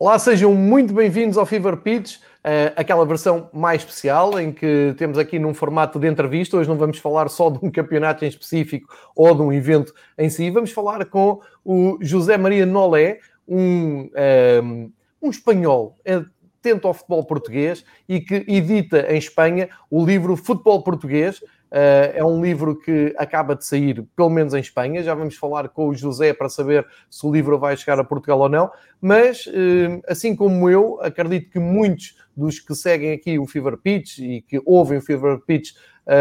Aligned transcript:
Olá, 0.00 0.16
sejam 0.16 0.54
muito 0.54 0.94
bem-vindos 0.94 1.36
ao 1.36 1.44
Fever 1.44 1.76
Pitch, 1.78 2.18
uh, 2.18 2.72
aquela 2.76 3.04
versão 3.04 3.50
mais 3.52 3.82
especial 3.82 4.38
em 4.38 4.52
que 4.52 4.94
temos 4.96 5.18
aqui 5.18 5.40
num 5.40 5.52
formato 5.52 5.98
de 5.98 6.06
entrevista. 6.06 6.56
Hoje 6.56 6.68
não 6.68 6.76
vamos 6.76 6.98
falar 6.98 7.28
só 7.28 7.50
de 7.50 7.58
um 7.60 7.68
campeonato 7.68 8.24
em 8.24 8.28
específico 8.28 8.94
ou 9.16 9.34
de 9.34 9.42
um 9.42 9.52
evento 9.52 9.92
em 10.16 10.30
si, 10.30 10.50
vamos 10.50 10.70
falar 10.70 11.04
com 11.06 11.40
o 11.64 11.98
José 12.00 12.38
Maria 12.38 12.64
Nolé, 12.64 13.18
um, 13.48 13.58
um, 13.58 14.10
ehm, 14.14 14.92
um 15.20 15.30
espanhol 15.30 15.96
atento 16.06 16.86
ao 16.86 16.94
futebol 16.94 17.24
português 17.24 17.84
e 18.08 18.20
que 18.20 18.44
edita 18.46 19.04
em 19.12 19.18
Espanha 19.18 19.68
o 19.90 20.06
livro 20.06 20.36
Futebol 20.36 20.80
Português. 20.80 21.42
Uh, 21.70 22.14
é 22.14 22.24
um 22.24 22.42
livro 22.42 22.74
que 22.76 23.14
acaba 23.18 23.54
de 23.54 23.64
sair, 23.64 24.04
pelo 24.16 24.30
menos 24.30 24.54
em 24.54 24.60
Espanha. 24.60 25.02
Já 25.02 25.14
vamos 25.14 25.36
falar 25.36 25.68
com 25.68 25.88
o 25.88 25.94
José 25.94 26.32
para 26.32 26.48
saber 26.48 26.86
se 27.10 27.26
o 27.26 27.32
livro 27.32 27.58
vai 27.58 27.76
chegar 27.76 27.98
a 28.00 28.04
Portugal 28.04 28.40
ou 28.40 28.48
não. 28.48 28.70
Mas, 29.00 29.46
uh, 29.46 30.02
assim 30.08 30.34
como 30.34 30.68
eu, 30.70 30.98
acredito 31.02 31.50
que 31.50 31.58
muitos 31.58 32.16
dos 32.36 32.58
que 32.58 32.74
seguem 32.74 33.12
aqui 33.12 33.38
o 33.38 33.46
Fever 33.46 33.76
Pitch 33.76 34.18
e 34.18 34.42
que 34.42 34.60
ouvem 34.64 34.98
o 34.98 35.02
Fever 35.02 35.38
Pitch 35.46 35.72
um, 36.06 36.12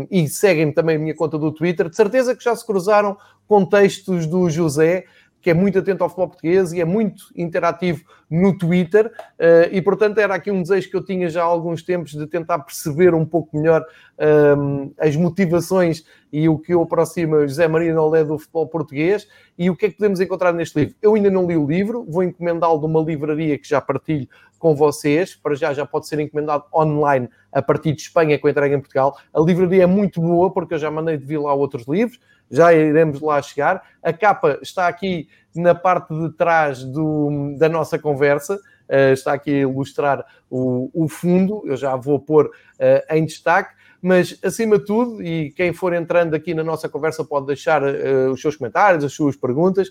ehm, 0.00 0.06
e 0.10 0.28
seguem 0.28 0.72
também 0.72 0.96
a 0.96 0.98
minha 0.98 1.14
conta 1.14 1.38
do 1.38 1.52
Twitter, 1.52 1.88
de 1.88 1.94
certeza 1.94 2.34
que 2.34 2.42
já 2.42 2.56
se 2.56 2.66
cruzaram 2.66 3.16
com 3.46 3.64
textos 3.64 4.26
do 4.26 4.50
José 4.50 5.04
que 5.46 5.50
é 5.50 5.54
muito 5.54 5.78
atento 5.78 6.02
ao 6.02 6.08
futebol 6.08 6.26
português 6.26 6.72
e 6.72 6.80
é 6.80 6.84
muito 6.84 7.26
interativo 7.36 8.02
no 8.28 8.58
Twitter, 8.58 9.06
uh, 9.06 9.70
e 9.70 9.80
portanto 9.80 10.18
era 10.18 10.34
aqui 10.34 10.50
um 10.50 10.60
desejo 10.60 10.90
que 10.90 10.96
eu 10.96 11.04
tinha 11.04 11.28
já 11.28 11.42
há 11.42 11.44
alguns 11.44 11.84
tempos 11.84 12.14
de 12.14 12.26
tentar 12.26 12.58
perceber 12.58 13.14
um 13.14 13.24
pouco 13.24 13.56
melhor 13.56 13.86
ehm, 14.18 14.90
as 14.98 15.14
motivações 15.14 16.04
e 16.32 16.48
o 16.48 16.58
que 16.58 16.74
o 16.74 16.82
aproxima 16.82 17.46
José 17.46 17.68
Maria 17.68 17.94
Nolé 17.94 18.24
do 18.24 18.36
futebol 18.40 18.66
português 18.66 19.28
e 19.56 19.70
o 19.70 19.76
que 19.76 19.86
é 19.86 19.88
que 19.88 19.98
podemos 19.98 20.18
encontrar 20.18 20.52
neste 20.52 20.80
livro. 20.80 20.96
Eu 21.00 21.14
ainda 21.14 21.30
não 21.30 21.46
li 21.46 21.56
o 21.56 21.64
livro, 21.64 22.04
vou 22.08 22.24
encomendá-lo 22.24 22.80
de 22.80 22.86
uma 22.86 23.00
livraria 23.00 23.56
que 23.56 23.68
já 23.68 23.80
partilho 23.80 24.26
com 24.58 24.74
vocês, 24.74 25.36
para 25.36 25.54
já 25.54 25.72
já 25.72 25.86
pode 25.86 26.08
ser 26.08 26.18
encomendado 26.18 26.64
online 26.74 27.28
a 27.52 27.62
partir 27.62 27.92
de 27.92 28.02
Espanha 28.02 28.36
com 28.36 28.48
entrega 28.48 28.74
em 28.74 28.80
Portugal. 28.80 29.16
A 29.32 29.40
livraria 29.40 29.84
é 29.84 29.86
muito 29.86 30.20
boa 30.20 30.52
porque 30.52 30.74
eu 30.74 30.78
já 30.78 30.90
mandei 30.90 31.16
de 31.16 31.24
vir 31.24 31.38
lá 31.38 31.54
outros 31.54 31.86
livros, 31.86 32.18
já 32.50 32.72
iremos 32.72 33.20
lá 33.20 33.40
chegar. 33.42 33.82
A 34.02 34.12
capa 34.12 34.58
está 34.62 34.88
aqui 34.88 35.28
na 35.54 35.74
parte 35.74 36.14
de 36.14 36.30
trás 36.36 36.84
do, 36.84 37.54
da 37.58 37.68
nossa 37.68 37.98
conversa, 37.98 38.54
uh, 38.54 39.12
está 39.12 39.32
aqui 39.32 39.50
a 39.50 39.60
ilustrar 39.60 40.24
o, 40.50 40.90
o, 40.92 41.08
fundo, 41.08 41.62
eu 41.64 41.76
já 41.76 41.96
vou 41.96 42.20
pôr 42.20 42.46
uh, 42.46 43.14
em 43.14 43.24
destaque. 43.24 43.74
Mas, 44.00 44.38
acima 44.44 44.78
de 44.78 44.84
tudo, 44.84 45.22
e 45.22 45.50
quem 45.52 45.72
for 45.72 45.92
entrando 45.92 46.34
aqui 46.34 46.54
na 46.54 46.62
nossa 46.62 46.88
conversa 46.88 47.24
pode 47.24 47.46
deixar 47.46 47.82
uh, 47.82 48.30
os 48.30 48.40
seus 48.40 48.54
comentários, 48.56 49.02
as 49.02 49.12
suas 49.12 49.36
perguntas, 49.36 49.90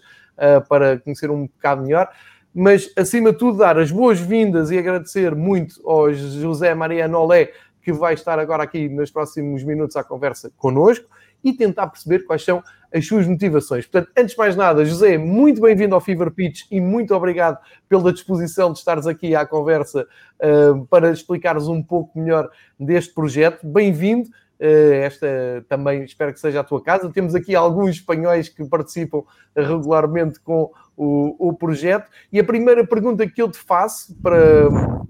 para 0.67 1.00
conhecer 1.00 1.31
um 1.31 1.47
bocado 1.47 1.84
melhor 1.84 2.09
mas 2.58 2.90
acima 2.95 3.34
de 3.34 3.38
tudo 3.38 3.58
dar 3.58 3.78
as 3.78 3.92
boas-vindas 3.92 4.72
e 4.72 4.78
agradecer 4.78 5.36
muito 5.36 5.75
ao 5.86 6.14
José 6.14 6.73
Maria 6.73 7.06
Nolé, 7.06 7.52
que 7.81 7.92
vai 7.92 8.14
estar 8.14 8.40
agora 8.40 8.64
aqui 8.64 8.88
nos 8.88 9.12
próximos 9.12 9.62
minutos 9.62 9.97
à 9.97 10.03
conversa 10.06 10.50
connosco 10.56 11.06
e 11.45 11.53
tentar 11.53 11.88
perceber 11.88 12.25
quais 12.25 12.43
são 12.43 12.63
as 12.91 13.05
suas 13.05 13.27
motivações. 13.27 13.85
Portanto, 13.85 14.11
antes 14.17 14.31
de 14.31 14.38
mais 14.38 14.55
nada, 14.55 14.83
José, 14.83 15.15
muito 15.15 15.61
bem-vindo 15.61 15.93
ao 15.93 16.01
Fever 16.01 16.31
Pitch 16.31 16.63
e 16.71 16.81
muito 16.81 17.13
obrigado 17.13 17.59
pela 17.88 18.11
disposição 18.11 18.73
de 18.73 18.79
estares 18.79 19.05
aqui 19.05 19.35
à 19.35 19.45
conversa 19.45 20.07
uh, 20.41 20.85
para 20.88 21.11
explicares 21.11 21.67
um 21.67 21.83
pouco 21.83 22.19
melhor 22.19 22.49
deste 22.79 23.13
projeto. 23.13 23.66
Bem-vindo. 23.66 24.27
Uh, 24.59 24.93
esta 25.03 25.27
também 25.67 26.03
espero 26.03 26.33
que 26.33 26.39
seja 26.39 26.61
a 26.61 26.63
tua 26.63 26.81
casa. 26.81 27.11
Temos 27.11 27.35
aqui 27.35 27.53
alguns 27.53 27.91
espanhóis 27.97 28.49
que 28.49 28.66
participam 28.66 29.23
regularmente 29.55 30.39
com 30.39 30.71
o, 30.97 31.49
o 31.49 31.53
projeto. 31.53 32.09
E 32.33 32.39
a 32.39 32.43
primeira 32.43 32.88
pergunta 32.88 33.27
que 33.29 33.41
eu 33.41 33.51
te 33.51 33.59
faço, 33.59 34.16
para 34.21 34.38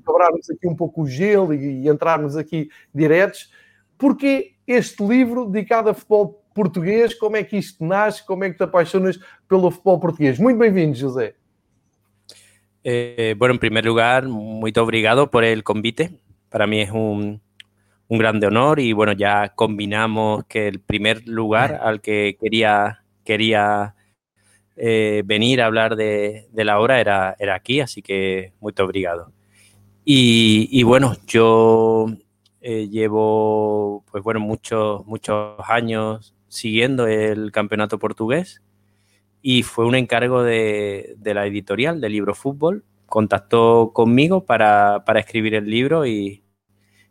quebrarmos 0.05 0.49
aqui 0.49 0.67
um 0.67 0.75
pouco 0.75 1.03
o 1.03 1.07
gelo 1.07 1.53
e, 1.53 1.83
e 1.83 1.87
entrarmos 1.87 2.35
aqui 2.35 2.69
diretos, 2.93 3.51
porquê 3.97 4.55
este 4.67 5.03
livro 5.03 5.45
dedicado 5.45 5.89
a 5.89 5.93
futebol 5.93 6.43
português? 6.53 7.13
Como 7.13 7.35
é 7.37 7.43
que 7.43 7.57
isto 7.57 7.83
nasce? 7.85 8.25
Como 8.25 8.43
é 8.43 8.49
que 8.49 8.57
te 8.57 8.63
apaixonas 8.63 9.19
pelo 9.47 9.69
futebol 9.69 9.99
português? 9.99 10.39
Muito 10.39 10.57
bem-vindo, 10.57 10.97
José. 10.97 11.35
Eh, 12.83 13.35
bueno, 13.37 13.55
en 13.55 13.59
primer 13.59 13.83
lugar, 13.83 14.27
muy 14.27 14.71
obrigado 14.77 15.31
por 15.31 15.43
el 15.43 15.63
convite. 15.63 16.19
Para 16.49 16.67
mí 16.67 16.81
es 16.81 16.91
un, 16.91 17.41
un, 18.07 18.17
grande 18.19 18.45
honor 18.45 18.79
y 18.79 18.93
bueno, 18.93 19.13
ya 19.13 19.49
combinamos 19.55 20.45
que 20.45 20.67
el 20.67 20.79
primer 20.79 21.27
lugar 21.27 21.79
al 21.81 21.99
que 21.99 22.37
quería, 22.39 23.03
quería 23.23 23.95
eh, 24.75 25.23
venir 25.25 25.61
a 25.61 25.65
hablar 25.65 25.95
de, 25.95 26.47
de, 26.51 26.63
la 26.63 26.79
obra 26.79 26.99
era, 26.99 27.35
era 27.39 27.55
aquí, 27.55 27.79
así 27.79 28.03
que 28.03 28.53
muy 28.59 28.73
obrigado. 28.77 29.31
Y, 30.05 30.69
y 30.71 30.83
bueno, 30.83 31.15
yo 31.25 32.05
eh, 32.67 32.89
llevo, 32.89 34.03
pues 34.09 34.23
bueno, 34.23 34.39
muchos, 34.39 35.05
muchos 35.05 35.55
años 35.69 36.33
siguiendo 36.47 37.05
el 37.05 37.51
campeonato 37.51 37.99
portugués 37.99 38.63
y 39.43 39.61
fue 39.61 39.85
un 39.85 39.93
encargo 39.93 40.41
de, 40.41 41.13
de 41.19 41.33
la 41.35 41.45
editorial 41.45 42.01
de 42.01 42.09
Libro 42.09 42.33
Fútbol. 42.33 42.83
Contactó 43.05 43.91
conmigo 43.93 44.45
para, 44.47 45.03
para 45.05 45.19
escribir 45.19 45.53
el 45.53 45.69
libro 45.69 46.07
y, 46.07 46.43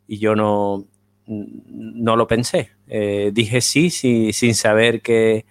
y, 0.09 0.19
yo 0.19 0.35
no, 0.35 0.89
no 1.29 2.17
lo 2.17 2.27
pensé. 2.27 2.71
Eh, 2.89 3.31
dije 3.33 3.61
sí, 3.61 3.91
sí, 3.91 4.33
sin 4.33 4.57
saber 4.57 5.03
qué, 5.03 5.47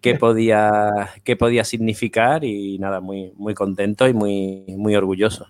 qué, 0.00 0.14
podía, 0.14 1.10
qué 1.24 1.34
podía 1.34 1.64
significar 1.64 2.44
y 2.44 2.78
nada, 2.78 3.00
muy, 3.00 3.32
muy 3.34 3.54
contento 3.54 4.06
y 4.06 4.14
muy, 4.14 4.64
muy 4.76 4.94
orgulloso. 4.94 5.48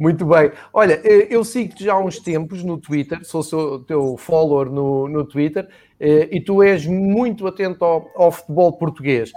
Muito 0.00 0.24
bem. 0.24 0.50
Olha, 0.72 0.98
eh, 1.04 1.26
eu 1.28 1.44
sigo-te 1.44 1.84
já 1.84 1.92
há 1.92 2.00
uns 2.02 2.18
tempos 2.18 2.64
no 2.64 2.78
Twitter, 2.78 3.22
sou 3.22 3.42
o 3.42 3.78
teu 3.80 4.16
follower 4.16 4.70
no, 4.70 5.06
no 5.06 5.26
Twitter, 5.26 5.68
eh, 6.00 6.26
e 6.32 6.40
tu 6.40 6.62
és 6.62 6.86
muito 6.86 7.46
atento 7.46 7.84
ao, 7.84 8.10
ao 8.16 8.32
futebol 8.32 8.72
português. 8.72 9.30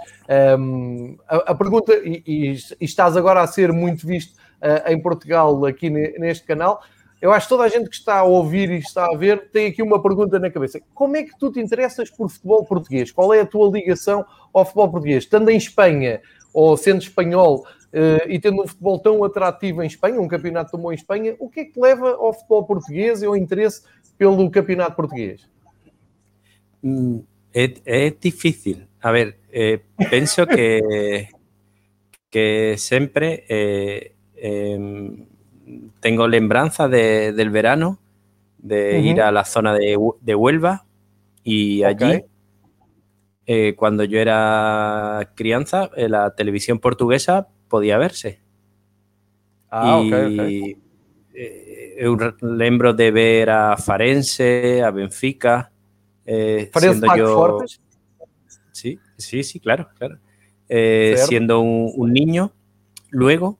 Um, 0.58 1.18
a, 1.28 1.52
a, 1.52 1.54
pergunta, 1.54 1.92
e, 2.02 2.22
e, 2.26 2.58
estás 2.80 3.14
agora 3.14 3.42
a 3.42 3.46
ser 3.46 3.74
muito 3.74 4.06
visto 4.06 4.38
uh, 4.62 4.90
em 4.90 4.98
Portugal 5.02 5.66
aqui 5.66 5.90
neste 5.90 6.46
canal, 6.46 6.82
eu 7.20 7.30
acho 7.30 7.44
que 7.44 7.50
toda 7.50 7.64
a 7.64 7.68
gente 7.68 7.90
que 7.90 7.96
está 7.96 8.20
a 8.20 8.24
ouvir 8.24 8.70
e 8.70 8.78
está 8.78 9.04
a 9.04 9.16
ver 9.18 9.50
tem 9.50 9.66
aqui 9.66 9.82
uma 9.82 10.02
pergunta 10.02 10.38
na 10.38 10.50
cabeça. 10.50 10.80
Como 10.94 11.14
é 11.14 11.24
que 11.24 11.38
tu 11.38 11.52
te 11.52 11.60
interessas 11.60 12.08
por 12.08 12.30
futebol 12.30 12.64
português? 12.64 13.12
Qual 13.12 13.34
é 13.34 13.40
a 13.42 13.46
tua 13.46 13.70
ligação 13.70 14.24
ao 14.50 14.64
futebol 14.64 14.92
português? 14.92 15.24
Estando 15.24 15.50
em 15.50 15.58
Espanha, 15.58 16.22
ou 16.54 16.76
sendo 16.76 17.02
espanhol, 17.02 17.66
e 18.28 18.38
tendo 18.40 18.62
um 18.62 18.66
futebol 18.66 18.98
tão 18.98 19.22
atrativo 19.22 19.82
em 19.82 19.86
Espanha, 19.86 20.20
um 20.20 20.26
campeonato 20.26 20.72
tão 20.72 20.80
bom 20.80 20.90
em 20.90 20.96
Espanha, 20.96 21.36
o 21.38 21.48
que 21.48 21.60
é 21.60 21.64
que 21.64 21.80
leva 21.80 22.10
ao 22.10 22.32
futebol 22.32 22.64
português 22.64 23.22
e 23.22 23.26
ao 23.26 23.36
interesse 23.36 23.82
pelo 24.18 24.50
campeonato 24.50 24.96
português? 24.96 25.48
É, 27.54 27.74
é 27.84 28.10
difícil. 28.10 28.86
A 29.00 29.12
ver, 29.12 29.38
eh, 29.52 29.80
penso 30.10 30.46
que, 30.46 31.28
que 32.30 32.76
sempre 32.78 33.44
eh, 33.48 34.12
eh, 34.36 34.78
tengo 36.00 36.26
lembranza 36.26 36.88
de, 36.88 37.32
del 37.32 37.50
verano, 37.50 37.98
de 38.58 38.98
uh 38.98 39.02
-huh. 39.02 39.10
ir 39.10 39.20
a 39.20 39.30
la 39.30 39.44
zona 39.44 39.74
de, 39.74 39.96
de 40.20 40.34
Huelva 40.34 40.84
y 41.44 41.84
allí 41.84 42.16
okay. 42.16 42.24
Eh, 43.46 43.74
cuando 43.76 44.04
yo 44.04 44.18
era 44.18 45.32
crianza, 45.34 45.90
eh, 45.96 46.08
la 46.08 46.34
televisión 46.34 46.78
portuguesa 46.78 47.48
podía 47.74 47.98
verse. 47.98 48.38
Ah, 49.68 50.00
y, 50.00 50.06
okay, 50.06 50.34
okay. 50.34 50.76
Eh, 51.34 51.96
eu 51.98 52.16
lembro 52.40 52.94
de 52.94 53.10
ver 53.10 53.50
a 53.50 53.76
Farense, 53.76 54.80
a 54.80 54.92
Benfica, 54.92 55.72
eh, 56.24 56.70
siendo 56.72 57.16
yo... 57.16 57.34
Fortes? 57.34 57.80
Sí, 58.70 59.00
sí, 59.18 59.42
sí, 59.42 59.58
claro, 59.58 59.88
claro. 59.98 60.18
Eh, 60.68 61.16
siendo 61.18 61.58
un, 61.58 61.90
un, 61.96 62.12
niño, 62.12 62.52
luego, 63.10 63.58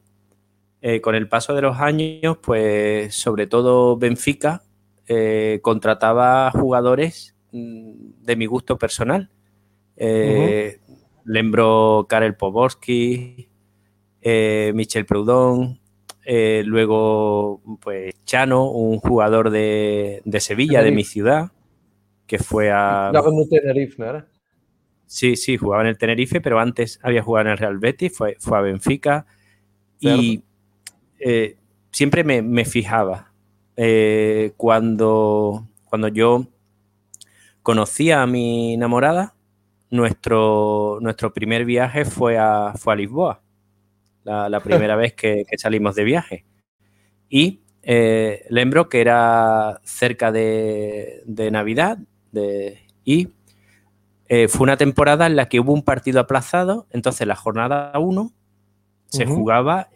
eh, 0.81 1.01
con 1.01 1.17
el 1.17 1.29
paso 1.29 1.53
de 1.55 1.63
los 1.63 1.81
años, 1.81 2.39
pues 2.41 3.17
sobre 3.17 3.49
todo 3.49 3.97
Benfica 3.97 4.63
contrataba 5.61 6.53
jugadores 6.53 7.35
mm, 7.51 8.23
de 8.23 8.37
mi 8.37 8.47
gusto 8.47 8.79
personal. 8.79 9.31
Eh, 9.97 10.79
uh 10.79 10.93
-huh. 10.93 10.99
Lembro 11.25 12.07
Karel 12.09 12.37
Poborski, 12.37 13.49
eh, 14.27 14.73
Michel 14.75 15.05
Proudhon, 15.05 15.79
eh, 16.25 16.63
luego 16.65 17.61
pues 17.83 18.15
Chano, 18.25 18.71
un 18.71 18.99
jugador 18.99 19.51
de, 19.51 20.23
de 20.25 20.41
Sevilla, 20.41 20.79
Tenerife. 20.79 20.91
de 20.91 20.97
mi 20.97 21.05
ciudad, 21.05 21.53
que 22.27 22.39
fue 22.39 22.73
a... 22.73 23.09
Jugaba 23.09 23.29
en 23.29 23.39
el 23.39 23.49
Tenerife, 23.51 23.95
¿no 23.99 24.09
era? 24.09 24.27
Sí, 25.05 25.37
sí, 25.37 25.59
jugaba 25.59 25.83
en 25.83 25.89
el 25.89 25.99
Tenerife, 25.99 26.41
pero 26.41 26.59
antes 26.59 26.99
había 27.03 27.23
jugado 27.23 27.49
en 27.49 27.53
el 27.53 27.59
Real 27.59 27.79
Betis, 27.79 28.17
fue, 28.17 28.37
fue 28.41 28.57
a 28.57 28.63
Benfica 28.63 29.27
y 30.01 30.43
eh, 31.21 31.59
siempre 31.91 32.25
me, 32.25 32.41
me 32.41 32.65
fijaba 32.65 33.31
cuando, 34.57 35.69
cuando 35.85 36.09
yo 36.09 36.47
conocía 37.63 38.23
a 38.23 38.27
mi 38.27 38.73
enamorada, 38.73 39.35
nuestro, 39.91 40.97
nuestro 41.03 41.35
primer 41.35 41.67
viaje 41.67 42.07
fue 42.07 42.39
a, 42.39 42.73
fue 42.79 42.95
a 42.95 42.97
Lisboa 42.97 43.44
la, 44.25 44.61
primera 44.61 44.97
vez 44.97 45.15
que, 45.15 45.45
salimos 45.57 45.95
de 45.95 46.05
viaje. 46.05 46.45
Y 47.29 47.63
eh, 47.83 48.45
lembro 48.51 48.89
que 48.89 49.01
era 49.01 49.81
cerca 49.85 50.33
de, 50.33 51.23
Navidad 51.53 51.99
y 53.05 53.29
eh, 54.29 54.49
fue 54.49 54.65
una 54.65 54.77
temporada 54.77 55.27
en 55.27 55.37
la 55.37 55.49
que 55.49 55.61
hubo 55.61 55.73
un 55.73 55.83
partido 55.83 56.21
aplazado, 56.21 56.87
entonces 56.91 57.27
la 57.27 57.37
jornada 57.37 57.93
1 57.99 58.33
se 59.07 59.27
jugaba 59.27 59.91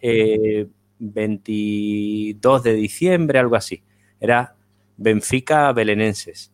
22 0.99 2.63
de 2.63 2.73
diciembre, 2.75 3.39
algo 3.39 3.57
así. 3.57 3.83
Era 4.21 4.55
Benfica 4.97 5.73
Belenenses. 5.73 6.53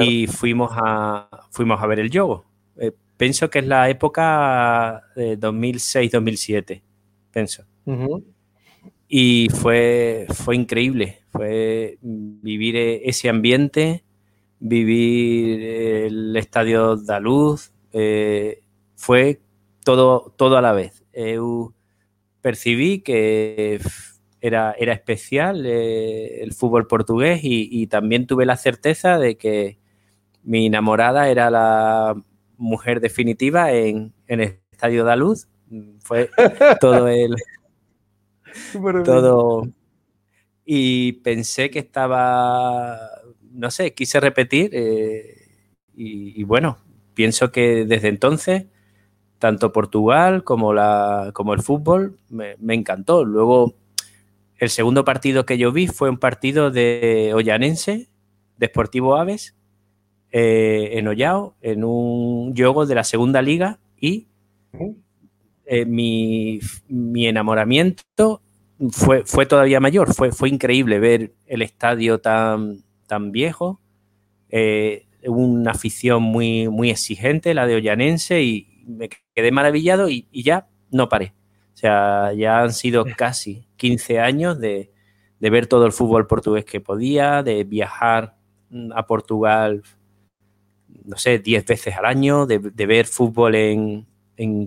Y 0.00 0.26
fuimos 0.26 0.72
a, 0.74 1.28
fuimos 1.50 1.82
a 1.82 1.86
ver 1.86 2.00
el 2.00 2.10
yogo. 2.10 2.44
Eh, 2.76 2.92
pienso 3.16 3.50
que 3.50 3.60
es 3.60 3.66
la 3.66 3.88
época 3.88 5.04
de 5.14 5.38
2006-2007, 5.38 6.82
pienso. 7.30 7.64
Y 9.08 9.48
fue, 9.50 10.26
fue 10.30 10.56
increíble, 10.56 11.22
fue 11.30 11.98
vivir 12.00 12.76
e, 12.76 13.08
ese 13.08 13.28
ambiente, 13.28 14.04
vivir 14.58 15.62
el 15.62 16.36
estadio 16.36 16.96
da 16.96 17.20
luz, 17.20 17.72
eh, 17.92 18.62
fue 18.96 19.40
todo, 19.84 20.32
todo 20.36 20.56
a 20.56 20.62
la 20.62 20.72
vez. 20.72 21.04
Eu 21.12 21.74
percibí 22.40 23.00
que 23.00 23.80
era, 24.40 24.74
era 24.78 24.92
especial 24.92 25.64
eh, 25.64 26.42
el 26.42 26.52
fútbol 26.52 26.86
portugués 26.86 27.40
y, 27.42 27.86
también 27.86 28.26
tuve 28.26 28.44
la 28.44 28.56
certeza 28.56 29.18
de 29.18 29.36
que 29.36 29.78
mi 30.42 30.66
enamorada 30.66 31.28
era 31.28 31.50
la 31.50 32.16
mujer 32.62 33.00
definitiva 33.00 33.72
en, 33.72 34.14
el 34.26 34.60
Estadio 34.70 35.04
da 35.04 35.16
Luz. 35.16 35.48
Fue 36.00 36.30
todo 36.80 37.08
el... 37.08 37.34
todo... 39.04 39.68
Y 40.64 41.14
pensé 41.24 41.70
que 41.70 41.80
estaba, 41.80 43.00
no 43.50 43.70
sé, 43.72 43.94
quise 43.94 44.20
repetir 44.20 44.70
eh, 44.72 45.48
y, 45.92 46.44
bueno, 46.44 46.78
pienso 47.14 47.50
que 47.50 47.84
desde 47.84 48.08
entonces 48.08 48.66
tanto 49.40 49.72
Portugal 49.72 50.44
como, 50.44 50.72
la, 50.72 51.30
como 51.34 51.52
el 51.52 51.62
fútbol 51.62 52.16
me, 52.28 52.54
me 52.60 52.74
encantó. 52.74 53.24
Luego 53.24 53.74
el 54.56 54.70
segundo 54.70 55.04
partido 55.04 55.44
que 55.44 55.58
yo 55.58 55.72
vi 55.72 55.88
fue 55.88 56.08
un 56.08 56.18
partido 56.18 56.70
de 56.70 57.32
Ollanense, 57.34 58.08
de 58.56 58.66
Sportivo 58.68 59.16
Aves, 59.16 59.56
eh, 60.32 60.98
en 60.98 61.08
Ollao, 61.08 61.54
en 61.60 61.84
un 61.84 62.54
juego 62.56 62.86
de 62.86 62.94
la 62.94 63.04
segunda 63.04 63.42
liga 63.42 63.78
y 64.00 64.26
eh, 65.66 65.84
mi, 65.84 66.58
enamoramiento 67.26 68.42
fue, 68.90 69.24
fue, 69.24 69.46
todavía 69.46 69.78
mayor, 69.78 70.12
fue, 70.12 70.32
fue 70.32 70.48
increíble 70.48 70.98
ver 70.98 71.32
el 71.46 71.62
estadio 71.62 72.20
tan, 72.20 72.82
tan 73.06 73.30
viejo, 73.30 73.80
eh, 74.48 75.06
una 75.24 75.70
afición 75.70 76.22
muy, 76.22 76.68
muy 76.68 76.90
exigente, 76.90 77.54
la 77.54 77.66
de 77.66 77.76
Ollanense, 77.76 78.42
y 78.42 78.82
me 78.86 79.08
quedé 79.34 79.52
maravillado 79.52 80.08
y 80.08 80.26
ya 80.32 80.66
no 80.90 81.08
paré. 81.08 81.32
O 81.74 81.76
sea, 81.76 82.32
ya 82.34 82.62
han 82.62 82.72
sido 82.72 83.04
casi 83.16 83.66
15 83.76 84.20
años 84.20 84.58
de, 84.58 84.90
ver 85.40 85.66
todo 85.66 85.86
el 85.86 85.92
fútbol 85.92 86.26
portugués 86.26 86.64
que 86.64 86.80
podía, 86.80 87.42
de 87.42 87.64
viajar 87.64 88.36
mm, 88.70 88.92
a 88.94 89.06
Portugal, 89.06 89.82
no 91.04 91.16
sé, 91.16 91.38
10 91.38 91.64
veces 91.66 91.96
al 91.96 92.04
año, 92.04 92.46
de, 92.46 92.58
ver 92.86 93.06
fútbol 93.06 93.54
en, 93.54 94.06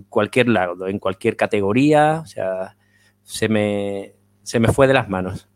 cualquier 0.10 0.48
lado, 0.50 0.88
en 0.88 1.00
cualquier 1.00 1.36
categoría. 1.36 2.22
O 2.24 2.26
sea, 2.26 2.76
se 3.24 3.50
me, 3.50 4.14
se 4.44 4.60
me 4.60 4.70
fue 4.70 4.88
de 4.88 4.94
las 4.94 5.10
manos. 5.10 5.48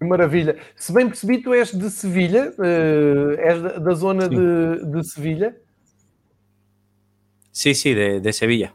Maravilha. 0.00 0.56
Se 0.76 0.92
bem 0.92 1.08
percebi, 1.08 1.38
tu 1.42 1.54
és 1.54 1.72
de 1.72 1.88
Sevilha, 1.90 2.52
uh, 2.58 3.32
és 3.40 3.62
da, 3.62 3.94
zona 3.94 4.28
de, 4.28 4.84
de 4.92 5.02
Sevilha. 5.02 5.54
Sí, 7.50 7.74
sí, 7.74 7.94
de, 7.94 8.20
de 8.20 8.32
Sevilla. 8.32 8.74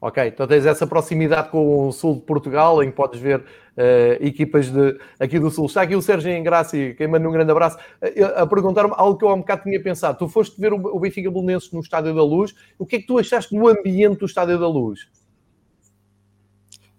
Ok, 0.00 0.18
então 0.28 0.46
tens 0.46 0.66
essa 0.66 0.86
proximidade 0.86 1.50
com 1.50 1.88
o 1.88 1.92
sul 1.92 2.14
de 2.14 2.22
Portugal, 2.22 2.80
em 2.82 2.90
que 2.90 2.96
podes 2.96 3.20
ver 3.20 3.44
uh, 3.76 4.24
equipas 4.24 4.70
de, 4.70 4.98
aqui 5.18 5.38
do 5.38 5.50
sul. 5.50 5.66
Está 5.66 5.82
aqui 5.82 5.94
o 5.94 6.02
Sérgio 6.02 6.30
Engrácia, 6.30 6.94
quem 6.94 7.06
manda 7.06 7.28
um 7.28 7.32
grande 7.32 7.50
abraço, 7.50 7.76
uh, 7.76 8.42
a 8.42 8.46
perguntar-me 8.46 8.92
algo 8.96 9.18
que 9.18 9.24
eu 9.24 9.28
há 9.28 9.34
um 9.34 9.38
bocado 9.38 9.62
tinha 9.62 9.82
pensado. 9.82 10.18
Tu 10.18 10.28
foste 10.28 10.60
ver 10.60 10.72
o, 10.72 10.98
Benfica 10.98 11.30
Belenenses 11.30 11.72
no 11.72 11.80
Estádio 11.80 12.14
da 12.14 12.22
Luz. 12.22 12.54
O 12.78 12.86
que 12.86 12.96
é 12.96 13.00
que 13.00 13.06
tu 13.06 13.18
achaste 13.18 13.54
do 13.54 13.68
ambiente 13.68 14.18
do 14.18 14.26
Estádio 14.26 14.58
da 14.58 14.68
Luz? 14.68 15.08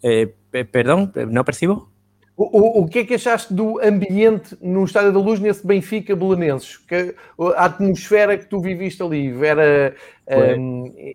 Eh, 0.04 0.30
perdão, 0.72 1.12
não 1.30 1.44
percebo? 1.44 1.90
O, 2.36 2.60
o, 2.60 2.84
o, 2.84 2.88
que 2.88 3.00
é 3.00 3.04
que 3.04 3.16
achaste 3.16 3.52
do 3.52 3.80
ambiente 3.82 4.56
no 4.62 4.84
Estádio 4.84 5.12
da 5.12 5.20
Luz 5.20 5.40
nesse 5.40 5.66
Benfica 5.66 6.16
Belenenses? 6.16 6.78
Que, 6.78 7.16
a 7.56 7.66
atmosfera 7.66 8.38
que 8.38 8.46
tu 8.46 8.60
viviste 8.60 9.02
ali, 9.02 9.34
era... 9.44 9.96
Um, 10.30 11.14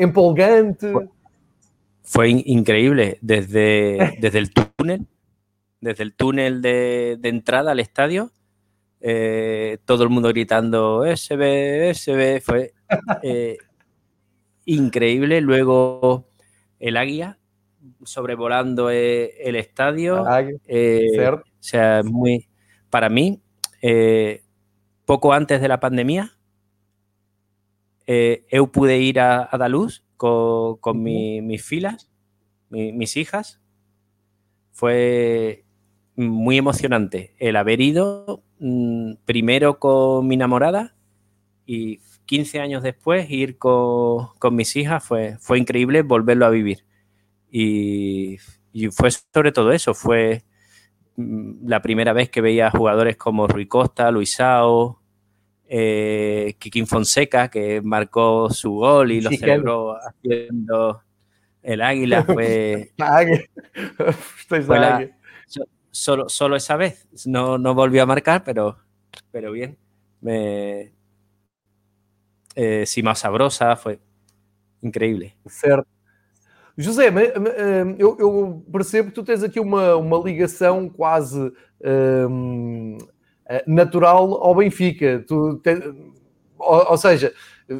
empolgante. 0.00 0.86
Fue 2.02 2.30
increíble 2.30 3.18
desde, 3.20 4.16
desde 4.18 4.38
el 4.38 4.50
túnel, 4.80 5.06
desde 5.80 6.02
el 6.02 6.14
túnel 6.14 6.62
de, 6.62 7.18
entrada 7.22 7.72
al 7.72 7.80
estadio, 7.80 8.32
eh, 9.00 9.78
todo 9.84 10.04
el 10.04 10.08
mundo 10.08 10.28
gritando 10.28 11.04
SB, 11.04 11.94
SB, 11.94 12.40
fue 12.40 12.72
eh, 13.22 13.58
increíble. 14.64 15.40
Luego 15.40 16.28
el 16.78 16.96
águila 16.96 17.38
sobrevolando 18.04 18.90
eh, 18.90 19.34
el 19.42 19.56
estadio. 19.56 20.22
o 20.22 21.42
sea, 21.60 22.02
muy, 22.02 22.48
para 22.88 23.08
mí, 23.08 23.42
poco 25.04 25.32
antes 25.32 25.60
de 25.60 25.68
la 25.68 25.80
pandemia, 25.80 26.36
eu 28.06 28.66
pude 28.66 28.98
ir 28.98 29.20
a, 29.20 29.48
a 29.50 29.56
Daluz 29.56 30.02
con, 30.16 30.78
con 30.78 31.00
mi, 31.00 31.40
mis 31.40 31.64
filas, 31.64 32.10
mi, 32.68 32.92
mis 32.92 33.16
hijas. 33.16 33.59
Fue 34.72 35.64
muy 36.16 36.58
emocionante 36.58 37.34
el 37.38 37.56
haber 37.56 37.80
ido 37.80 38.42
mmm, 38.58 39.14
primero 39.24 39.78
con 39.78 40.26
mi 40.26 40.34
enamorada 40.34 40.94
y 41.66 42.00
15 42.26 42.60
años 42.60 42.82
después 42.82 43.30
ir 43.30 43.58
con, 43.58 44.28
con 44.38 44.54
mis 44.54 44.76
hijas 44.76 45.04
fue, 45.04 45.36
fue 45.40 45.58
increíble 45.58 46.02
volverlo 46.02 46.46
a 46.46 46.50
vivir. 46.50 46.84
Y, 47.50 48.38
y, 48.72 48.88
fue 48.88 49.10
sobre 49.10 49.52
todo 49.52 49.72
eso, 49.72 49.94
fue 49.94 50.44
la 51.16 51.82
primera 51.82 52.12
vez 52.12 52.30
que 52.30 52.40
veía 52.40 52.70
jugadores 52.70 53.16
como 53.16 53.48
Rui 53.48 53.66
Costa, 53.66 54.10
Luisao, 54.10 55.00
eh, 55.68 56.56
Kikin 56.58 56.86
Fonseca, 56.86 57.48
que 57.48 57.80
marcó 57.82 58.50
su 58.50 58.72
gol 58.72 59.12
y 59.12 59.20
lo 59.20 59.30
celebró 59.30 59.96
haciendo 59.96 61.02
el 61.62 61.82
águila. 61.82 62.24
Fue, 62.24 62.92
solo, 65.90 66.28
solo 66.28 66.56
esa 66.56 66.76
vez. 66.76 67.08
No, 67.26 67.58
no 67.58 67.74
volvió 67.74 68.02
a 68.02 68.06
marcar, 68.06 68.44
pero, 68.44 68.78
pero 69.30 69.52
bien. 69.52 69.78
Me, 70.20 70.92
eh, 72.54 72.84
Sima 72.86 73.14
Sabrosa 73.14 73.76
foi 73.76 73.98
incrível. 74.82 75.32
Certo. 75.46 75.88
José, 76.76 77.08
eh, 77.08 77.96
eu, 77.98 78.16
eu, 78.18 78.64
percebo 78.72 79.08
que 79.08 79.14
tu 79.14 79.22
tens 79.22 79.42
aqui 79.42 79.60
uma, 79.60 79.96
uma 79.96 80.18
ligação 80.18 80.88
quase 80.88 81.52
um, 81.84 82.96
Eh, 83.50 83.64
natural 83.66 84.34
ao 84.34 84.54
Benfica. 84.54 85.24
Tu 85.26 85.56
te, 85.56 85.74
ou, 86.56 86.90
ou, 86.92 86.96
seja, 86.96 87.34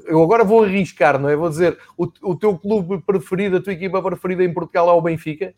eu 0.07 0.23
agora 0.23 0.45
vou 0.45 0.63
arriscar, 0.63 1.19
não 1.19 1.29
é? 1.29 1.37
Vou 1.37 1.49
dizer, 1.49 1.79
o, 1.97 2.05
o 2.23 2.37
teu 2.37 2.57
clube 2.57 3.03
preferido, 3.03 3.57
a 3.57 3.63
tua 3.63 3.73
equipa 3.73 4.03
preferida 4.03 4.45
em 4.45 4.53
Portugal 4.53 4.89
é 4.89 4.93
o 4.93 5.03
Benfica? 5.03 5.55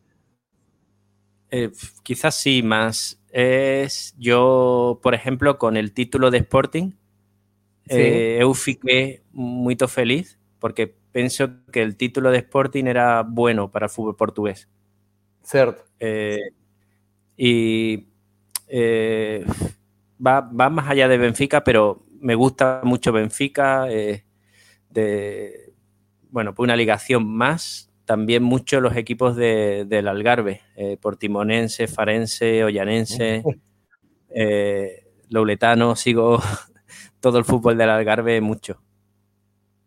Eh, 1.51 1.71
quizás 2.03 2.35
sí, 2.37 2.63
más 2.63 3.21
es 3.31 4.15
yo, 4.19 4.99
por 5.03 5.15
ejemplo, 5.15 5.59
con 5.59 5.77
el 5.77 5.93
título 5.93 6.31
de 6.31 6.39
Sporting, 6.39 6.91
sí. 7.87 7.97
eh, 7.97 8.39
eu 8.41 8.55
fiqué 8.55 9.23
muy 9.33 9.77
feliz 9.77 10.39
porque 10.59 10.95
pienso 11.13 11.51
que 11.71 11.83
el 11.83 11.97
título 11.97 12.31
de 12.31 12.39
Sporting 12.39 12.85
era 12.87 13.23
bueno 13.23 13.71
para 13.71 13.87
el 13.87 13.91
fútbol 13.91 14.17
portugués. 14.17 14.69
Cierto. 15.43 15.85
Eh, 15.99 16.53
y 17.37 18.07
eh, 18.69 19.45
va, 20.25 20.43
más 20.43 20.89
allá 20.89 21.09
de 21.09 21.19
Benfica, 21.19 21.65
pero 21.65 22.02
me 22.23 22.35
gusta 22.35 22.81
mucho 22.85 23.13
Benfica. 23.13 23.91
Eh, 23.91 24.25
de, 24.89 25.73
bueno, 26.31 26.55
pues 26.55 26.65
una 26.65 26.77
ligación 26.77 27.27
más. 27.27 27.91
También 28.05 28.43
mucho 28.43 28.81
los 28.81 28.97
equipos 28.97 29.37
del 29.37 30.09
Algarve, 30.09 30.61
eh, 30.77 30.97
Portimonense, 31.01 31.87
Farense, 31.87 32.65
Ollanense, 32.65 33.43
eh, 34.31 35.05
Louletano. 35.29 35.95
Sigo 35.95 36.41
todo 37.21 37.39
el 37.39 37.45
fútbol 37.45 37.77
del 37.77 37.91
Algarve 37.91 38.41
mucho. 38.41 38.81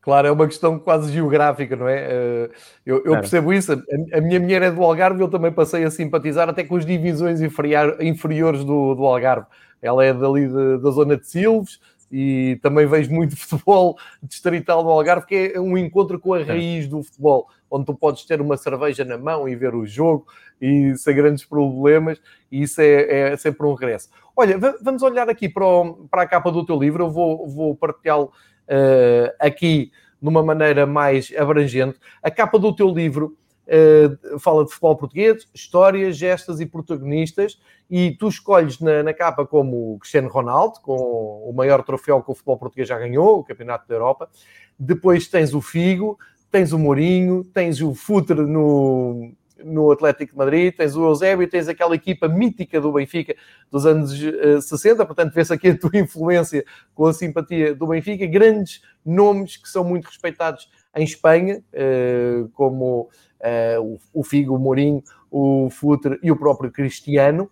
Claro, 0.02 0.28
é 0.28 0.32
uma 0.32 0.46
questão 0.46 0.78
quase 0.78 1.12
geográfica, 1.12 1.76
não 1.76 1.90
é? 1.90 2.08
Eh, 2.08 2.50
eu, 2.86 2.98
eu 2.98 3.04
claro. 3.04 3.22
percebo 3.22 3.52
isso. 3.52 3.74
A, 3.74 4.18
a, 4.18 4.22
minha 4.22 4.40
mulher 4.40 4.62
é 4.62 4.72
do 4.72 4.84
Algarve, 4.84 5.20
eu 5.20 5.28
também 5.28 5.52
passei 5.52 5.84
a 5.84 5.90
simpatizar 5.90 6.48
até 6.48 6.64
com 6.64 6.76
as 6.76 6.86
divisões 6.86 7.42
inferior, 7.42 7.98
inferiores 8.00 8.64
do, 8.64 8.94
do 8.94 9.04
Algarve. 9.04 9.48
Ela 9.82 10.06
é 10.06 10.14
dali 10.14 10.48
de, 10.48 10.78
da 10.78 10.92
zona 10.92 11.18
de 11.18 11.28
Silves 11.28 11.80
e 12.18 12.56
também 12.62 12.88
vejo 12.88 13.12
muito 13.12 13.36
futebol 13.36 13.98
distrital 14.24 14.82
do 14.82 14.90
Algarve, 14.90 15.26
que 15.26 15.52
é 15.54 15.60
um 15.60 15.78
encontro 15.78 16.18
com 16.18 16.34
a 16.34 16.42
raiz 16.42 16.88
do 16.88 17.04
futebol, 17.04 17.50
onde 17.70 17.86
tu 17.88 17.94
podes 17.94 18.24
ter 18.24 18.40
uma 18.40 18.56
cerveja 18.56 19.04
na 19.04 19.18
mão 19.18 19.50
e 19.50 19.56
ver 19.56 19.76
o 19.76 19.86
jogo 19.86 20.26
e 20.62 20.96
sem 20.96 21.14
grandes 21.14 21.44
problemas, 21.44 22.22
e 22.50 22.62
isso 22.62 22.80
é, 22.80 23.34
é 23.34 23.38
sempre 23.38 23.68
um 23.68 23.74
regresso. 23.74 24.10
Olha, 24.34 24.58
vamos 24.82 25.04
olhar 25.04 25.30
aqui 25.30 25.50
para, 25.50 25.66
o, 25.66 26.08
para 26.10 26.22
a 26.22 26.26
capa 26.26 26.50
do 26.54 26.66
teu 26.66 26.80
livro, 26.80 27.04
eu 27.04 27.12
vou, 27.12 27.46
vou 27.50 27.76
partilhá-lo 27.76 28.32
uh, 28.70 29.36
aqui 29.38 29.92
de 30.22 30.30
uma 30.30 30.42
maneira 30.42 30.86
mais 30.86 31.34
abrangente. 31.38 32.00
A 32.24 32.32
capa 32.32 32.58
do 32.58 32.74
teu 32.74 32.88
livro 32.90 33.38
uh, 33.68 34.40
fala 34.40 34.64
de 34.64 34.72
futebol 34.72 34.96
português, 34.96 35.48
histórias, 35.54 36.18
gestas 36.18 36.60
e 36.60 36.66
protagonistas, 36.66 37.60
e 37.90 38.12
tu 38.12 38.28
escolhes 38.28 38.80
na, 38.80 39.04
na, 39.04 39.14
capa 39.14 39.46
como 39.46 39.98
Cristiano 40.00 40.30
Ronaldo, 40.30 40.80
com 40.82 40.96
o 40.96 41.54
maior 41.54 41.84
troféu 41.84 42.22
que 42.22 42.32
o 42.32 42.34
futebol 42.34 42.58
português 42.58 42.88
já 42.88 42.98
ganhou, 42.98 43.40
o 43.40 43.44
Campeonato 43.44 43.88
da 43.88 43.96
Europa. 43.96 44.30
Depois 44.78 45.28
tens 45.28 45.54
o 45.54 45.62
Figo, 45.62 46.18
tens 46.52 46.72
o 46.72 46.80
Mourinho, 46.80 47.44
tens 47.44 47.82
o 47.82 47.94
Futre 47.94 48.42
no, 48.42 49.32
no 49.64 49.92
Atlético 49.92 50.32
de 50.32 50.38
Madrid, 50.38 50.74
tens 50.76 50.96
o 50.96 51.06
Eusébio, 51.06 51.50
tens 51.50 51.68
aquela 51.68 51.96
equipa 51.96 52.28
mítica 52.28 52.80
do 52.80 52.92
Benfica 52.92 53.36
dos 53.72 53.86
anos 53.86 54.12
uh, 54.12 54.58
eh, 54.58 54.62
60, 54.62 55.06
portanto 55.06 55.34
vê-se 55.34 55.54
aqui 55.54 55.70
a 55.70 55.78
tua 55.78 55.98
influência 55.98 56.64
com 56.94 57.06
a 57.06 57.14
simpatia 57.14 57.74
do 57.74 57.88
Benfica, 57.88 58.26
grandes 58.26 58.82
nomes 59.06 59.58
que 59.58 59.68
são 59.70 59.84
muito 59.84 60.06
respeitados 60.06 60.70
em 60.96 61.04
Espanha, 61.04 61.64
uh, 61.74 62.50
como 62.50 63.10
uh, 63.46 64.00
o, 64.14 64.24
Figo, 64.24 64.56
o 64.56 64.60
Mourinho, 64.60 65.04
o 65.30 65.70
Futre 65.70 66.20
e 66.24 66.32
o 66.32 66.36
próprio 66.36 66.72
Cristiano, 66.72 67.50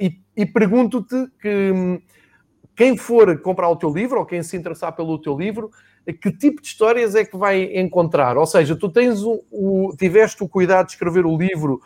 e, 0.00 0.18
e 0.36 0.44
pergunto-te 0.44 1.28
que 1.40 1.70
hum, 1.72 2.00
quem 2.74 2.96
for 2.96 3.40
comprar 3.40 3.68
o 3.68 3.76
teu 3.76 3.90
livro, 3.90 4.18
ou 4.18 4.26
quem 4.26 4.42
se 4.42 4.56
interessar 4.56 4.94
pelo 4.96 5.18
teu 5.18 5.38
livro, 5.38 5.70
que 6.20 6.30
tipo 6.30 6.60
de 6.60 6.68
histórias 6.68 7.14
é 7.14 7.24
que 7.24 7.36
vai 7.36 7.78
encontrar? 7.78 8.36
Ou 8.36 8.46
seja, 8.46 8.74
tu 8.76 8.88
tens 8.88 9.22
o, 9.22 9.42
o 9.50 9.94
tiveste 9.96 10.42
o 10.42 10.48
cuidado 10.48 10.86
de 10.86 10.92
escrever 10.92 11.24
o 11.24 11.36
livro 11.36 11.80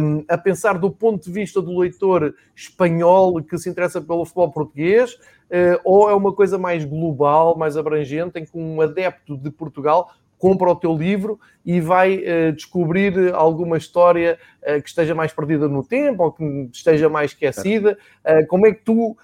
um, 0.00 0.24
a 0.28 0.38
pensar 0.38 0.78
do 0.78 0.90
ponto 0.90 1.24
de 1.24 1.32
vista 1.32 1.60
do 1.60 1.78
leitor 1.78 2.34
espanhol 2.54 3.42
que 3.42 3.58
se 3.58 3.68
interessa 3.68 4.00
pelo 4.00 4.24
futebol 4.24 4.52
português, 4.52 5.14
uh, 5.14 5.80
ou 5.84 6.08
é 6.08 6.14
uma 6.14 6.32
coisa 6.32 6.58
mais 6.58 6.84
global, 6.84 7.56
mais 7.56 7.76
abrangente, 7.76 8.38
em 8.38 8.44
que 8.44 8.56
um 8.56 8.80
adepto 8.80 9.36
de 9.36 9.50
Portugal 9.50 10.10
compra 10.40 10.70
o 10.70 10.74
teu 10.74 10.96
livro 10.96 11.38
e 11.64 11.80
vai 11.80 12.18
uh, 12.18 12.52
descobrir 12.52 13.32
alguma 13.34 13.76
história 13.76 14.38
uh, 14.62 14.82
que 14.82 14.88
esteja 14.88 15.14
mais 15.14 15.32
perdida 15.32 15.68
no 15.68 15.84
tempo 15.84 16.24
ou 16.24 16.32
que 16.32 16.44
esteja 16.72 17.08
mais 17.08 17.32
esquecida. 17.32 17.96
como 18.48 18.66
é 18.66 18.72
que 18.72 18.82
tu 18.82 19.16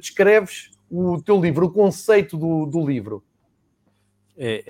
descreves 0.00 0.70
o 0.90 1.20
teu 1.22 1.40
livro, 1.40 1.66
o 1.66 1.72
conceito 1.72 2.36
do, 2.36 2.66
do 2.66 2.86
livro? 2.86 3.22
eh, 4.36 4.64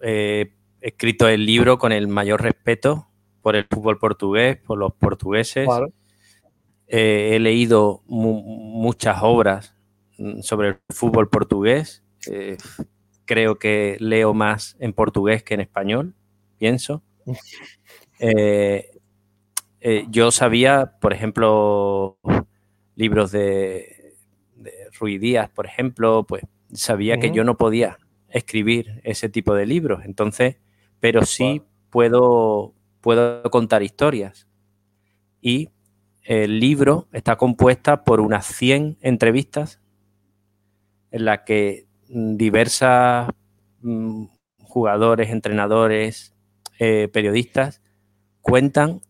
he 0.00 0.52
escrito 0.80 1.28
el 1.28 1.44
libro 1.44 1.78
con 1.78 1.92
el 1.92 2.08
mayor 2.08 2.42
respeto 2.42 3.08
por 3.42 3.56
el 3.56 3.66
fútbol 3.70 3.98
portugués, 3.98 4.58
por 4.58 4.78
los 4.78 4.92
portugueses. 4.94 5.68
Eh, 6.86 7.30
he 7.34 7.38
leído 7.38 8.02
muchas 8.06 9.18
obras 9.22 9.74
sobre 10.42 10.68
el 10.68 10.76
fútbol 10.90 11.28
portugués. 11.28 12.02
Eh, 13.28 13.34
creo 13.34 13.58
que 13.58 13.96
leo 14.00 14.34
más 14.34 14.76
en 14.80 14.92
portugués 14.92 15.42
que 15.42 15.54
en 15.54 15.60
español, 15.60 16.14
pienso. 16.58 17.02
yo 20.10 20.32
sabía, 20.32 20.98
por 21.00 21.12
ejemplo, 21.12 22.18
libros 22.96 23.30
de, 23.30 24.16
de 24.56 25.18
Díaz, 25.18 25.50
por 25.50 25.66
ejemplo, 25.66 26.24
pues 26.26 26.42
sabía 26.72 27.18
que 27.18 27.30
yo 27.30 27.44
no 27.44 27.56
podía 27.56 27.98
escribir 28.28 29.00
ese 29.04 29.28
tipo 29.28 29.54
de 29.54 29.66
libros. 29.66 30.04
Entonces, 30.04 30.58
pero 31.00 31.24
sí 31.24 31.62
puedo, 31.90 32.74
puedo 33.00 33.42
contar 33.50 33.82
historias. 33.82 34.48
Y 35.40 35.70
el 36.22 36.60
libro 36.60 37.08
está 37.12 37.36
compuesta 37.36 38.04
por 38.04 38.20
unas 38.20 38.46
100 38.46 38.98
entrevistas 39.00 39.80
en 41.10 41.24
las 41.24 41.40
que 41.46 41.87
diversas 42.08 43.30
mm, 43.80 44.24
jugadores, 44.62 45.30
entrenadores, 45.30 46.34
eh, 46.78 47.08
periodistas 47.12 47.82
cuentan 48.40 49.02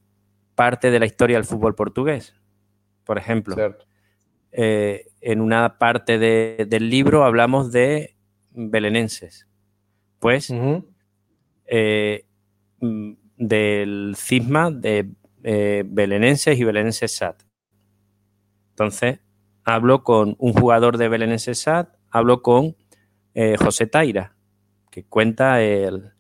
parte 0.55 0.91
de 0.91 0.99
la 0.99 1.07
historia 1.07 1.37
del 1.37 1.45
fútbol 1.45 1.75
portugués. 1.75 2.35
Por 3.05 3.19
ejemplo, 3.19 3.57
eh, 4.53 5.07
en 5.21 5.41
una 5.41 5.79
parte 5.79 6.19
del 6.19 6.91
libro 6.91 7.25
hablamos 7.25 7.71
de 7.73 8.17
belenenses. 8.51 9.47
Pues 10.19 10.53
eh, 11.67 12.27
mm, 12.81 13.13
del 13.37 14.15
cisma 14.17 14.71
de 14.71 15.11
belenenses 15.85 16.59
y 16.59 16.65
belenenses 16.65 17.15
SAT. 17.15 17.43
Entonces, 18.71 19.21
hablo 19.65 20.03
con 20.03 20.35
un 20.39 20.53
jugador 20.53 20.99
de 20.99 21.09
belenenses 21.09 21.61
SAT, 21.61 21.95
hablo 22.11 22.43
con 22.43 22.77
eh, 23.41 23.57
José 23.57 23.87
Taira, 23.87 24.35
que 24.91 25.05
cuenta 25.05 25.63
el, 25.63 26.11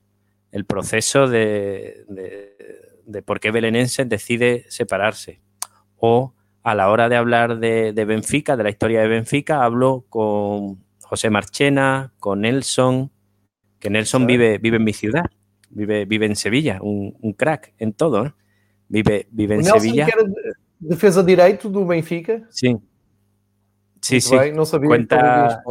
proceso 0.68 1.26
de, 1.26 2.04
de, 2.06 3.22
por 3.22 3.40
qué 3.40 3.50
Belenenses 3.50 4.08
decide 4.08 4.66
separarse. 4.68 5.40
O 5.96 6.32
a 6.62 6.76
la 6.76 6.88
hora 6.88 7.08
de 7.08 7.16
hablar 7.16 7.58
de, 7.58 7.92
de 7.92 8.04
Benfica, 8.04 8.56
de 8.56 8.62
la 8.62 8.70
historia 8.70 9.00
de 9.00 9.08
Benfica, 9.08 9.64
hablo 9.64 10.04
con 10.08 10.84
José 11.02 11.28
Marchena, 11.28 12.12
con 12.20 12.42
Nelson, 12.42 13.10
que 13.80 13.90
Nelson 13.90 14.24
vive, 14.24 14.58
vive 14.58 14.76
en 14.76 14.84
mi 14.84 14.92
ciudad, 14.92 15.24
vive, 15.70 16.04
vive 16.04 16.26
en 16.26 16.36
Sevilla, 16.36 16.78
un, 16.80 17.16
un 17.20 17.32
crack 17.32 17.74
en 17.78 17.94
todo, 17.94 18.26
¿eh? 18.26 18.34
Vive, 18.86 19.26
vive 19.32 19.56
en 19.56 19.62
Nelson, 19.62 19.80
Sevilla. 19.80 20.06
Que 20.06 20.12
era 20.12 20.22
defesa 20.78 21.24
direito 21.24 21.68
do 21.68 21.84
Benfica? 21.84 22.46
Sí. 22.50 22.76
Sí, 24.00 24.20
sí. 24.20 24.36
no 24.54 24.64
sabía 24.64 24.86
cuenta, 24.86 25.64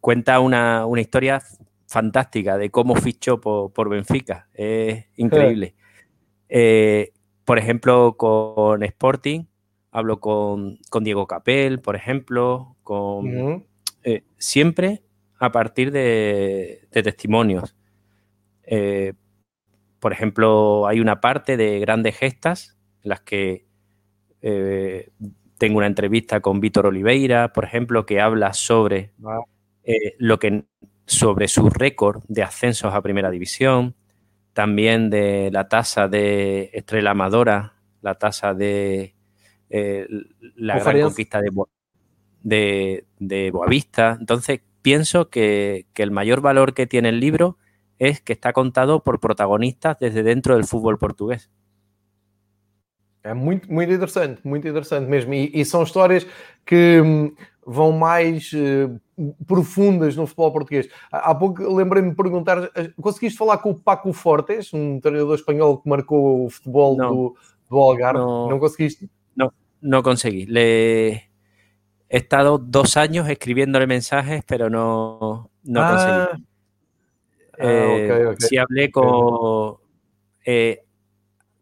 cuenta 0.00 0.40
una, 0.40 0.86
una, 0.86 1.00
historia 1.00 1.42
fantástica 1.86 2.56
de 2.58 2.70
cómo 2.70 2.94
fichó 2.94 3.40
por, 3.40 3.72
por 3.72 3.88
Benfica. 3.88 4.48
Es 4.54 5.06
increíble. 5.16 5.74
Eh, 6.48 7.12
por 7.44 7.58
ejemplo, 7.58 8.16
con 8.16 8.82
Sporting, 8.82 9.44
hablo 9.90 10.20
con, 10.20 10.78
con 10.90 11.04
Diego 11.04 11.26
Capel, 11.26 11.80
por 11.80 11.96
ejemplo, 11.96 12.76
con, 12.82 13.66
eh, 14.02 14.24
siempre 14.38 15.02
a 15.38 15.52
partir 15.52 15.90
de, 15.90 16.88
testimonios. 16.90 17.76
Eh, 18.64 19.14
por 20.00 20.12
ejemplo, 20.12 20.86
hay 20.86 21.00
una 21.00 21.20
parte 21.20 21.56
de 21.56 21.80
grandes 21.80 22.16
gestas 22.16 22.76
en 23.02 23.10
las 23.10 23.20
que 23.20 23.66
eh, 24.42 25.10
tengo 25.58 25.78
una 25.78 25.86
entrevista 25.86 26.40
con 26.40 26.60
Víctor 26.60 26.86
Oliveira, 26.86 27.52
por 27.52 27.64
ejemplo, 27.64 28.04
que 28.04 28.20
habla 28.20 28.52
sobre 28.52 29.12
lo 30.18 30.38
que 30.38 30.64
sobre 31.06 31.48
su 31.48 31.68
récord 31.68 32.22
de 32.28 32.42
ascensos 32.42 32.94
a 32.94 33.02
primera 33.02 33.30
división, 33.30 33.94
también 34.52 35.10
de 35.10 35.50
la 35.52 35.68
tasa 35.68 36.08
de 36.08 36.70
Estrella 36.72 37.10
Amadora, 37.10 37.74
la 38.00 38.14
tasa 38.14 38.54
de 38.54 39.14
la 39.68 40.78
gran 40.78 41.00
conquista 41.02 41.40
de, 41.40 41.50
de, 42.42 43.04
de 43.18 43.50
Boavista. 43.50 44.16
Entonces, 44.18 44.60
pienso 44.82 45.28
que, 45.28 45.86
que, 45.94 46.02
el 46.02 46.10
mayor 46.10 46.40
valor 46.40 46.74
que 46.74 46.86
tiene 46.86 47.08
el 47.08 47.20
libro 47.20 47.58
es 47.98 48.20
que 48.20 48.32
está 48.32 48.52
contado 48.52 49.02
por 49.02 49.20
protagonistas 49.20 49.98
desde 49.98 50.22
dentro 50.22 50.54
del 50.54 50.64
fútbol 50.64 50.98
portugués. 50.98 51.50
É 53.24 53.32
muito, 53.32 53.72
muito 53.72 53.90
interessante, 53.90 54.42
muito 54.44 54.68
interessante 54.68 55.08
mesmo. 55.08 55.32
E, 55.32 55.50
e 55.54 55.64
são 55.64 55.82
histórias 55.82 56.26
que 56.66 57.00
hum, 57.00 57.34
vão 57.66 57.92
mais 57.92 58.50
uh, 58.52 59.34
profundas 59.46 60.16
no 60.16 60.26
futebol 60.26 60.52
português. 60.52 60.88
Há 61.10 61.34
pouco 61.34 61.62
lembrei-me 61.74 62.10
de 62.10 62.16
perguntar: 62.16 62.70
eh, 62.74 62.90
conseguiste 63.00 63.38
falar 63.38 63.58
com 63.58 63.70
o 63.70 63.74
Paco 63.74 64.12
Fortes, 64.12 64.72
um 64.72 65.00
treinador 65.00 65.34
espanhol 65.34 65.78
que 65.78 65.88
marcou 65.88 66.46
o 66.46 66.50
futebol 66.50 66.96
do, 66.96 67.36
do 67.70 67.78
Algarve? 67.78 68.18
Não, 68.18 68.48
não 68.50 68.58
conseguiste? 68.58 69.08
Não, 69.36 69.52
não 69.80 70.02
consegui. 70.02 70.46
Le, 70.46 71.22
he 72.08 72.18
estado 72.18 72.58
dos 72.58 72.96
años 72.96 73.28
escribiéndole 73.28 73.86
mensajes, 73.86 74.42
pero 74.46 74.68
no, 74.68 75.50
no 75.64 75.80
ah. 75.80 75.90
conseguí. 75.90 76.44
Ah, 77.58 77.66
eh, 77.66 78.34
sí 78.38 78.56
hablé 78.56 78.90
con... 78.90 79.76
Eh, 80.44 80.82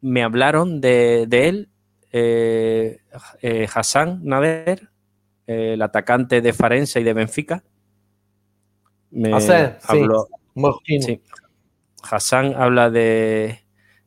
me 0.00 0.24
hablaron 0.24 0.80
de, 0.80 1.28
él, 1.30 1.68
eh, 2.10 2.98
Hassan 3.72 4.20
Nader, 4.24 4.88
el 5.74 5.82
atacante 5.82 6.40
de 6.40 6.52
Farense 6.52 7.00
y 7.00 7.04
de 7.04 7.12
Benfica. 7.14 7.62
Me 9.10 9.32
Hassan, 9.34 9.78
habló- 9.84 10.26
sí, 10.26 10.60
marroquino. 10.60 11.02
Sí. 11.06 11.20
Hassan 12.10 12.54
habla 12.56 12.90
de, 12.90 13.60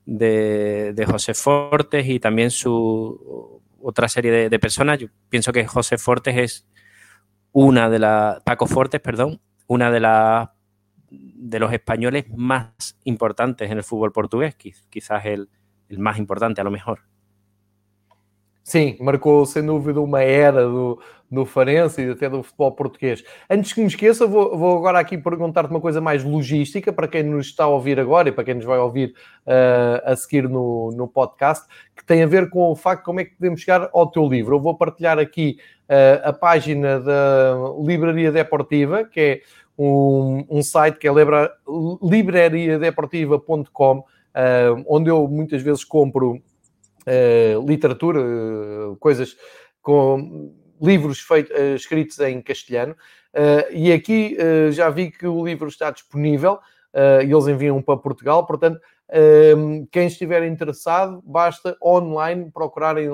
de, 0.06 0.94
de 0.94 1.06
José 1.06 1.34
Fortes 1.34 2.08
y 2.08 2.20
también 2.20 2.52
su 2.52 3.62
otra 3.82 4.08
serie 4.08 4.32
de, 4.32 4.50
de 4.50 4.60
personas. 4.60 5.00
Yo 5.00 5.08
pienso 5.30 5.54
que 5.54 5.66
José 5.68 5.98
Fortes 5.98 6.36
es 6.38 6.68
una 7.52 7.90
de 7.90 8.00
las, 8.00 8.42
Paco 8.44 8.66
Fortes, 8.68 9.00
perdón, 9.00 9.40
una 9.68 9.92
de 9.92 10.00
las 10.00 10.50
de 11.10 11.60
los 11.60 11.72
españoles 11.72 12.26
más 12.36 12.98
importantes 13.06 13.72
en 13.72 13.78
el 13.78 13.84
fútbol 13.84 14.12
portugués, 14.12 14.58
quiz- 14.58 14.86
quizás 14.90 15.24
el, 15.26 15.50
el 15.88 16.00
más 16.00 16.18
importante 16.18 16.60
a 16.60 16.64
lo 16.64 16.72
mejor. 16.72 17.00
Sim, 18.64 18.98
marcou 19.00 19.46
sem 19.46 19.64
dúvida 19.64 20.00
uma 20.02 20.24
era 20.24 20.64
do, 20.64 21.00
do 21.30 21.46
Farense 21.46 22.02
e 22.02 22.12
até 22.12 22.30
do 22.30 22.44
futebol 22.44 22.72
português. 22.72 23.24
Antes 23.50 23.74
que 23.74 23.82
me 23.82 23.88
esqueça, 23.88 24.28
vou, 24.28 24.58
vou 24.58 24.78
agora 24.78 25.00
aqui 25.00 25.18
perguntar-te 25.18 25.72
uma 25.72 25.82
coisa 25.82 26.00
mais 26.00 26.24
logística 26.24 26.94
para 26.94 27.08
quem 27.08 27.24
nos 27.24 27.48
está 27.48 27.64
a 27.66 27.68
ouvir 27.68 28.00
agora 28.00 28.30
e 28.30 28.32
para 28.32 28.44
quem 28.44 28.54
nos 28.56 28.66
vai 28.66 28.78
ouvir 28.78 29.14
uh, 29.46 30.02
a 30.06 30.16
seguir 30.16 30.48
no, 30.48 30.92
no 30.92 31.08
podcast, 31.08 31.66
que 31.96 32.06
tem 32.06 32.24
a 32.24 32.28
ver 32.28 32.50
com 32.50 32.72
o 32.72 32.76
facto 32.76 33.02
de 33.02 33.06
como 33.06 33.20
é 33.20 33.26
que 33.26 33.36
podemos 33.36 33.60
chegar 33.62 33.90
ao 33.94 34.08
teu 34.10 34.28
livro. 34.28 34.56
Eu 34.56 34.60
vou 34.60 34.78
partilhar 34.78 35.18
aqui 35.18 35.58
uh, 35.90 36.30
a 36.30 36.34
página 36.34 37.00
da 37.00 37.56
Livraria 37.82 38.32
Deportiva, 38.32 39.04
que 39.04 39.20
é 39.20 39.42
um, 39.78 40.46
um 40.50 40.64
site 40.64 40.98
que 40.98 41.08
é 41.08 41.14
libra, 41.14 41.52
librariadeportiva.com, 42.02 44.00
uh, 44.00 44.06
onde 44.88 45.10
eu 45.10 45.28
muitas 45.28 45.62
vezes 45.62 45.84
compro 45.84 46.42
literatura, 47.68 48.20
coisas 49.00 49.38
com 49.80 50.52
livros 50.82 51.20
feitos, 51.20 51.56
uh, 51.58 51.76
escritos 51.76 52.20
em 52.20 52.42
castelhano. 52.42 52.96
e 53.72 53.92
aqui 53.92 54.38
já 54.72 54.90
vi 54.90 55.12
que 55.12 55.28
o 55.28 55.46
livro 55.46 55.68
está 55.68 55.92
disponível 55.92 56.58
e 57.22 57.30
eles 57.30 57.48
enviam 57.48 57.82
para 57.82 57.98
Portugal, 57.98 58.46
portanto, 58.46 58.80
quem 59.92 60.08
estiver 60.08 60.48
interessado, 60.48 61.22
basta 61.26 61.76
online 61.84 62.50
procurar 62.50 62.98
em 62.98 63.10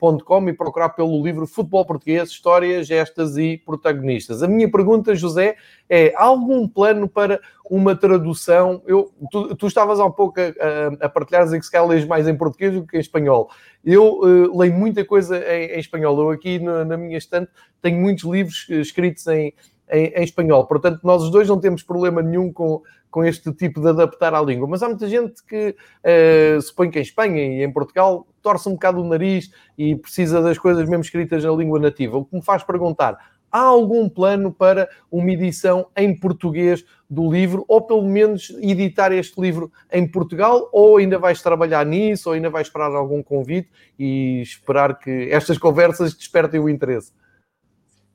livrariadeportiva.com 0.00 0.48
e 0.48 0.52
procurar 0.52 0.88
pelo 0.90 1.22
livro 1.22 1.46
Futebol 1.46 1.84
Português, 1.84 2.30
Histórias, 2.30 2.86
Gestas 2.86 3.36
e 3.36 3.58
Protagonistas. 3.58 4.42
A 4.42 4.48
minha 4.48 4.70
pergunta, 4.70 5.14
José, 5.14 5.56
é: 5.88 6.12
há 6.16 6.24
algum 6.24 6.66
plano 6.66 7.08
para 7.08 7.40
uma 7.70 7.94
tradução? 7.94 8.82
Eu, 8.86 9.12
tu, 9.30 9.54
tu 9.54 9.66
estavas 9.66 10.00
há 10.00 10.08
pouco 10.10 10.40
a, 10.40 11.04
a, 11.04 11.08
partilhar, 11.08 11.44
dizer 11.44 11.58
que 11.58 11.66
se 11.66 11.70
calhar 11.70 11.86
lês 11.86 12.04
mais 12.06 12.26
em 12.26 12.36
português 12.36 12.72
do 12.72 12.86
que 12.86 12.96
em 12.96 13.00
espanhol. 13.00 13.50
Eu 13.84 14.20
uh, 14.20 14.58
leio 14.58 14.72
muita 14.72 15.04
coisa 15.04 15.38
em, 15.38 15.72
em 15.72 15.78
espanhol. 15.78 16.18
Eu 16.18 16.30
aqui 16.30 16.58
na, 16.58 16.84
na, 16.84 16.96
minha 16.96 17.18
estante 17.18 17.50
tenho 17.82 18.00
muitos 18.00 18.24
livros 18.24 18.66
escritos 18.68 19.26
em, 19.26 19.54
em, 19.90 20.06
em, 20.06 20.22
espanhol. 20.22 20.66
Portanto, 20.66 21.00
nós 21.02 21.22
os 21.22 21.30
dois 21.30 21.48
não 21.48 21.58
temos 21.60 21.82
problema 21.82 22.22
nenhum 22.22 22.52
com, 22.52 22.82
com 23.10 23.24
este 23.24 23.52
tipo 23.52 23.80
de 23.80 23.88
adaptar 23.88 24.34
à 24.34 24.40
língua. 24.40 24.66
Mas 24.68 24.82
há 24.82 24.88
muita 24.88 25.08
gente 25.08 25.44
que 25.44 25.74
uh, 25.76 26.60
suponho 26.62 26.90
que 26.90 26.98
em 26.98 27.02
Espanha 27.02 27.42
e 27.42 27.62
em 27.62 27.72
Portugal 27.72 28.26
torce 28.42 28.68
um 28.68 28.72
bocado 28.72 29.00
o 29.00 29.08
nariz 29.08 29.50
e 29.76 29.96
precisa 29.96 30.40
das 30.40 30.58
coisas 30.58 30.88
mesmo 30.88 31.02
escritas 31.02 31.44
na 31.44 31.52
língua 31.52 31.78
nativa. 31.78 32.18
O 32.18 32.24
que 32.24 32.36
me 32.36 32.42
faz 32.42 32.62
perguntar: 32.62 33.18
há 33.50 33.60
algum 33.60 34.08
plano 34.08 34.52
para 34.52 34.88
uma 35.10 35.30
edição 35.32 35.86
em 35.96 36.18
português 36.18 36.84
do 37.08 37.30
livro, 37.30 37.64
ou 37.66 37.82
pelo 37.82 38.04
menos 38.04 38.50
editar 38.60 39.10
este 39.12 39.40
livro 39.40 39.72
em 39.90 40.06
Portugal, 40.06 40.68
ou 40.72 40.98
ainda 40.98 41.18
vais 41.18 41.42
trabalhar 41.42 41.84
nisso, 41.84 42.28
ou 42.28 42.34
ainda 42.34 42.48
vais 42.48 42.68
esperar 42.68 42.92
algum 42.92 43.22
convite 43.22 43.68
e 43.98 44.40
esperar 44.42 44.96
que 44.98 45.28
estas 45.30 45.58
conversas 45.58 46.14
despertem 46.14 46.60
o 46.60 46.68
interesse? 46.68 47.12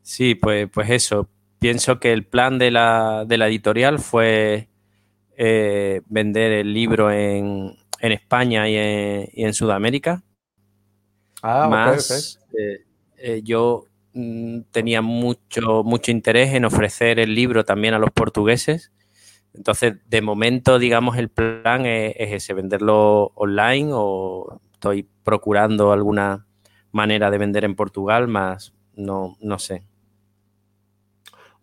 Sí, 0.02 0.36
pues, 0.36 0.70
pues 0.72 0.90
eso. 0.90 1.28
Pienso 1.60 2.00
que 2.00 2.14
el 2.14 2.26
plan 2.26 2.60
de 2.60 2.72
la, 2.72 3.26
de 3.26 3.38
la 3.38 3.48
editorial 3.48 4.00
fue 4.00 4.70
eh, 5.38 6.02
vender 6.08 6.52
el 6.52 6.74
libro 6.74 7.12
en, 7.12 7.76
en 8.00 8.12
España 8.12 8.70
y 8.70 8.76
en, 8.76 9.30
y 9.34 9.46
en, 9.46 9.54
Sudamérica. 9.54 10.24
Ah, 11.42 11.68
Más, 11.70 12.40
okay, 12.50 12.50
okay. 12.50 12.66
Eh, 12.68 12.86
eh, 13.18 13.42
yo 13.44 13.86
mm, 14.14 14.62
tenía 14.72 15.02
mucho, 15.02 15.84
mucho 15.84 16.12
interés 16.12 16.54
en 16.54 16.66
ofrecer 16.66 17.20
el 17.20 17.34
libro 17.34 17.66
también 17.66 17.94
a 17.94 18.00
los 18.00 18.12
portugueses. 18.12 18.92
Entonces, 19.54 19.96
de 20.08 20.22
momento, 20.22 20.80
digamos, 20.80 21.18
el 21.18 21.30
plan 21.30 21.86
es, 21.86 22.14
es 22.18 22.34
ese, 22.34 22.54
venderlo 22.54 23.32
online 23.36 23.90
o 23.94 24.60
estoy 24.74 25.08
procurando 25.24 25.92
alguna 25.92 26.46
manera 26.92 27.32
de 27.32 27.38
vender 27.38 27.64
en 27.64 27.76
Portugal, 27.76 28.28
más 28.28 28.76
no, 28.96 29.38
no 29.40 29.60
sé. 29.60 29.84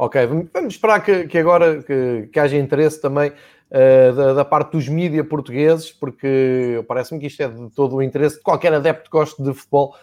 Ok, 0.05 0.17
vamos 0.53 0.75
esperar 0.75 1.01
que, 1.01 1.29
que 1.29 1.39
agora 1.39 1.81
que, 1.81 2.29
que, 2.33 2.41
haja 2.41 2.57
interesse 2.57 3.01
também 3.01 3.31
uh, 3.31 4.13
da, 4.17 4.35
da, 4.35 4.45
parte 4.45 4.73
dos 4.73 4.89
mídias 4.89 5.25
portugueses, 5.29 5.93
porque 5.93 6.85
parece-me 6.89 7.21
que 7.21 7.29
isto 7.29 7.41
é 7.41 7.47
de 7.47 7.71
todo 7.71 7.95
o 7.95 8.03
interesse 8.03 8.39
de 8.39 8.43
qualquer 8.43 8.75
adepto 8.75 9.09
que 9.09 9.17
goste 9.17 9.41
de 9.41 9.55
futebol 9.55 9.95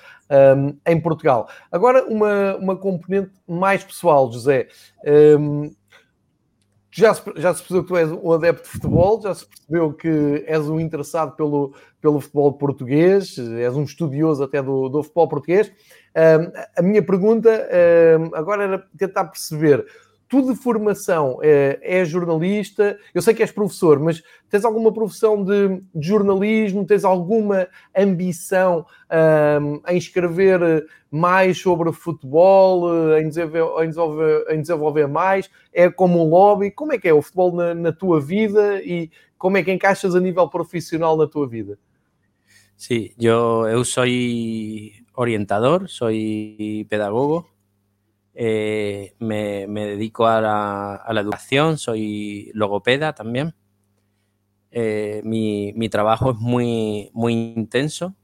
um, 0.57 0.77
em 0.89 1.01
Portugal. 1.01 1.49
Agora, 1.69 2.05
uma, 2.05 2.55
uma 2.55 2.77
componente 2.77 3.31
mais 3.45 3.83
pessoal, 3.83 4.31
José. 4.31 4.69
Um, 5.37 5.69
já 6.89 7.13
se, 7.13 7.21
já 7.35 7.53
se 7.53 7.59
percebeu 7.59 7.83
que 7.83 7.89
tu 7.89 7.97
és 7.97 8.09
um 8.09 8.31
adepto 8.31 8.63
de 8.63 8.69
futebol, 8.69 9.21
já 9.21 9.35
se 9.35 9.45
percebeu 9.45 9.91
que 9.91 10.45
és 10.47 10.69
um 10.69 10.79
interessado 10.79 11.35
pelo, 11.35 11.73
pelo 11.99 12.21
futebol 12.21 12.53
português, 12.53 13.37
és 13.37 13.75
um 13.75 13.83
estudioso 13.83 14.45
até 14.45 14.63
do, 14.63 14.87
do 14.87 15.03
futebol 15.03 15.27
português. 15.27 15.69
A 16.75 16.81
minha 16.81 17.03
pergunta 17.03 17.67
agora 18.33 18.63
era 18.63 18.87
tentar 18.97 19.25
perceber. 19.25 19.85
Tu 20.27 20.43
de 20.43 20.55
formação 20.55 21.39
é, 21.41 22.05
jornalista, 22.05 22.99
eu 23.15 23.21
sei 23.21 23.33
que 23.33 23.41
és 23.41 23.51
professor, 23.51 23.99
mas 23.99 24.21
tens 24.47 24.63
alguma 24.63 24.93
profissão 24.93 25.43
de, 25.43 25.81
de 25.95 26.07
jornalismo? 26.07 26.85
Tens 26.85 27.03
alguma 27.03 27.67
ambição 27.97 28.85
em 29.87 29.97
escrever 29.97 30.85
mais 31.09 31.59
sobre 31.59 31.91
futebol, 31.91 33.17
em 33.17 33.27
desenvolver, 33.27 33.83
em, 33.83 33.87
desenvolver, 33.87 34.45
em 34.51 34.61
desenvolver, 34.61 35.07
mais? 35.07 35.49
É 35.73 35.89
como 35.89 36.23
um 36.23 36.29
lobby? 36.29 36.69
Como 36.69 36.93
é 36.93 36.99
que 36.99 37.07
é 37.07 37.13
o 37.13 37.23
futebol 37.23 37.55
na, 37.55 37.73
na 37.73 37.91
tua 37.91 38.21
vida 38.21 38.79
e 38.83 39.09
como 39.35 39.57
é 39.57 39.63
que 39.63 39.71
encaixas 39.71 40.13
a 40.13 40.19
nível 40.19 40.47
profissional 40.47 41.17
na 41.17 41.25
tua 41.25 41.47
vida? 41.47 41.79
Sí, 42.79 43.13
yo, 43.17 43.67
eu 43.67 43.83
soy 43.83 44.93
orientador, 45.19 45.89
soy 45.89 46.87
pedagogo, 46.89 47.49
eh, 48.33 49.15
me, 49.19 49.67
me, 49.67 49.85
dedico 49.85 50.27
a 50.27 50.39
la, 50.39 50.95
a 50.95 51.13
la, 51.13 51.19
educación, 51.19 51.77
soy 51.77 52.51
logopeda 52.53 53.13
también. 53.13 53.53
Eh, 54.71 55.19
mi, 55.25 55.73
mi, 55.73 55.89
trabajo 55.89 56.31
es 56.31 56.37
muy, 56.37 57.09
muy 57.11 57.33
intenso, 57.33 58.15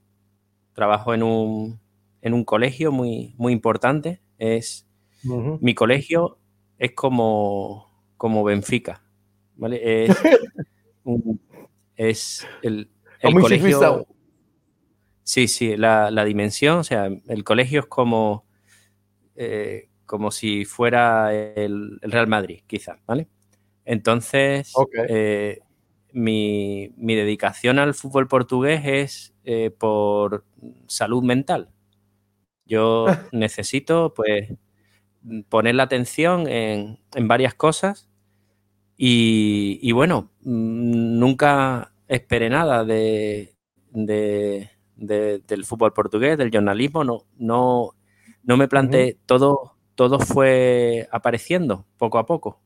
trabajo 0.71 1.13
en 1.13 1.23
un, 1.23 1.81
en 2.21 2.33
un 2.33 2.45
colegio 2.45 2.93
muy, 2.93 3.35
muy 3.37 3.51
importante. 3.51 4.21
Es, 4.37 4.87
uh 5.25 5.33
-huh. 5.33 5.57
Mi 5.59 5.75
colegio 5.75 6.37
es 6.77 6.93
como, 6.93 7.91
como 8.15 8.45
Benfica, 8.45 9.03
¿vale? 9.57 10.05
Es, 10.05 10.15
un, 11.03 11.41
es 11.97 12.47
el, 12.63 12.89
el 13.19 13.33
colegio... 13.33 14.07
Sí, 15.25 15.47
sí, 15.47 15.75
la, 15.75 16.11
la, 16.11 16.23
dimensión, 16.23 16.77
o 16.77 16.83
sea, 16.83 17.07
el 17.07 17.43
colegio 17.43 17.79
es 17.79 17.85
como, 17.87 18.45
eh, 19.35 19.89
como 20.05 20.29
si 20.29 20.65
fuera 20.65 21.33
el, 21.33 21.97
el, 22.03 22.11
Real 22.11 22.27
Madrid, 22.27 22.61
quizás, 22.67 22.99
¿vale? 23.07 23.27
Entonces, 23.85 24.71
okay. 24.75 25.05
eh, 25.09 25.59
mi, 26.13 26.91
mi, 26.95 27.15
dedicación 27.15 27.79
al 27.79 27.95
fútbol 27.95 28.27
portugués 28.27 28.81
es 28.85 29.33
eh, 29.45 29.71
por 29.71 30.45
salud 30.87 31.23
mental. 31.23 31.71
Yo 32.67 33.07
necesito, 33.31 34.13
pues, 34.13 34.53
poner 35.49 35.73
la 35.73 35.83
atención 35.83 36.47
en, 36.47 36.99
en 37.15 37.27
varias 37.27 37.55
cosas 37.55 38.07
y, 38.95 39.79
y, 39.81 39.91
bueno, 39.91 40.29
nunca 40.43 41.93
esperé 42.07 42.51
nada 42.51 42.83
de, 42.85 43.55
de 43.89 44.74
de, 44.95 45.39
del 45.39 45.65
fútbol 45.65 45.93
portugués, 45.93 46.37
del 46.37 46.51
jornalismo, 46.51 47.03
no, 47.03 47.25
no, 47.37 47.91
no 48.43 48.57
me 48.57 48.67
planteé, 48.67 49.17
todo, 49.25 49.73
todo 49.95 50.19
fue 50.19 51.07
apareciendo 51.11 51.85
poco 51.97 52.17
a 52.17 52.25
poco. 52.25 52.59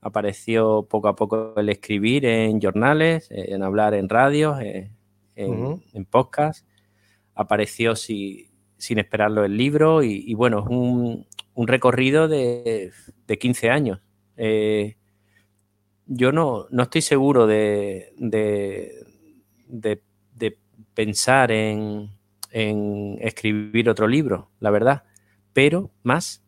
Apareció 0.00 0.86
poco 0.88 1.08
a 1.08 1.16
poco 1.16 1.54
el 1.56 1.68
escribir 1.68 2.24
en 2.24 2.60
jornales, 2.60 3.28
en 3.30 3.62
hablar 3.62 3.94
en 3.94 4.08
radios, 4.08 4.60
en, 4.60 4.92
en, 5.34 5.50
uh 5.50 5.76
-huh. 5.76 5.82
en 5.92 6.04
podcast. 6.04 6.66
Apareció 7.34 7.96
si, 7.96 8.50
sin 8.76 8.98
esperarlo 8.98 9.44
el 9.44 9.56
libro 9.56 10.02
y, 10.02 10.24
y 10.26 10.34
bueno, 10.34 10.60
es 10.60 10.66
un, 10.66 11.26
un, 11.54 11.66
recorrido 11.66 12.28
de, 12.28 12.92
de 13.26 13.38
15 13.38 13.70
años. 13.70 14.00
Eh, 14.36 14.96
yo 16.06 16.32
no, 16.32 16.66
no, 16.70 16.84
estoy 16.84 17.02
seguro 17.02 17.46
de, 17.46 18.12
de 18.16 20.02
pensar 20.94 21.50
en, 21.52 22.10
escribir 22.50 23.90
otro 23.90 24.08
libro, 24.08 24.50
la 24.58 24.70
verdad. 24.70 25.04
Pero 25.52 25.90
más, 26.02 26.42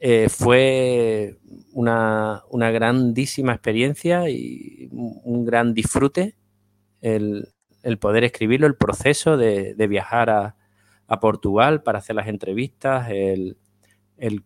eh, 0.00 0.28
fue 0.28 1.36
una, 1.72 2.42
grandísima 2.50 3.52
experiencia 3.52 4.28
y 4.30 4.88
un 4.90 5.44
gran 5.44 5.74
disfrute 5.74 6.36
el, 7.00 7.52
poder 8.00 8.24
escribirlo, 8.24 8.66
el 8.66 8.76
proceso 8.76 9.36
de, 9.36 9.74
viajar 9.88 10.30
a, 10.30 10.56
a, 11.06 11.20
Portugal 11.20 11.82
para 11.82 11.98
hacer 11.98 12.16
las 12.16 12.28
entrevistas, 12.28 13.10
el, 13.10 13.56
el 14.16 14.42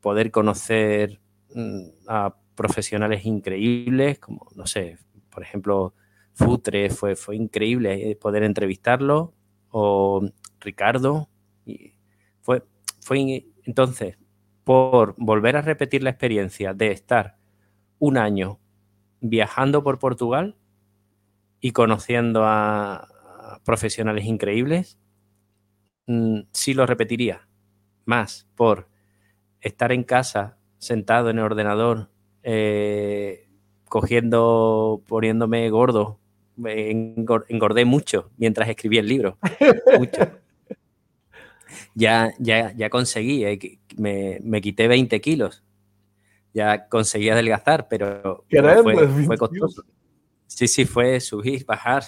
poder 0.00 0.30
conocer 0.30 1.20
mm, 1.54 1.80
a 2.08 2.36
profesionales 2.54 3.24
increíbles, 3.24 4.18
como, 4.18 4.48
no 4.54 4.66
sé, 4.66 4.98
por 5.30 5.42
ejemplo, 5.42 5.94
Futre, 6.34 6.90
fue, 6.90 7.16
fue 7.16 7.36
increíble 7.36 8.10
eh, 8.10 8.16
poder 8.16 8.42
entrevistarlo, 8.42 9.34
o 9.70 10.28
Ricardo, 10.60 11.28
y 11.66 11.94
fue, 12.40 12.64
fue 13.00 13.44
entonces, 13.64 14.18
por 14.64 15.14
volver 15.18 15.56
a 15.56 15.62
repetir 15.62 16.02
la 16.02 16.10
experiencia 16.10 16.74
de 16.74 16.90
estar 16.90 17.36
un 17.98 18.16
año 18.18 18.58
viajando 19.20 19.82
por 19.82 19.98
Portugal 19.98 20.56
y 21.60 21.70
conociendo 21.70 22.42
a, 22.44 23.08
profesionales 23.64 24.24
increíbles, 24.24 24.98
mm, 26.06 26.40
sí 26.52 26.74
lo 26.74 26.86
repetiría. 26.86 27.48
Más 28.04 28.48
por 28.56 28.88
estar 29.60 29.92
en 29.92 30.02
casa, 30.02 30.58
sentado 30.78 31.30
en 31.30 31.38
el 31.38 31.44
ordenador, 31.44 32.10
eh, 32.42 33.48
cogiendo, 33.88 35.02
poniéndome 35.06 35.70
gordo. 35.70 36.18
Engordé 36.66 37.84
mucho 37.84 38.30
mientras 38.36 38.68
escribía 38.68 39.00
el 39.00 39.08
libro. 39.08 39.38
mucho. 39.98 40.20
Ya, 41.94 42.32
ya, 42.38 42.72
ya 42.74 42.90
conseguí, 42.90 43.44
eh, 43.44 43.78
me, 43.96 44.38
me, 44.42 44.60
quité 44.60 44.88
20 44.88 45.20
kilos. 45.20 45.64
Ya 46.52 46.88
conseguí 46.88 47.30
adelgazar, 47.30 47.88
pero, 47.88 48.44
fue, 48.48 49.08
fue, 49.26 49.38
costoso. 49.38 49.84
Sí, 50.46 50.68
sí, 50.68 50.84
fue 50.84 51.20
subir, 51.20 51.64
bajar. 51.64 52.04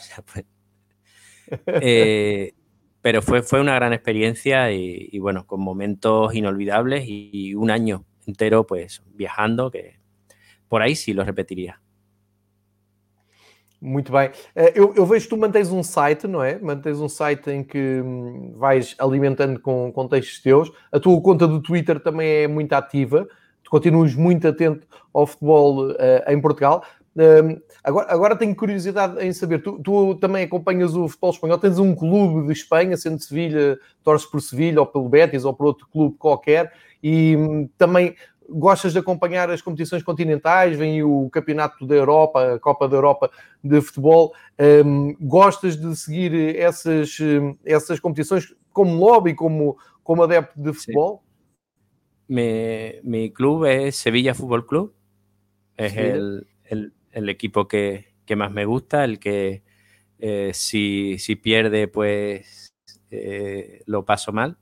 Eh, 1.67 2.55
pero 3.03 3.21
fue, 3.21 3.43
fue 3.43 3.61
una 3.61 3.75
gran 3.75 3.93
experiencia 3.93 4.73
y, 4.73 5.11
y 5.13 5.19
bueno, 5.19 5.47
con 5.47 5.61
momentos 5.61 6.35
inolvidables 6.35 7.05
y, 7.07 7.31
y 7.33 7.55
un 7.55 7.71
año 7.71 8.07
entero 8.27 8.67
pues 8.67 9.03
viajando 9.13 9.71
que 9.71 9.99
por 10.69 10.83
aí 10.83 10.97
sim, 10.97 11.15
eu 11.17 11.25
repetiria. 11.25 11.77
Muito 13.87 14.11
bem. 14.11 14.31
Eh, 14.57 14.73
eu, 14.75 14.95
eu, 14.97 15.05
vejo 15.05 15.25
que 15.27 15.29
tu 15.29 15.37
mantens 15.37 15.71
um 15.71 15.83
site, 15.83 16.27
não 16.27 16.43
é? 16.43 16.59
Mantens 16.59 16.99
um 17.01 17.09
site 17.09 17.51
em 17.51 17.63
que 17.63 18.01
hum, 18.03 18.55
vais 18.57 18.97
alimentando 18.99 19.61
com, 19.61 19.93
com 19.93 20.09
textos 20.09 20.41
teus. 20.41 20.73
A 20.91 20.99
tua 20.99 21.21
conta 21.21 21.47
do 21.47 21.61
Twitter 21.61 22.01
também 22.01 22.27
é 22.27 22.49
muito 22.49 22.73
ativa. 22.73 23.29
Tu 23.63 23.71
continuas 23.71 24.15
muito 24.15 24.49
atento 24.49 24.87
ao 25.13 25.27
futebol 25.27 25.91
uh, 25.91 25.97
em 26.27 26.41
Portugal. 26.41 26.83
Um, 27.15 27.61
agora, 27.85 28.07
agora 28.11 28.37
tenho 28.37 28.57
curiosidade 28.57 29.23
em 29.23 29.35
saber, 29.35 29.63
tu, 29.63 29.79
tu, 29.79 30.15
também 30.15 30.45
acompanhas 30.45 30.97
o 30.97 31.07
futebol 31.07 31.31
espanhol, 31.31 31.59
tens 31.59 31.79
um 31.79 31.95
clube 31.95 32.47
de 32.47 32.53
Espanha, 32.53 32.97
sendo 32.97 33.23
Sevilha, 33.23 33.79
torces 34.03 34.27
por 34.29 34.41
Sevilha 34.41 34.81
ou 34.81 34.87
pelo 34.87 35.09
Betis 35.09 35.45
ou 35.45 35.55
por 35.55 35.67
outro 35.67 35.87
clube 35.93 36.17
qualquer, 36.19 36.73
e 37.03 37.37
um, 37.37 37.69
também 37.77 38.17
gostas 38.49 38.93
de 38.93 38.99
acompanhar 38.99 39.51
as 39.51 39.63
competições 39.63 40.03
continentais, 40.03 40.77
vem 40.77 41.03
o 41.03 41.29
Campeonato 41.31 41.87
da 41.87 41.95
Europa, 41.95 42.55
a 42.55 42.59
Copa 42.59 42.89
da 42.89 42.97
Europa 42.97 43.31
de 43.63 43.81
Futebol, 43.81 44.33
um, 44.85 45.15
gostas 45.21 45.77
de 45.77 45.95
seguir 45.97 46.57
essas, 46.57 47.17
essas 47.65 48.01
competições 48.01 48.55
como 48.73 48.99
lobby, 48.99 49.35
como, 49.35 49.79
como 50.03 50.23
adepto 50.23 50.61
de 50.61 50.73
futebol? 50.73 51.19
Sí. 51.19 51.25
Mi, 52.27 53.01
mi, 53.03 53.31
club 53.31 53.67
es 53.67 53.97
Sevilla 53.97 54.35
Fútbol 54.35 54.67
Club, 54.67 54.95
es 55.77 55.93
sí. 55.93 55.99
el, 55.99 56.47
el, 56.65 56.93
el, 57.13 57.29
equipo 57.29 57.69
que, 57.69 58.15
que, 58.25 58.35
más 58.35 58.51
me 58.51 58.65
gusta, 58.65 59.05
el 59.05 59.19
que 59.19 59.63
eh, 60.19 60.53
si, 60.55 61.19
si, 61.19 61.37
pierde 61.37 61.87
pues 61.87 62.75
eh, 63.11 63.83
lo 63.87 64.05
paso 64.05 64.33
mal. 64.33 64.57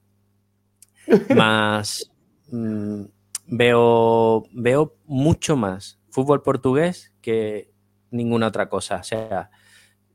Más... 1.37 2.11
Mm, 2.51 3.05
veo, 3.47 4.45
veo 4.53 4.97
mucho 5.07 5.57
más 5.57 6.01
fútbol 6.11 6.43
portugués 6.43 7.13
que 7.21 7.73
ninguna 8.11 8.49
otra 8.49 8.69
cosa. 8.69 8.97
O 8.97 9.03
sea, 9.03 9.51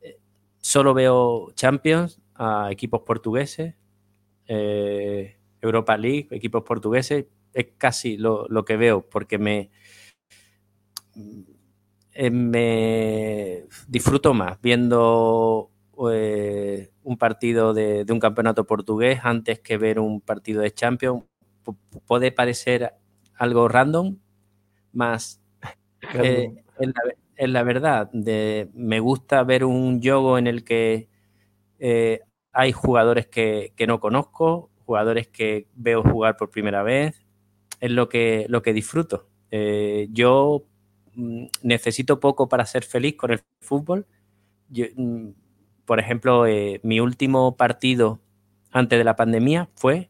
eh, 0.01 0.19
solo 0.59 0.93
veo 0.93 1.51
Champions 1.55 2.21
a 2.35 2.71
equipos 2.71 3.01
portugueses, 3.01 3.75
eh, 4.47 5.37
Europa 5.61 5.97
League, 5.97 6.27
equipos 6.31 6.63
portugueses, 6.63 7.25
es 7.53 7.67
casi 7.77 8.17
lo, 8.17 8.47
que 8.65 8.77
veo, 8.77 9.09
porque 9.09 9.39
me, 9.39 9.71
eh, 12.13 12.29
me 12.29 13.65
disfruto 13.87 14.33
más 14.33 14.61
viendo 14.61 15.71
un 15.99 17.17
partido 17.17 17.73
de, 17.73 18.05
un 18.07 18.19
campeonato 18.19 18.67
portugués 18.67 19.19
antes 19.23 19.59
que 19.59 19.77
ver 19.79 19.99
un 19.99 20.21
partido 20.21 20.61
de 20.61 20.71
Champions. 20.71 21.23
Puede 22.05 22.31
parecer 22.31 22.93
algo 23.37 23.67
random, 23.67 24.17
más 24.93 25.41
eh, 26.13 26.63
en, 26.79 26.89
la, 26.89 27.01
en, 27.35 27.53
la, 27.53 27.63
verdad, 27.63 28.09
de, 28.11 28.69
me 28.73 28.99
gusta 28.99 29.43
ver 29.43 29.63
un 29.63 30.01
juego 30.01 30.37
en 30.37 30.47
el 30.47 30.63
que 30.63 31.07
eh, 31.79 32.21
hay 32.51 32.71
jugadores 32.71 33.27
que, 33.27 33.73
que, 33.75 33.87
no 33.87 33.99
conozco, 33.99 34.69
jugadores 34.85 35.27
que 35.27 35.67
veo 35.75 36.01
jugar 36.01 36.37
por 36.37 36.49
primera 36.49 36.83
vez, 36.83 37.25
es 37.79 37.91
lo 37.91 38.09
que, 38.09 38.45
lo 38.49 38.61
que 38.61 38.73
disfruto. 38.73 39.27
Eh, 39.51 40.07
yo 40.11 40.65
mm, 41.15 41.45
necesito 41.63 42.19
poco 42.19 42.49
para 42.49 42.65
ser 42.65 42.83
feliz 42.83 43.15
con 43.15 43.31
el 43.31 43.41
fútbol. 43.61 44.07
Yo, 44.69 44.85
mm, 44.95 45.29
por 45.85 45.99
ejemplo, 45.99 46.45
eh, 46.47 46.79
mi 46.83 46.99
último 46.99 47.55
partido 47.55 48.19
antes 48.71 48.97
de 48.97 49.05
la 49.05 49.15
pandemia 49.15 49.69
fue 49.75 50.09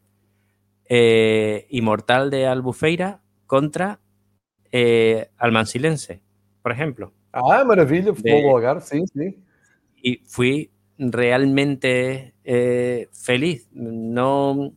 eh, 0.88 1.66
Inmortal 1.70 2.30
de 2.30 2.46
Albufeira 2.46 3.20
contra 3.46 4.00
eh, 4.72 5.30
Almansilense, 5.36 6.22
por 6.62 6.72
ejemplo. 6.72 7.12
Ah, 7.32 7.64
maravilla, 7.64 8.14
fútbol 8.14 8.56
hogar, 8.56 8.80
sí, 8.80 9.04
sí. 9.12 9.38
Y 9.96 10.22
fui 10.26 10.70
realmente 10.98 12.34
eh, 12.44 13.08
feliz. 13.12 13.68
No 13.72 14.72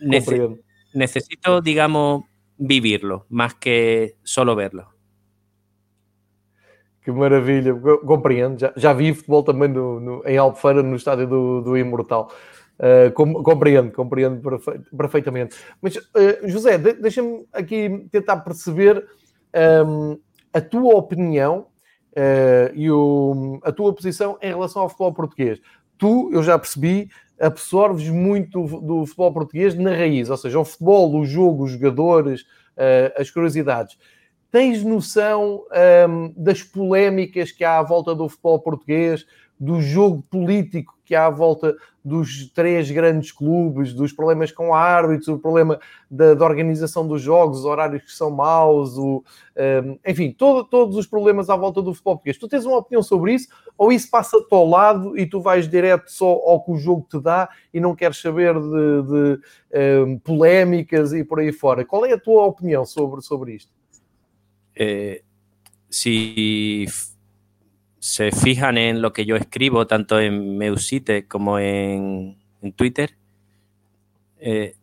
nece 0.00 0.48
necesito, 0.92 1.60
digamos, 1.60 2.24
vivirlo 2.58 3.26
más 3.28 3.54
que 3.54 4.16
solo 4.22 4.56
verlo. 4.56 4.88
Que 7.02 7.12
maravilha, 7.12 7.74
compreendo. 8.06 8.58
Já, 8.58 8.72
já 8.76 8.92
vi 8.92 9.14
futebol 9.14 9.42
também 9.42 9.68
no, 9.70 9.98
no, 10.00 10.22
em 10.26 10.36
Albufeira, 10.36 10.82
no 10.82 10.96
estádio 10.96 11.26
do, 11.26 11.62
do 11.62 11.76
Imortal. 11.78 12.30
Uh, 12.80 13.12
compreendo, 13.42 13.92
compreendo 13.92 14.40
perfeitamente. 14.96 15.54
Mas, 15.82 15.96
uh, 15.96 16.48
José, 16.48 16.78
de, 16.78 16.94
deixa-me 16.94 17.46
aqui 17.52 18.08
tentar 18.10 18.38
perceber 18.38 19.06
um, 19.86 20.18
a 20.50 20.62
tua 20.62 20.94
opinião 20.94 21.66
uh, 22.12 22.74
e 22.74 22.90
o, 22.90 23.60
a 23.62 23.70
tua 23.70 23.94
posição 23.94 24.38
em 24.40 24.48
relação 24.48 24.80
ao 24.80 24.88
futebol 24.88 25.12
português. 25.12 25.60
Tu, 25.98 26.30
eu 26.32 26.42
já 26.42 26.58
percebi, 26.58 27.10
absorves 27.38 28.08
muito 28.08 28.66
do, 28.66 28.80
do 28.80 29.04
futebol 29.04 29.34
português 29.34 29.74
na 29.74 29.90
raiz, 29.90 30.30
ou 30.30 30.38
seja, 30.38 30.58
o 30.58 30.64
futebol, 30.64 31.14
o 31.14 31.26
jogo, 31.26 31.64
os 31.64 31.72
jogadores, 31.72 32.46
as 33.14 33.30
curiosidades. 33.30 33.98
Tens 34.50 34.82
noção 34.82 35.64
um, 36.08 36.32
das 36.34 36.62
polémicas 36.62 37.52
que 37.52 37.62
há 37.62 37.78
à 37.78 37.82
volta 37.82 38.14
do 38.14 38.28
futebol 38.28 38.58
português, 38.58 39.26
do 39.60 39.78
jogo 39.82 40.22
político 40.30 40.98
que 41.04 41.14
há 41.14 41.26
à 41.26 41.30
volta 41.30 41.76
dos 42.02 42.50
três 42.52 42.90
grandes 42.90 43.30
clubes, 43.30 43.92
dos 43.92 44.10
problemas 44.10 44.50
com 44.50 44.72
árbitros, 44.72 45.28
o 45.28 45.38
problema 45.38 45.78
da, 46.10 46.32
da 46.32 46.44
organização 46.46 47.06
dos 47.06 47.20
jogos, 47.20 47.58
os 47.58 47.64
horários 47.66 48.02
que 48.04 48.12
são 48.12 48.30
maus, 48.30 48.96
o, 48.96 49.22
um, 49.84 49.98
enfim, 50.06 50.32
todo, 50.32 50.64
todos 50.64 50.96
os 50.96 51.06
problemas 51.06 51.50
à 51.50 51.56
volta 51.56 51.82
do 51.82 51.92
futebol 51.92 52.14
português. 52.14 52.38
Tu 52.38 52.48
tens 52.48 52.64
uma 52.64 52.78
opinião 52.78 53.02
sobre 53.02 53.34
isso 53.34 53.48
ou 53.76 53.92
isso 53.92 54.10
passa-te 54.10 54.46
ao 54.50 54.66
lado 54.66 55.18
e 55.18 55.26
tu 55.26 55.42
vais 55.42 55.68
direto 55.68 56.10
só 56.10 56.26
ao 56.26 56.64
que 56.64 56.70
o 56.70 56.78
jogo 56.78 57.06
te 57.10 57.20
dá 57.20 57.50
e 57.74 57.80
não 57.80 57.94
queres 57.94 58.18
saber 58.18 58.54
de, 58.54 59.02
de 59.02 59.40
um, 60.06 60.18
polémicas 60.20 61.12
e 61.12 61.22
por 61.22 61.40
aí 61.40 61.52
fora? 61.52 61.84
Qual 61.84 62.06
é 62.06 62.14
a 62.14 62.18
tua 62.18 62.46
opinião 62.46 62.86
sobre, 62.86 63.20
sobre 63.20 63.56
isto? 63.56 63.72
Eh, 64.74 65.22
si 65.90 66.86
se 68.00 68.32
fijan 68.32 68.78
en 68.78 69.02
lo 69.02 69.12
que 69.12 69.26
yo 69.26 69.36
escribo, 69.36 69.86
tanto 69.86 70.18
en 70.18 70.56
Meusite 70.56 71.28
como 71.28 71.58
en, 71.58 72.38
en 72.62 72.72
Twitter, 72.72 73.16
eh, 74.38 74.74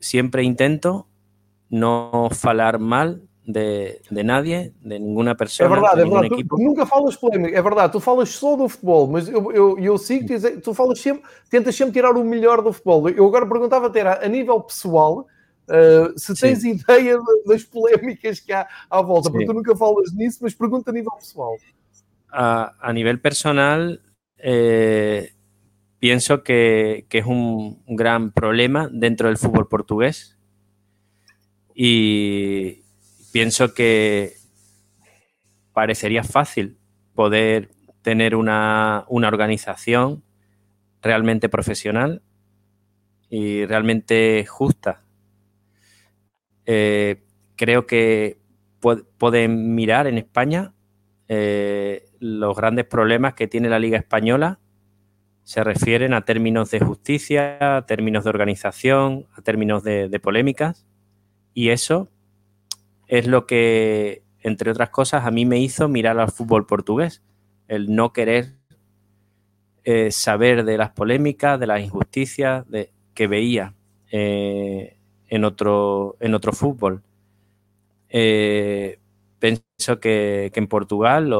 siempre 0.00 0.42
intento 0.42 1.06
no 1.70 2.28
falar 2.32 2.80
mal 2.80 3.22
de, 3.44 4.00
de, 4.10 4.24
nadie, 4.24 4.72
de 4.80 4.98
ninguna 4.98 5.36
persona. 5.36 5.68
É 5.68 5.70
verdade, 5.70 6.00
é 6.00 6.04
verdade. 6.04 6.28
Tu, 6.28 6.48
tu, 6.48 6.58
nunca 6.58 6.84
falas 6.84 7.16
polémico, 7.16 7.56
é 7.56 7.62
verdade. 7.62 7.92
Tu 7.92 8.00
falas 8.00 8.30
só 8.30 8.56
do 8.56 8.68
futebol, 8.68 9.06
mas 9.06 9.28
eu, 9.28 9.52
eu, 9.52 9.78
eu 9.78 9.96
sigo 9.96 10.26
tu 10.60 10.74
falas 10.74 11.00
sempre, 11.00 11.22
tentas 11.48 11.74
sempre 11.74 11.92
tirar 11.94 12.16
o 12.16 12.24
melhor 12.24 12.62
do 12.62 12.72
futebol. 12.72 13.08
Eu 13.08 13.26
agora 13.26 13.46
perguntava 13.46 13.86
até 13.86 14.02
a 14.02 14.28
nível 14.28 14.60
pessoal, 14.60 15.26
Uh, 15.68 16.16
se 16.16 16.32
tens 16.40 16.60
Sim. 16.60 16.76
ideia 16.76 17.18
das 17.44 17.64
polémicas 17.64 18.38
que 18.38 18.52
há 18.52 18.68
à 18.88 19.02
volta, 19.02 19.24
Sim. 19.24 19.32
porque 19.32 19.46
tu 19.46 19.52
nunca 19.52 19.74
falas 19.74 20.12
nisso, 20.12 20.38
mas 20.40 20.54
pergunta 20.54 20.92
a 20.92 20.94
nível 20.94 21.10
pessoal. 21.18 21.56
A, 22.30 22.92
nivel 22.92 23.20
personal, 23.20 24.02
eh, 24.36 25.32
pienso 25.98 26.42
que, 26.42 27.06
que, 27.08 27.18
es 27.18 27.26
un, 27.26 27.82
un 27.86 27.96
gran 27.96 28.32
problema 28.32 28.88
dentro 28.92 29.28
del 29.28 29.38
fútbol 29.38 29.68
portugués 29.68 30.38
y 31.74 32.82
pienso 33.32 33.74
que 33.74 34.34
parecería 35.72 36.24
fácil 36.24 36.78
poder 37.14 37.70
tener 38.00 38.34
una, 38.34 39.04
una 39.08 39.28
organización 39.28 40.24
realmente 41.02 41.48
profesional 41.48 42.22
y 43.28 43.66
realmente 43.66 44.46
justa. 44.46 45.02
Eh, 46.64 47.24
creo 47.56 47.86
que 47.86 48.40
pueden 49.18 49.74
mirar 49.74 50.06
en 50.06 50.18
España 50.18 50.72
eh, 51.28 52.05
los 52.20 52.56
grandes 52.56 52.84
problemas 52.84 53.34
que 53.34 53.46
tiene 53.46 53.68
la 53.68 53.78
Liga 53.78 53.98
Española 53.98 54.58
se 55.42 55.62
refieren 55.62 56.12
a 56.12 56.24
términos 56.24 56.70
de 56.70 56.80
justicia, 56.80 57.76
a 57.76 57.86
términos 57.86 58.24
de 58.24 58.30
organización, 58.30 59.26
a 59.36 59.42
términos 59.42 59.84
de, 59.84 60.20
polémicas. 60.20 60.86
Y 61.54 61.68
eso 61.68 62.08
es 63.06 63.28
lo 63.28 63.46
que, 63.46 64.24
entre 64.40 64.72
otras 64.72 64.90
cosas, 64.90 65.24
a 65.24 65.30
mí 65.30 65.46
me 65.46 65.60
hizo 65.60 65.88
mirar 65.88 66.18
al 66.18 66.32
fútbol 66.32 66.66
portugués. 66.66 67.22
El 67.68 67.94
no 67.94 68.12
querer 68.12 68.54
eh, 69.84 70.10
saber 70.10 70.64
de 70.64 70.78
las 70.78 70.90
polémicas, 70.90 71.60
de 71.60 71.66
las 71.68 71.80
injusticias 71.80 72.64
que 73.14 73.26
veía 73.28 73.74
eh, 74.10 74.96
en, 75.28 75.44
otro, 75.44 76.16
en 76.18 76.34
otro 76.34 76.52
fútbol. 76.52 77.02
Eh, 78.08 78.98
pienso 79.38 80.00
que, 80.00 80.50
en 80.54 80.66
Portugal 80.66 81.32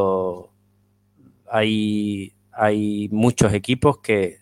hay, 1.56 3.08
muchos 3.10 3.52
equipos 3.52 3.98
que 3.98 4.38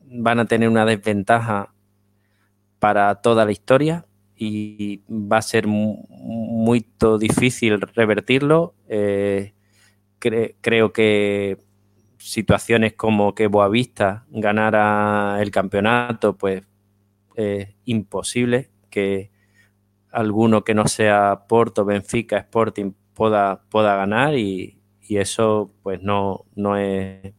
van 0.00 0.38
a 0.38 0.44
tener 0.46 0.68
una 0.68 0.84
desventaja 0.84 1.74
para 2.78 3.14
toda 3.16 3.44
la 3.44 3.52
historia 3.52 4.06
y 4.36 5.02
va 5.08 5.38
a 5.38 5.42
ser 5.42 5.66
muy, 5.66 6.86
difícil 7.18 7.80
revertirlo. 7.80 8.74
creo 10.18 10.92
que 10.92 11.58
situaciones 12.18 12.94
como 12.94 13.34
que 13.34 13.46
Boavista 13.46 14.26
ganara 14.30 15.38
el 15.40 15.50
campeonato, 15.50 16.36
pues 16.36 16.62
es 17.36 17.68
imposible 17.84 18.70
que 18.90 19.30
alguno 20.10 20.62
que 20.62 20.74
no 20.74 20.86
sea 20.88 21.44
Porto, 21.48 21.84
Benfica, 21.84 22.38
Sporting 22.38 22.92
pueda, 23.14 23.62
pueda 23.68 23.96
ganar 23.96 24.36
y, 24.36 24.78
eso 25.10 25.70
pues 25.82 26.02
no, 26.02 26.44
no, 26.54 26.76
es, 26.76 27.32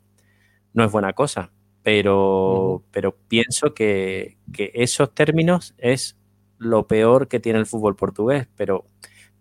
no 0.73 0.84
es 0.84 0.91
buena 0.91 1.13
cosa. 1.13 1.51
Pero, 1.84 2.84
pero 2.91 3.15
pienso 3.28 3.73
que, 3.73 4.38
que, 4.51 4.71
esos 4.73 5.13
términos 5.13 5.75
es 5.78 6.17
lo 6.58 6.88
peor 6.88 7.28
que 7.28 7.39
tiene 7.39 7.60
el 7.60 7.67
fútbol 7.67 7.95
portugués, 7.95 8.47
pero 8.56 8.86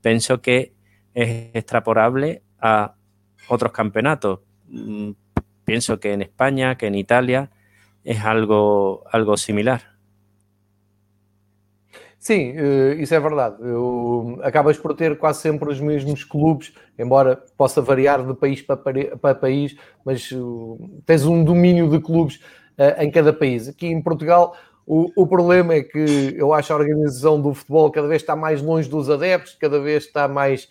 pienso 0.03 0.43
que 0.43 0.75
es 1.15 1.51
extrapolable 1.55 2.43
a 2.59 2.97
otros 3.49 3.73
campeonatos. 3.73 4.41
Mm, 4.69 5.13
pienso 5.65 5.99
que 6.01 6.13
en 6.13 6.23
España, 6.23 6.77
que 6.77 6.87
en 6.87 6.97
Italia, 6.97 7.51
é 8.05 8.19
algo, 8.19 9.03
algo 9.11 9.37
similar. 9.37 9.94
Sim, 12.25 12.55
eh, 12.57 12.95
isso 13.01 13.15
é 13.15 13.21
verdade. 13.21 13.57
Eu, 13.61 14.39
acabas 14.43 14.79
por 14.79 14.95
ter 14.95 15.19
quase 15.19 15.43
sempre 15.43 15.71
os 15.71 15.79
mesmos 15.79 16.25
clubes, 16.25 16.73
embora 16.99 17.37
possa 17.55 17.83
variar 17.83 18.27
de 18.27 18.33
país 18.33 18.63
para, 18.63 18.79
para 18.79 19.35
país, 19.35 19.77
mas 20.03 20.33
uh, 20.33 20.79
tens 21.05 21.27
um 21.27 21.45
domínio 21.45 21.87
de 21.91 22.01
clubes 22.01 22.37
uh, 22.79 23.03
em 23.03 23.11
cada 23.11 23.31
país. 23.31 23.69
Aqui 23.69 23.89
em 23.89 24.01
Portugal, 24.01 24.57
o, 24.87 25.11
o, 25.15 25.27
problema 25.27 25.75
é 25.75 25.83
que 25.83 26.35
eu 26.39 26.55
acho 26.55 26.73
a 26.73 26.77
organização 26.77 27.39
do 27.39 27.53
futebol 27.53 27.91
cada 27.91 28.09
vez 28.09 28.23
está 28.23 28.35
mais 28.35 28.63
longe 28.63 28.89
dos 28.89 29.11
adeptos, 29.11 29.55
cada 29.61 29.79
vez 29.79 30.05
está 30.05 30.27
mais 30.27 30.67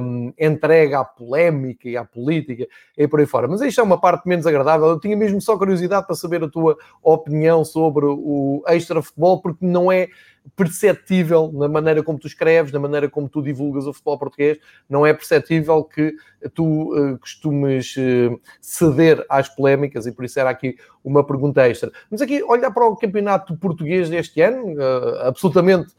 um, 0.00 0.32
entrega 0.38 1.00
à 1.00 1.04
polémica 1.04 1.88
e 1.88 1.96
à 1.96 2.04
política 2.04 2.66
e 2.96 3.06
por 3.06 3.20
aí 3.20 3.26
fora. 3.26 3.46
Mas 3.46 3.60
isto 3.60 3.80
é 3.80 3.84
uma 3.84 4.00
parte 4.00 4.26
menos 4.26 4.46
agradável. 4.46 4.88
Eu 4.88 5.00
tinha 5.00 5.16
mesmo 5.16 5.40
só 5.40 5.56
curiosidade 5.56 6.06
para 6.06 6.16
saber 6.16 6.42
a 6.42 6.48
tua 6.48 6.76
opinião 7.02 7.64
sobre 7.64 8.06
o 8.06 8.62
extra 8.66 9.02
futebol, 9.02 9.40
porque 9.40 9.64
não 9.64 9.92
é 9.92 10.08
perceptível 10.56 11.52
na 11.52 11.68
maneira 11.68 12.02
como 12.02 12.18
tu 12.18 12.26
escreves, 12.26 12.72
na 12.72 12.80
maneira 12.80 13.08
como 13.08 13.28
tu 13.28 13.40
divulgas 13.42 13.86
o 13.86 13.92
futebol 13.92 14.18
português, 14.18 14.58
não 14.88 15.06
é 15.06 15.12
perceptível 15.14 15.84
que 15.84 16.14
tu 16.52 16.92
uh, 16.96 17.18
costumes 17.18 17.94
uh, 17.96 18.40
ceder 18.60 19.24
às 19.28 19.48
polémicas 19.48 20.06
e 20.06 20.12
por 20.12 20.24
isso 20.24 20.40
era 20.40 20.50
aqui 20.50 20.76
uma 21.04 21.24
pergunta 21.24 21.68
extra. 21.68 21.92
Mas 22.10 22.20
aqui, 22.20 22.42
olhar 22.42 22.72
para 22.72 22.86
o 22.86 22.96
campeonato 22.96 23.56
português 23.56 24.10
deste 24.10 24.40
ano, 24.40 24.74
uh, 24.74 25.28
absolutamente 25.28 25.92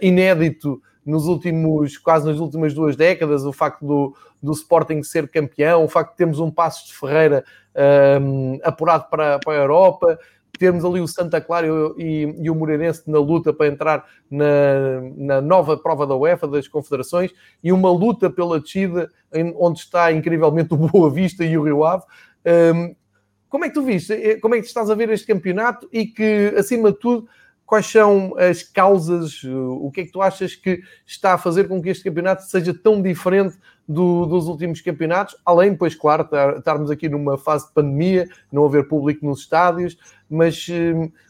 inédito 0.00 0.82
nos 1.06 1.28
últimos, 1.28 1.96
quase 1.96 2.26
nas 2.26 2.40
últimas 2.40 2.74
duas 2.74 2.96
décadas, 2.96 3.44
o 3.44 3.52
facto 3.52 3.86
do, 3.86 4.16
do 4.42 4.52
Sporting 4.52 5.02
ser 5.04 5.28
campeão, 5.28 5.84
o 5.84 5.88
facto 5.88 6.10
de 6.10 6.16
termos 6.16 6.40
um 6.40 6.50
Passos 6.50 6.88
de 6.88 6.94
Ferreira 6.94 7.44
um, 8.20 8.58
apurado 8.64 9.06
para, 9.08 9.38
para 9.38 9.54
a 9.54 9.62
Europa, 9.62 10.18
termos 10.58 10.84
ali 10.84 11.00
o 11.00 11.06
Santa 11.06 11.40
Clara 11.40 11.66
e, 11.96 12.34
e, 12.40 12.50
o 12.50 12.54
Moreirense 12.54 13.02
na 13.06 13.18
luta 13.18 13.52
para 13.52 13.68
entrar 13.68 14.04
na, 14.30 15.00
na, 15.16 15.40
nova 15.40 15.76
prova 15.76 16.06
da 16.06 16.16
UEFA 16.16 16.48
das 16.48 16.66
Confederações 16.66 17.30
e 17.62 17.70
uma 17.70 17.90
luta 17.90 18.30
pela 18.30 18.58
descida 18.58 19.08
onde 19.56 19.80
está 19.80 20.10
incrivelmente 20.12 20.72
o 20.74 20.76
Boa 20.76 21.10
Vista 21.10 21.44
e 21.44 21.56
o 21.56 21.62
Rio 21.62 21.84
Ave. 21.84 22.04
Um, 22.74 22.94
como 23.48 23.64
é 23.64 23.68
que 23.68 23.74
tu 23.74 23.82
viste? 23.82 24.38
Como 24.40 24.54
é 24.54 24.60
que 24.60 24.66
estás 24.66 24.90
a 24.90 24.94
ver 24.94 25.10
este 25.10 25.26
campeonato 25.26 25.88
e 25.92 26.06
que, 26.06 26.54
acima 26.56 26.90
de 26.90 26.98
tudo, 26.98 27.28
quais 27.66 27.86
são 27.86 28.34
as 28.38 28.62
causas, 28.62 29.42
o 29.44 29.90
que 29.92 30.02
é 30.02 30.04
que 30.04 30.12
tu 30.12 30.22
achas 30.22 30.54
que 30.54 30.80
está 31.04 31.34
a 31.34 31.38
fazer 31.38 31.66
com 31.66 31.82
que 31.82 31.88
este 31.88 32.04
campeonato 32.04 32.44
seja 32.44 32.72
tão 32.72 33.02
diferente 33.02 33.56
do, 33.88 34.24
dos 34.26 34.46
últimos 34.46 34.80
campeonatos, 34.80 35.36
além, 35.44 35.74
pois 35.74 35.94
claro, 35.94 36.28
estarmos 36.56 36.90
aqui 36.90 37.08
numa 37.08 37.36
fase 37.36 37.66
de 37.66 37.74
pandemia, 37.74 38.28
não 38.50 38.64
haver 38.64 38.88
público 38.88 39.26
nos 39.26 39.40
estádios, 39.40 39.98
mas 40.30 40.66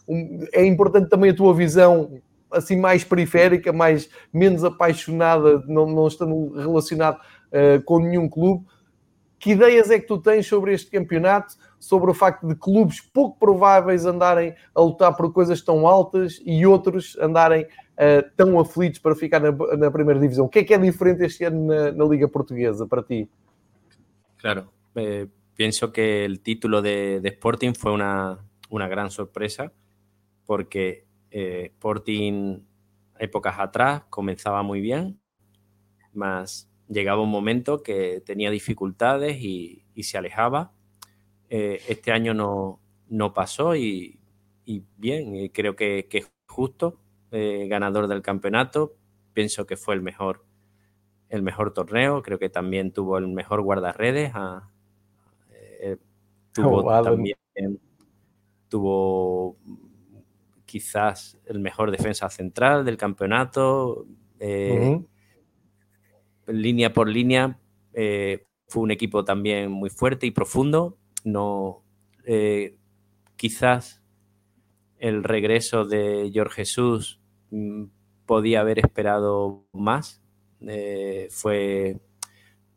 um, 0.09 0.47
é 0.53 0.65
importante 0.65 1.09
também 1.09 1.31
a 1.31 1.35
tua 1.35 1.55
visão 1.55 2.21
assim 2.51 2.77
mais 2.77 3.03
periférica, 3.03 3.73
mais 3.73 4.09
menos 4.33 4.65
apaixonada, 4.65 5.63
não, 5.67 5.87
não 5.87 6.07
estando 6.07 6.53
relacionado 6.55 7.17
uh, 7.17 7.83
com 7.85 7.99
nenhum 7.99 8.29
clube. 8.29 8.65
Que 9.39 9.53
ideias 9.53 9.91
é 9.91 9.99
que 9.99 10.07
tu 10.07 10.19
tens 10.19 10.47
sobre 10.47 10.73
este 10.73 10.91
campeonato? 10.91 11.57
sobre 11.79 12.11
o 12.11 12.15
facto 12.15 12.47
de 12.47 12.55
clubes 12.55 13.01
pouco 13.01 13.39
prováveis 13.39 14.07
andarem 14.07 14.55
a 14.75 14.81
lutar 14.81 15.15
por 15.17 15.33
coisas 15.33 15.63
tão 15.63 15.87
altas 15.87 16.41
e 16.45 16.67
outros 16.67 17.17
andarem 17.21 17.65
uh, 17.65 18.29
tão 18.37 18.59
aflitos 18.59 18.99
para 18.99 19.15
ficar 19.15 19.41
na, 19.41 19.53
na, 19.77 19.91
primeira 19.91 20.19
divisão. 20.19 20.47
O 20.47 20.49
que 20.49 20.61
é 20.61 20.65
que 20.65 20.75
é 20.75 20.79
diferente 20.79 21.25
este 21.25 21.45
ano 21.45 21.67
na, 21.67 21.93
na 21.93 22.05
Liga 22.05 22.29
Portuguesa 22.29 22.87
para 22.87 23.03
ti? 23.03 23.29
Claro, 24.39 24.73
eh, 24.95 25.29
que 25.93 26.25
el 26.25 26.41
título 26.41 26.83
de, 26.83 27.21
de 27.21 27.29
Sporting 27.31 27.73
fue 27.75 27.93
una, 27.93 28.39
una, 28.69 28.89
gran 28.89 29.11
sorpresa 29.11 29.73
porque 30.45 31.07
eh, 31.31 31.71
Sporting 31.75 32.61
épocas 33.19 33.59
atrás 33.59 34.03
comenzaba 34.11 34.63
muy 34.63 34.81
bien, 34.81 35.19
más 36.13 36.69
llegaba 36.89 37.23
un 37.23 37.31
momento 37.31 37.83
que 37.83 38.23
tenía 38.25 38.51
dificultades 38.51 39.39
y, 39.41 39.85
y 39.95 40.05
se 40.05 40.19
alejaba 40.19 40.73
eh, 41.49 41.81
este 41.89 42.13
año 42.13 42.35
no, 42.35 42.81
no 43.09 43.33
pasó 43.33 43.77
y, 43.77 44.19
y 44.65 44.83
bien, 44.97 45.49
creo 45.49 45.77
que, 45.77 46.09
es 46.11 46.33
justo, 46.47 46.99
eh, 47.31 47.67
ganador 47.69 48.09
del 48.09 48.23
campeonato. 48.23 48.95
Pienso 49.33 49.67
que 49.67 49.77
fue 49.77 49.95
el 49.95 50.03
mejor, 50.03 50.45
el 51.29 51.43
mejor 51.43 51.73
torneo, 51.73 52.23
creo 52.23 52.39
que 52.39 52.49
también 52.49 52.93
tuvo 52.93 53.19
el 53.19 53.29
mejor 53.29 53.63
guardarredes. 53.63 54.33
A, 54.35 54.71
eh, 55.53 55.99
tuvo 56.53 56.85
oh, 56.85 57.03
también 57.03 57.37
tuvo 58.69 59.57
quizás 60.65 61.39
el 61.47 61.61
mejor 61.61 61.93
defensa 61.93 62.29
central 62.29 62.85
del 62.85 62.97
campeonato. 62.97 64.05
Uh 64.39 64.45
-huh. 64.45 65.07
Línea 66.47 66.93
por 66.93 67.09
línea, 67.09 67.59
fue 67.93 68.83
un 68.83 68.91
equipo 68.91 69.25
también 69.25 69.71
muy 69.71 69.91
fuerte 69.91 70.27
y 70.27 70.31
profundo 70.31 70.99
no, 71.27 71.83
eh, 72.25 72.79
quizás 73.35 74.01
el 74.99 75.25
regreso 75.25 75.85
de 75.85 76.31
George 76.33 76.55
Jesús 76.55 77.21
mm, 77.51 77.87
podía 78.27 78.61
haber 78.61 78.79
esperado 78.79 79.67
más. 79.73 80.23
Eh, 80.61 81.27
fue 81.31 82.01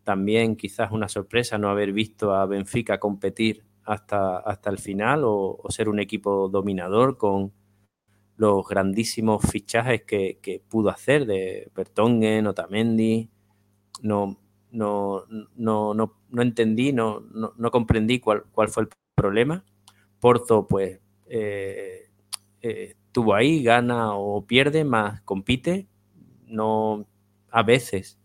también 0.03 0.55
quizás 0.55 0.91
una 0.91 1.07
sorpresa 1.07 1.59
no 1.59 1.69
haber 1.69 1.93
visto 1.93 2.33
a 2.33 2.47
Benfica 2.47 2.99
competir 2.99 3.63
hasta, 3.83 4.39
hasta 4.39 4.71
el 4.71 4.79
final 4.79 5.21
o, 5.25 5.63
ser 5.69 5.87
un 5.87 5.99
equipo 5.99 6.49
dominador 6.49 7.17
con 7.17 7.53
los 8.35 8.67
grandísimos 8.67 9.43
fichajes 9.43 10.03
que, 10.03 10.63
pudo 10.67 10.89
hacer 10.89 11.27
de 11.27 11.71
Bertongen, 11.75 12.47
Otamendi. 12.47 13.29
No, 14.01 14.37
no, 14.71 15.25
no, 15.55 15.93
no, 15.93 16.13
no 16.29 16.41
entendí, 16.41 16.93
no, 16.93 17.21
no, 17.21 17.71
comprendí 17.71 18.19
cuál, 18.19 18.43
cuál 18.51 18.69
fue 18.69 18.83
el 18.83 18.89
problema. 19.15 19.65
Porto, 20.19 20.67
pues, 20.67 20.99
eh, 21.29 22.09
eh, 22.61 22.95
estuvo 23.07 23.33
ahí, 23.35 23.63
gana 23.63 24.13
o 24.15 24.45
pierde, 24.45 24.83
más 24.83 25.21
compite. 25.21 25.87
No, 26.47 27.05
a 27.51 27.63
veces 27.63 28.19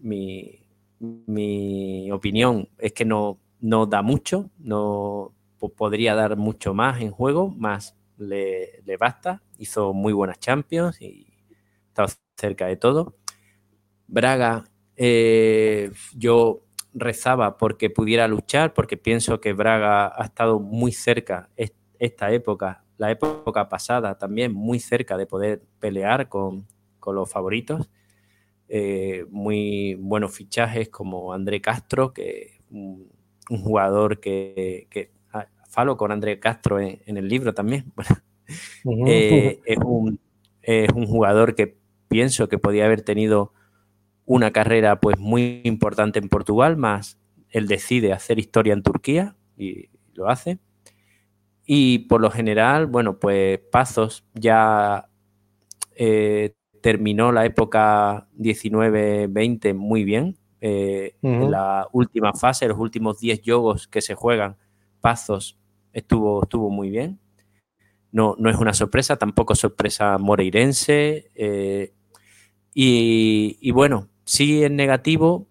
mi, 0.00 0.60
mi 1.00 2.10
opinión 2.10 2.68
es 2.78 2.92
que 2.92 3.04
no, 3.04 3.38
no 3.60 3.86
da 3.86 4.02
mucho, 4.02 4.50
no 4.58 5.32
podría 5.76 6.14
dar 6.14 6.36
mucho 6.36 6.74
más 6.74 7.00
en 7.00 7.10
juego, 7.10 7.48
más 7.48 7.96
le, 8.18 8.82
basta. 8.98 9.42
Hizo 9.58 9.92
muy 9.92 10.12
buenas 10.12 10.38
Champions 10.38 11.00
y 11.00 11.26
está 11.88 12.06
cerca 12.36 12.66
de 12.66 12.76
todo. 12.76 13.16
Braga, 14.06 14.64
eh, 14.96 15.90
yo 16.14 16.62
rezaba 16.92 17.56
porque 17.56 17.90
pudiera 17.90 18.28
luchar, 18.28 18.74
porque 18.74 18.96
pienso 18.96 19.40
que 19.40 19.52
Braga 19.52 20.12
ha 20.14 20.24
estado 20.24 20.60
muy 20.60 20.92
cerca 20.92 21.50
esta 21.98 22.32
época, 22.32 22.84
la 22.96 23.10
época 23.10 23.68
pasada 23.68 24.16
también, 24.18 24.52
muy 24.52 24.78
cerca 24.78 25.16
de 25.16 25.26
poder 25.26 25.62
pelear 25.80 26.28
con, 26.28 26.66
los 27.06 27.30
favoritos. 27.30 27.90
Eh, 28.68 29.26
muy 29.28 29.94
buenos 29.94 30.34
fichajes 30.34 30.88
como 30.88 31.34
André 31.34 31.60
Castro, 31.60 32.14
que 32.14 32.60
un, 32.70 33.10
un 33.50 33.62
jugador 33.62 34.20
que, 34.20 34.86
que, 34.88 35.12
falo 35.74 35.96
con 35.96 36.12
André 36.12 36.38
Castro 36.38 36.78
en, 36.78 37.00
el 37.04 37.28
libro 37.28 37.52
también. 37.52 37.92
Eh, 39.06 39.62
es, 39.64 39.78
un, 39.78 40.20
es 40.60 40.92
un 40.92 41.06
jugador 41.06 41.54
que 41.54 41.78
pienso 42.08 42.46
que 42.46 42.58
podía 42.58 42.84
haber 42.84 43.00
tenido 43.00 43.54
una 44.26 44.50
carrera 44.50 45.00
pues 45.00 45.18
muy 45.18 45.60
importante 45.64 46.18
en 46.18 46.28
Portugal, 46.28 46.76
más 46.76 47.18
él 47.50 47.68
decide 47.68 48.12
hacer 48.12 48.38
historia 48.38 48.72
en 48.72 48.82
Turquía 48.82 49.36
y 49.56 49.88
lo 50.12 50.28
hace. 50.28 50.58
Y 51.66 52.00
por 52.00 52.20
lo 52.20 52.30
general, 52.30 52.86
bueno, 52.86 53.18
pues 53.18 53.58
Pazos 53.70 54.24
ya 54.34 55.08
eh, 55.94 56.54
terminó 56.82 57.32
la 57.32 57.46
época 57.46 58.28
19-20 58.38 59.74
muy 59.74 60.04
bien. 60.04 60.36
Eh, 60.60 61.16
en 61.22 61.50
la 61.50 61.86
última 61.92 62.32
fase, 62.32 62.68
los 62.68 62.78
últimos 62.78 63.20
10 63.20 63.42
yogos 63.42 63.86
que 63.86 64.00
se 64.00 64.14
juegan, 64.14 64.56
Pazos 65.00 65.58
estuvo, 65.92 66.42
estuvo 66.42 66.70
muy 66.70 66.90
bien. 66.90 67.20
No, 68.12 68.34
no 68.38 68.50
es 68.50 68.56
una 68.56 68.74
sorpresa, 68.74 69.16
tampoco 69.16 69.54
sorpresa 69.54 70.18
moreirense. 70.18 71.30
Eh, 71.34 71.94
y, 72.74 73.70
bueno, 73.70 74.08
sí 74.24 74.64
es 74.64 74.70
negativo, 74.70 75.48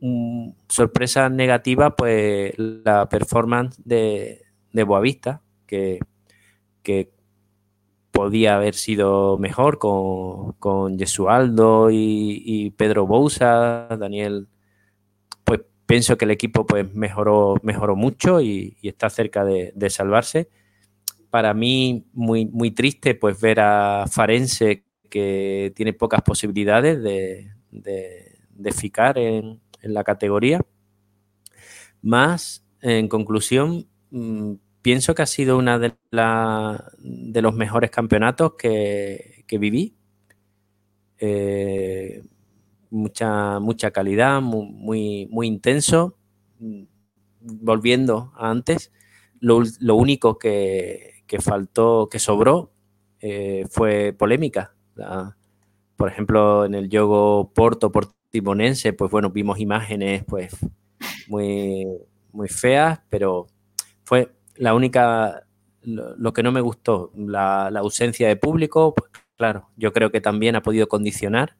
mm, 0.00 0.50
sorpresa 0.68 1.28
negativa, 1.28 1.96
pues 1.96 2.54
la 2.58 3.08
performance 3.08 3.80
de, 3.84 4.42
de 4.72 4.82
Boavista, 4.84 5.42
que, 5.66 6.00
que 6.82 7.14
podía 8.14 8.54
haber 8.54 8.74
sido 8.76 9.38
mejor 9.38 9.78
con, 9.78 10.52
con 10.60 10.96
Jesualdo 10.96 11.88
y, 11.90 12.72
Pedro 12.76 13.08
Bousa, 13.08 13.88
Daniel. 13.98 14.46
Pues 15.44 15.62
pienso 15.86 16.16
que 16.16 16.24
el 16.24 16.30
equipo 16.30 16.64
pues 16.64 16.94
mejoró, 16.94 17.56
mejoró 17.64 17.96
mucho 17.96 18.40
y, 18.40 18.76
está 18.82 19.10
cerca 19.10 19.44
de, 19.44 19.90
salvarse. 19.90 20.48
Para 21.30 21.54
mí, 21.54 22.06
muy, 22.12 22.46
muy 22.46 22.70
triste 22.70 23.16
pues 23.16 23.40
ver 23.40 23.58
a 23.60 24.06
Farense 24.08 24.84
que 25.10 25.72
tiene 25.74 25.92
pocas 25.92 26.22
posibilidades 26.22 27.02
de, 27.02 27.53
de, 27.74 28.72
ficar 28.72 29.18
en, 29.18 29.60
la 29.82 30.04
categoría. 30.04 30.60
Más, 32.00 32.64
en 32.80 33.08
conclusión, 33.08 33.86
mm, 34.10 34.54
pienso 34.82 35.14
que 35.14 35.22
ha 35.22 35.26
sido 35.26 35.58
uno 35.58 35.78
de, 35.78 35.94
los 37.42 37.54
mejores 37.54 37.90
campeonatos 37.90 38.54
que, 38.54 39.44
viví. 39.58 39.94
Eh, 41.18 42.22
mucha, 42.90 43.60
mucha 43.60 43.90
calidad, 43.90 44.40
muy, 44.40 45.26
muy, 45.30 45.46
intenso. 45.46 46.16
Volviendo 47.40 48.32
a 48.36 48.50
antes, 48.50 48.90
lo, 49.40 49.62
único 49.94 50.38
que, 50.38 51.24
faltó, 51.40 52.08
que 52.10 52.18
sobró, 52.18 52.72
eh, 53.20 53.66
fue 53.70 54.14
polémica. 54.16 54.74
Por 55.96 56.08
ejemplo, 56.08 56.64
en 56.64 56.74
el 56.74 56.88
juego 56.88 57.52
Porto 57.54 57.92
Portimonense, 57.92 58.92
pues 58.92 59.10
bueno, 59.10 59.30
vimos 59.30 59.60
imágenes 59.60 60.24
pues 60.24 60.56
muy, 61.28 61.86
muy 62.32 62.48
feas, 62.48 63.00
pero 63.08 63.46
fue 64.04 64.32
la 64.56 64.74
única, 64.74 65.46
lo, 65.82 66.32
que 66.32 66.42
no 66.42 66.52
me 66.52 66.60
gustó, 66.60 67.12
la, 67.16 67.68
ausencia 67.68 68.28
de 68.28 68.36
público, 68.36 68.94
pues 68.94 69.10
claro, 69.36 69.68
yo 69.76 69.92
creo 69.92 70.10
que 70.10 70.20
también 70.20 70.56
ha 70.56 70.62
podido 70.62 70.88
condicionar. 70.88 71.56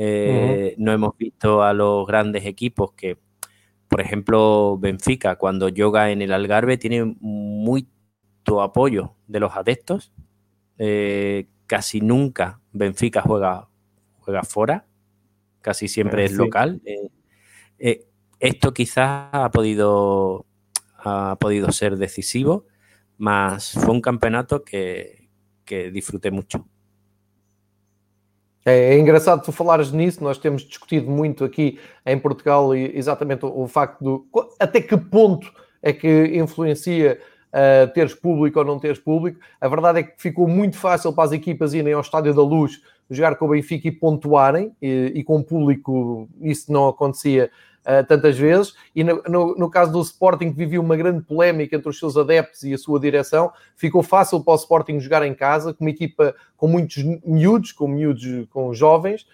Eh, 0.00 0.74
no 0.78 0.92
hemos 0.92 1.16
visto 1.16 1.62
a 1.62 1.72
los 1.72 2.06
grandes 2.06 2.46
equipos 2.46 2.92
que, 2.92 3.18
por 3.88 4.00
ejemplo, 4.00 4.78
Benfica, 4.78 5.36
cuando 5.36 5.68
yoga 5.68 6.10
en 6.10 6.22
el 6.22 6.32
Algarve, 6.32 6.78
tiene 6.78 7.16
mucho 7.20 8.62
apoyo 8.62 9.14
de 9.26 9.40
los 9.40 9.56
adeptos. 9.56 10.12
Eh, 10.78 11.48
casi 11.66 12.00
nunca 12.00 12.60
Benfica 12.78 13.22
juega, 13.22 13.68
juega 14.20 14.42
fuera, 14.42 14.86
casi 15.60 15.88
siempre 15.88 16.24
es 16.24 16.32
local. 16.32 16.80
Eh, 17.78 18.06
esto 18.40 18.72
quizás 18.72 19.28
ha 19.32 19.50
podido 19.50 20.46
ha 20.98 21.36
podido 21.38 21.70
ser 21.72 21.96
decisivo, 21.96 22.66
mas 23.16 23.72
fue 23.72 23.90
un 23.90 24.00
campeonato 24.00 24.64
que, 24.64 25.28
que 25.64 25.90
disfrutei 25.90 26.30
muito. 26.30 26.64
É, 28.64 28.94
é, 28.94 28.98
engraçado 28.98 29.42
tu 29.42 29.52
falares 29.52 29.92
nisso, 29.92 30.22
nós 30.22 30.38
temos 30.38 30.62
discutido 30.62 31.10
muito 31.10 31.44
aqui 31.44 31.78
em 32.04 32.18
Portugal 32.18 32.74
exatamente 32.74 33.46
o, 33.46 33.62
o 33.62 33.68
facto 33.68 34.02
do 34.02 34.28
até 34.58 34.80
que 34.80 34.96
ponto 34.96 35.50
é 35.80 35.92
que 35.92 36.36
influencia 36.36 37.18
teres 37.94 38.14
público 38.14 38.58
ou 38.58 38.64
não 38.64 38.78
teres 38.78 38.98
público. 38.98 39.40
A 39.60 39.68
verdade 39.68 40.00
é 40.00 40.02
que 40.02 40.20
ficou 40.20 40.46
muito 40.46 40.76
fácil 40.76 41.12
para 41.12 41.24
as 41.24 41.32
equipas 41.32 41.74
irem 41.74 41.94
ao 41.94 42.00
Estádio 42.00 42.34
da 42.34 42.42
Luz 42.42 42.80
jogar 43.10 43.36
com 43.36 43.46
o 43.46 43.48
Benfica 43.48 43.88
e 43.88 43.92
pontuarem, 43.92 44.72
e, 44.82 45.12
e 45.14 45.24
com 45.24 45.36
o 45.36 45.44
público 45.44 46.28
isso 46.40 46.70
não 46.72 46.88
acontecia 46.88 47.50
uh, 47.84 48.06
tantas 48.06 48.36
vezes. 48.36 48.74
E 48.94 49.02
no, 49.02 49.22
no, 49.26 49.54
no, 49.56 49.70
caso 49.70 49.92
do 49.92 50.00
Sporting, 50.00 50.50
que 50.50 50.56
vivia 50.56 50.80
uma 50.80 50.96
grande 50.96 51.22
polémica 51.22 51.76
entre 51.76 51.88
os 51.88 51.98
seus 51.98 52.16
adeptos 52.16 52.62
e 52.64 52.74
a 52.74 52.78
sua 52.78 53.00
direção, 53.00 53.50
ficou 53.76 54.02
fácil 54.02 54.42
para 54.42 54.52
o 54.52 54.56
Sporting 54.56 55.00
jogar 55.00 55.24
em 55.26 55.34
casa, 55.34 55.72
com 55.72 55.84
uma 55.84 55.90
equipa 55.90 56.34
com 56.56 56.68
muitos 56.68 57.02
miúdos, 57.24 57.72
com 57.72 57.88
miúdos, 57.88 58.46
com 58.50 58.74
jovens, 58.74 59.26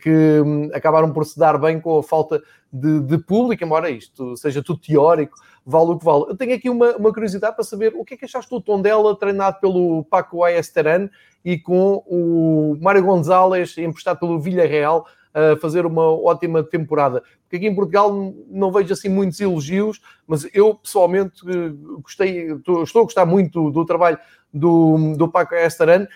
que 0.00 0.40
um, 0.40 0.70
acabaram 0.74 1.12
por 1.12 1.24
se 1.24 1.38
dar 1.38 1.58
bem 1.58 1.80
com 1.80 1.98
a 1.98 2.02
falta 2.02 2.42
de, 2.72 3.00
de, 3.00 3.18
público, 3.18 3.62
embora 3.62 3.90
isto 3.90 4.36
seja 4.36 4.62
tudo 4.62 4.80
teórico, 4.80 5.36
vale 5.64 5.90
o 5.90 5.98
que 5.98 6.04
vale. 6.04 6.24
Eu 6.28 6.36
tenho 6.36 6.54
aqui 6.54 6.68
uma, 6.68 6.96
uma 6.96 7.12
curiosidade 7.12 7.54
para 7.54 7.64
saber 7.64 7.92
o 7.94 8.04
que 8.04 8.14
é 8.14 8.16
que 8.16 8.24
achaste 8.24 8.50
do 8.50 8.60
Tondela 8.60 9.16
treinado 9.16 9.60
pelo 9.60 10.04
Paco 10.04 10.42
Ayesteran 10.42 11.08
e 11.44 11.58
com 11.58 12.02
o 12.06 12.76
Mário 12.80 13.04
Gonzalez 13.04 13.76
emprestado 13.78 14.18
pelo 14.18 14.40
Villarreal 14.40 15.06
a 15.34 15.56
fazer 15.56 15.86
uma 15.86 16.04
ótima 16.04 16.62
temporada. 16.62 17.22
Porque 17.42 17.56
aqui 17.56 17.66
em 17.66 17.74
Portugal 17.74 18.12
não 18.48 18.70
vejo 18.70 18.92
assim 18.92 19.08
muitos 19.08 19.40
elogios, 19.40 20.00
mas 20.26 20.46
eu 20.52 20.74
pessoalmente 20.74 21.42
gostei, 22.02 22.52
estou 22.52 22.82
a 22.82 23.04
gostar 23.04 23.26
muito 23.26 23.70
do 23.70 23.84
trabalho 23.84 24.18
do, 24.52 25.14
do 25.16 25.28
Paco 25.28 25.54
Estaran 25.54 26.06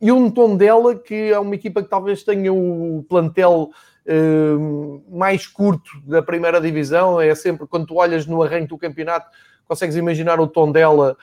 e 0.00 0.12
um 0.12 0.30
tom 0.30 0.56
dela 0.56 0.94
que 0.94 1.32
é 1.32 1.38
uma 1.38 1.54
equipa 1.54 1.82
que 1.82 1.88
talvez 1.88 2.22
tenha 2.22 2.52
o 2.52 3.04
plantel 3.08 3.70
uh, 4.06 5.02
mais 5.16 5.46
curto 5.46 5.90
da 6.04 6.22
primeira 6.22 6.60
divisão. 6.60 7.20
É 7.20 7.34
sempre 7.34 7.66
quando 7.66 7.86
tu 7.86 7.96
olhas 7.96 8.26
no 8.26 8.42
arranque 8.42 8.68
do 8.68 8.78
campeonato, 8.78 9.28
consegues 9.66 9.96
imaginar 9.96 10.40
o 10.40 10.46
tom 10.46 10.70
dela 10.70 11.16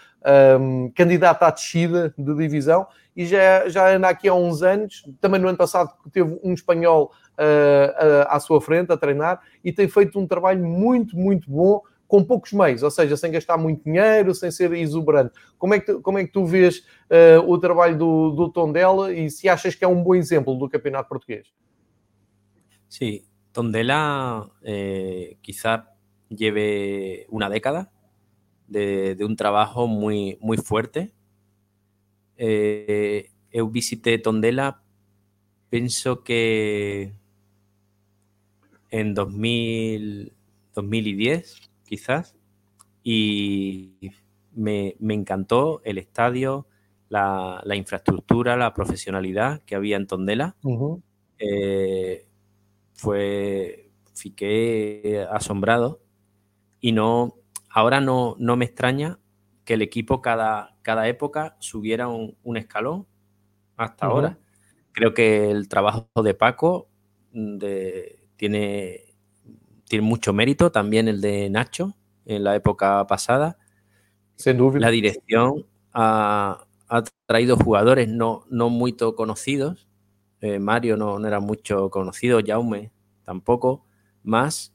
um, 0.60 0.92
candidato 0.96 1.44
à 1.44 1.52
descida 1.52 2.14
de 2.18 2.36
divisão. 2.36 2.88
E 3.16 3.26
já, 3.26 3.68
já 3.68 3.94
anda 3.94 4.08
aqui 4.08 4.28
há 4.28 4.34
uns 4.34 4.64
anos, 4.64 5.04
também 5.20 5.40
no 5.40 5.48
ano 5.48 5.58
passado 5.58 5.92
teve 6.14 6.40
um 6.44 6.54
espanhol 6.54 7.12
uh, 7.34 8.26
à 8.28 8.40
sua 8.40 8.62
frente 8.62 8.92
a 8.92 8.98
treinar. 8.98 9.42
E 9.64 9.72
tem 9.72 9.88
feito 9.88 10.20
um 10.20 10.26
trabalho 10.26 10.66
muito, 10.66 11.18
muito 11.18 11.50
bom 11.50 11.82
com 12.12 12.26
poucos 12.26 12.52
meios, 12.52 12.84
ou 12.84 12.92
seja, 12.92 13.16
sem 13.16 13.32
gastar 13.32 13.58
muito 13.58 13.86
dinheiro, 13.86 14.36
sem 14.36 14.52
ser 14.52 14.74
exuberante. 14.74 15.32
Como 15.58 15.74
é 15.74 15.80
que 15.80 15.86
tu, 15.86 16.02
como 16.02 16.18
é 16.18 16.26
que 16.26 16.32
tu 16.34 16.46
vês 16.46 16.80
uh, 17.10 17.40
o 17.48 17.58
trabalho 17.58 17.98
do, 17.98 18.32
do 18.32 18.52
Tondela 18.52 19.14
e 19.14 19.32
se 19.32 19.48
achas 19.48 19.76
que 19.76 19.86
é 19.86 19.88
um 19.88 20.04
bom 20.04 20.14
exemplo 20.14 20.54
do 20.60 20.68
campeonato 20.68 21.08
português? 21.08 21.48
Sí, 22.90 23.24
Tondela 23.54 24.52
eh, 24.62 25.38
quizá 25.42 25.88
lleve 26.28 27.26
una 27.30 27.50
década 27.50 27.90
de, 28.68 29.16
de 29.16 29.24
un 29.24 29.38
trabajo 29.38 29.88
muy, 29.88 30.38
muy 30.42 30.58
fuerte 30.58 31.14
eh, 32.36 33.30
eu 33.54 33.70
visité 33.70 34.18
Tondela, 34.18 34.84
pienso 35.70 36.24
que 36.24 37.14
en 38.90 39.14
2000, 39.14 40.34
2010, 40.76 41.71
quizás, 41.92 42.38
y 43.04 44.12
me, 44.54 44.96
encantó 45.10 45.82
el 45.84 45.98
estadio, 45.98 46.68
la, 47.10 47.62
infraestructura, 47.76 48.56
la 48.56 48.74
profesionalidad 48.74 49.62
que 49.64 49.76
había 49.76 49.98
en 49.98 50.08
Tondela. 50.08 50.56
Eh, 51.38 52.26
fue, 52.94 53.92
fiqué 54.16 55.28
asombrado 55.30 56.00
y 56.80 56.94
no, 56.94 57.36
ahora 57.70 58.00
no, 58.00 58.38
no 58.40 58.56
me 58.56 58.64
extraña 58.64 59.20
que 59.66 59.74
el 59.74 59.82
equipo 59.82 60.22
cada, 60.22 60.78
cada 60.84 61.10
época 61.10 61.58
subiera 61.60 62.08
un, 62.08 62.56
escalón 62.56 63.06
hasta 63.76 64.06
ahora. 64.06 64.40
Creo 64.94 65.14
que 65.14 65.52
el 65.52 65.68
trabajo 65.68 66.08
de 66.24 66.36
Paco 66.36 66.88
tiene, 68.38 69.11
tiene 69.92 70.08
mucho 70.08 70.32
mérito, 70.32 70.72
también 70.72 71.10
el 71.10 71.20
de 71.20 71.50
Nacho 71.50 71.98
en 72.26 72.46
la 72.46 72.56
época 72.56 73.06
pasada. 73.08 73.58
Sin 74.38 74.56
duda. 74.58 74.80
La 74.80 74.90
dirección 74.90 75.66
ha, 75.92 76.66
traído 77.26 77.58
jugadores 77.58 78.08
no, 78.08 78.46
no 78.50 78.70
muy 78.70 78.94
conocidos. 78.94 79.90
Eh, 80.40 80.60
Mario 80.60 80.96
no, 80.96 81.20
no, 81.20 81.28
era 81.28 81.42
mucho 81.42 81.90
conocido, 81.90 82.40
Jaume 82.42 82.94
tampoco. 83.26 83.86
Más 84.24 84.74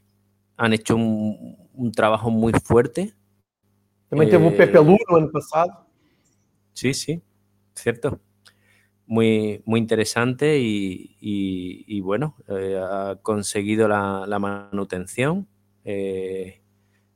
han 0.58 0.74
hecho 0.74 0.96
un, 0.96 1.92
trabajo 1.94 2.28
muy 2.28 2.52
fuerte. 2.52 3.14
También 4.10 4.30
tuvo 4.30 4.48
un 4.48 4.54
Pepe 4.54 4.76
Luno 4.76 4.98
el 5.08 5.16
año 5.16 5.30
pasado. 5.32 5.86
Sí, 6.74 6.92
sí, 6.92 7.22
cierto. 7.74 8.20
Muy, 9.06 9.62
muy 9.64 9.78
interesante 9.78 10.58
y, 10.60 12.00
bueno, 12.00 12.36
eh, 12.48 12.80
ha 12.82 13.16
conseguido 13.22 13.88
la, 13.88 14.38
manutención. 14.38 15.46
Eh, 15.84 16.60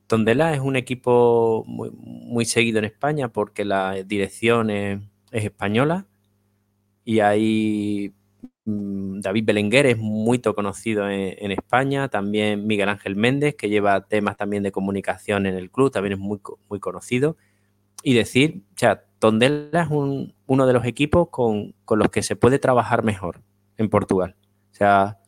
Tondela 0.06 0.54
es 0.54 0.60
un 0.60 0.76
equipo 0.76 1.64
muy, 1.66 2.44
seguido 2.44 2.78
en 2.78 2.84
España 2.84 3.28
porque 3.28 3.64
la 3.64 3.94
dirección 4.04 4.70
es, 4.70 5.00
es 5.32 5.44
española 5.44 6.06
y 7.04 7.20
hay 7.20 8.14
Mm, 8.70 9.20
David 9.20 9.44
Belenguer 9.46 9.86
es 9.86 9.98
muy 9.98 10.40
conocido 10.40 11.08
en, 11.10 11.50
España, 11.50 12.08
también 12.08 12.66
Miguel 12.66 12.88
Ángel 12.88 13.16
Méndez, 13.16 13.54
que 13.56 13.68
lleva 13.68 14.06
temas 14.06 14.36
también 14.36 14.62
de 14.62 14.72
comunicación 14.72 15.46
en 15.46 15.54
el 15.54 15.70
club, 15.70 15.90
también 15.90 16.14
es 16.14 16.18
muy, 16.18 16.40
muy 16.68 16.80
conocido. 16.80 17.36
Y 18.02 18.14
decir, 18.14 18.62
o 18.74 18.78
Tondela 19.20 19.82
es 19.82 19.88
uno 19.90 20.66
de 20.66 20.72
los 20.72 20.84
equipos 20.84 21.28
con, 21.30 21.74
los 21.88 22.08
que 22.08 22.22
se 22.22 22.34
puede 22.34 22.58
trabajar 22.58 23.04
mejor 23.04 23.40
en 23.76 23.88
Portugal. 23.88 24.34
O 24.72 24.74
sea, 24.74 25.18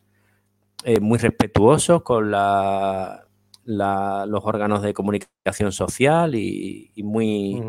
eh, 0.82 0.99
muy 0.99 1.18
respetuosos 1.18 2.03
con 2.03 2.32
la, 2.32 3.28
los 3.64 4.45
órganos 4.45 4.82
de 4.82 4.93
comunicación 4.93 5.70
social 5.70 6.34
y, 6.34 6.90
muy, 7.05 7.62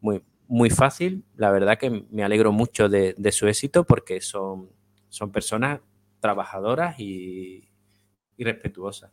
muy, 0.00 0.22
muy 0.46 0.70
fácil. 0.70 1.24
La 1.34 1.50
verdad 1.50 1.78
que 1.78 2.04
me 2.10 2.22
alegro 2.22 2.52
mucho 2.52 2.88
de 2.88 3.32
su 3.32 3.48
éxito 3.48 3.82
porque 3.82 4.20
son 4.20 4.68
son 5.12 5.30
personas 5.30 5.78
trabajadoras 6.20 6.96
e 6.98 7.62
respetuosas. 8.38 9.10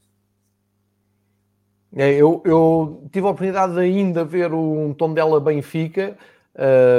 É, 1.93 2.13
eu, 2.13 2.41
eu, 2.45 3.09
tive 3.11 3.27
a 3.27 3.31
oportunidade 3.31 3.73
de 3.73 3.81
ainda 3.81 4.23
ver 4.23 4.53
um 4.53 4.93
Tondela 4.93 5.39
Benfica 5.39 6.17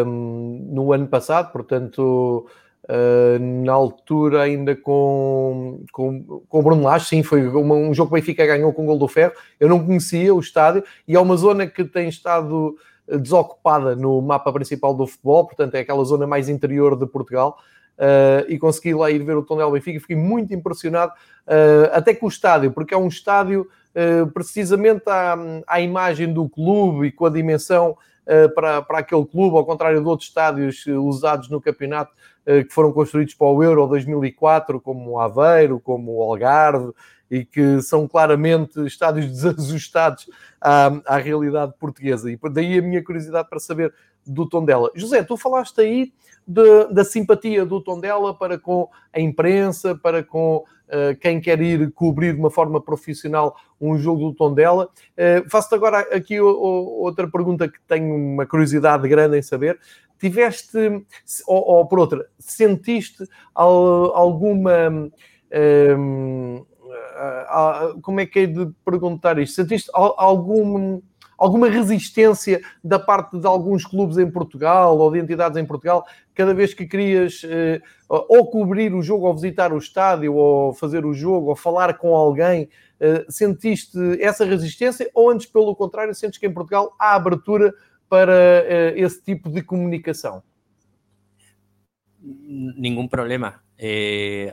no 0.07 0.93
ano 0.93 1.07
passado, 1.07 1.53
portanto, 1.53 2.47
uh, 2.85 3.39
na 3.65 3.73
altura 3.73 4.43
ainda 4.43 4.75
com, 4.75 5.83
com, 5.93 6.43
com 6.49 6.59
o 6.59 6.63
Bruno 6.63 6.85
Lage, 6.85 7.07
sim, 7.07 7.23
foi 7.23 7.47
um 7.47 7.93
jogo 7.93 8.11
que 8.11 8.15
o 8.15 8.21
Benfica 8.21 8.47
ganhou 8.47 8.73
com 8.73 8.85
o 8.85 8.87
gol 8.87 8.99
do 8.99 9.09
Ferro. 9.09 9.33
Eu 9.59 9.69
não 9.69 9.85
conhecia 9.85 10.35
o 10.35 10.41
estádio 10.41 10.83
e 11.07 11.15
é 11.15 11.21
uma 11.21 11.37
zona 11.37 11.67
que 11.67 11.85
tem 11.85 12.09
estado 12.09 12.77
desocupada 13.19 13.97
no 13.97 14.21
mapa 14.23 14.53
principal 14.53 14.95
do 14.95 15.07
futebol, 15.07 15.45
portanto, 15.45 15.75
é 15.75 15.81
aquela 15.81 16.05
zona 16.05 16.27
mais 16.27 16.49
interior 16.49 16.97
de 16.97 17.07
Portugal 17.07 17.59
uh, 18.01 18.45
e 18.49 18.59
consegui 18.59 18.95
lá 18.95 19.11
ir 19.11 19.23
ver 19.23 19.37
o 19.37 19.43
Tondela 19.43 19.71
Benfica 19.71 20.01
fiquei 20.01 20.17
muito 20.17 20.55
impressionado, 20.55 21.13
uh, 21.47 21.91
até 21.93 22.15
com 22.15 22.27
o 22.27 22.29
estádio, 22.29 22.73
porque 22.73 22.95
é 22.95 22.97
um 22.97 23.09
estádio 23.09 23.69
uh, 23.95 24.27
precisamente 24.31 25.05
à, 25.07 25.37
à, 25.67 25.81
imagem 25.81 26.33
do 26.33 26.49
clube 26.49 27.09
e 27.09 27.13
com 27.13 27.27
a 27.27 27.31
dimensão 27.31 27.97
para, 28.55 28.83
para 28.83 28.99
aquele 28.99 29.25
clube, 29.25 29.57
ao 29.57 29.65
contrário 29.65 30.01
de 30.01 30.07
outros 30.07 30.29
estádios 30.29 30.87
usados 30.87 31.49
no 31.49 31.61
campeonato 31.61 32.13
que 32.45 32.73
foram 32.73 32.93
construídos 32.93 33.35
para 33.35 33.47
o 33.47 33.63
Euro 33.63 33.87
2004, 33.87 34.81
como 34.81 35.11
o 35.11 35.21
Aveiro, 35.21 35.79
como 35.79 36.17
o 36.17 36.23
Algarve, 36.23 36.93
e 37.31 37.45
que 37.45 37.81
são 37.81 38.09
claramente 38.09 38.85
estádios 38.87 39.27
desajustados 39.31 40.29
à, 40.61 40.91
à 41.07 41.17
realidade 41.19 41.75
portuguesa. 41.79 42.31
E 42.31 42.39
daí 42.51 42.79
a 42.79 42.83
minha 42.83 43.03
curiosidade 43.05 43.49
para 43.49 43.61
saber 43.61 43.95
do 44.27 44.49
Tondela. 44.49 44.91
José, 44.95 45.23
tu 45.23 45.37
falaste 45.37 45.81
aí 45.81 46.13
de, 46.47 46.87
da 46.93 47.05
simpatia 47.05 47.65
do 47.65 47.81
Tondela 47.81 48.35
para 48.35 48.59
com 48.59 48.89
a 49.13 49.21
imprensa, 49.21 49.95
para 49.95 50.23
com 50.23 50.65
quem 51.21 51.41
quer 51.41 51.61
ir 51.61 51.91
cobrir 51.93 52.35
de 52.35 52.41
uma 52.41 52.51
forma 52.51 52.81
profissional 52.81 53.57
um 53.81 53.97
jogo 53.99 54.31
do 54.31 54.35
Tondela. 54.35 54.89
Uh, 55.17 55.49
Faço-te 55.49 55.75
agora 55.75 56.01
aqui 56.15 56.41
outra 56.41 57.29
pergunta 57.29 57.69
que 57.69 57.79
tenho 57.87 58.15
uma 58.15 58.47
curiosidade 58.47 59.09
grande 59.09 59.39
em 59.39 59.43
saber. 59.43 59.79
Tiveste, 60.19 60.79
ou, 61.47 61.69
ou 61.69 61.87
por 61.87 61.99
outra, 61.99 62.27
sentiste 62.39 63.27
alguma. 63.55 64.91
Um, 64.91 65.11
ehm, 65.51 66.71
como 68.03 68.21
é 68.21 68.27
que 68.27 68.41
é 68.41 68.47
de 68.47 68.71
perguntar 68.85 69.39
isto? 69.39 69.55
Sentiste 69.55 69.91
algum 69.95 71.01
alguma 71.41 71.71
resistência 71.71 72.61
da 72.85 72.99
parte 72.99 73.39
de 73.39 73.47
alguns 73.47 73.87
clubes 73.87 74.19
em 74.19 74.31
Portugal 74.31 74.99
ou 74.99 75.11
de 75.11 75.19
entidades 75.19 75.57
em 75.57 75.65
Portugal, 75.65 76.05
cada 76.35 76.53
vez 76.53 76.75
que 76.75 76.87
querias 76.87 77.41
eh, 77.45 77.81
ou 78.09 78.51
cobrir 78.51 78.95
o 78.95 79.03
jogo, 79.03 79.27
ou 79.27 79.35
visitar 79.35 79.73
o 79.73 79.79
estádio, 79.79 80.35
ou 80.35 80.75
fazer 80.75 81.07
o 81.07 81.15
jogo, 81.15 81.49
ou 81.49 81.57
falar 81.57 81.97
com 81.97 82.15
alguém, 82.15 82.69
eh, 83.01 83.25
sentiste 83.31 83.99
essa 84.21 84.45
resistência 84.45 85.11
ou 85.15 85.31
antes, 85.31 85.47
pelo 85.47 85.75
contrário, 85.75 86.15
sentes 86.15 86.39
que 86.39 86.47
em 86.47 86.53
Portugal 86.53 86.95
há 86.99 87.15
abertura 87.15 87.73
para 88.07 88.35
eh, 88.35 88.95
esse 88.97 89.23
tipo 89.23 89.49
de 89.49 89.63
comunicação? 89.63 90.43
Ningún 92.23 93.09
problema. 93.09 93.63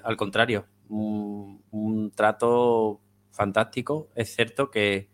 Al 0.03 0.15
contrario, 0.15 0.63
un, 0.87 2.11
trato 2.15 3.01
fantástico. 3.31 4.07
Es 4.15 4.33
cierto 4.33 4.71
que 4.71 5.09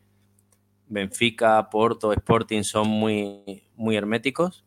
Benfica, 0.88 1.70
Porto, 1.70 2.14
Sporting 2.14 2.64
son 2.64 2.88
muy, 2.88 3.64
muy 3.76 3.96
herméticos, 3.96 4.66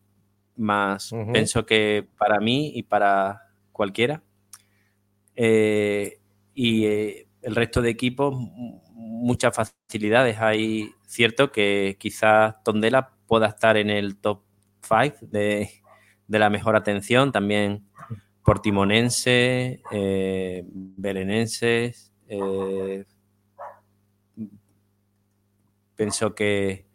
más 0.57 1.12
pienso 1.33 1.67
que 1.67 2.09
para 2.19 2.41
mí 2.41 2.73
y 2.75 2.83
para 2.83 3.43
cualquiera. 3.73 4.23
Eh, 5.35 6.19
y 6.55 6.87
eh, 6.87 7.29
el 7.43 7.55
resto 7.55 7.83
de 7.83 7.91
equipos, 7.91 8.35
muchas 8.93 9.55
facilidades. 9.55 10.39
Hay 10.41 10.95
cierto 11.07 11.53
que 11.53 11.97
quizás 11.99 12.62
Tondela 12.64 13.12
pueda 13.27 13.47
estar 13.49 13.77
en 13.77 13.91
el 13.91 14.17
top 14.17 14.43
5 14.83 15.19
de, 15.21 15.71
la 16.29 16.51
mejor 16.51 16.77
atención, 16.77 17.33
también 17.33 17.87
Portimonense, 18.43 19.83
eh, 19.91 20.64
Belenenses, 20.67 22.12
eh, 22.29 23.05
pienso 25.97 26.34
que, 26.34 26.86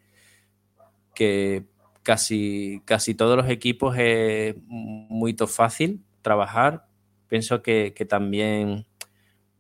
que 1.14 1.66
casi, 2.04 2.82
casi 2.86 3.14
todos 3.16 3.38
los 3.38 3.50
equipos 3.50 3.96
es 3.98 4.56
muy 4.68 5.36
fácil 5.48 6.04
trabajar. 6.22 6.88
Pienso 7.28 7.62
que, 7.62 7.94
también 8.10 8.86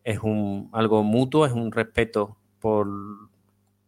es 0.03 0.19
un, 0.19 0.69
algo 0.73 1.03
mutuo, 1.03 1.45
es 1.45 1.53
un 1.53 1.71
respeto 1.71 2.37
por 2.59 2.87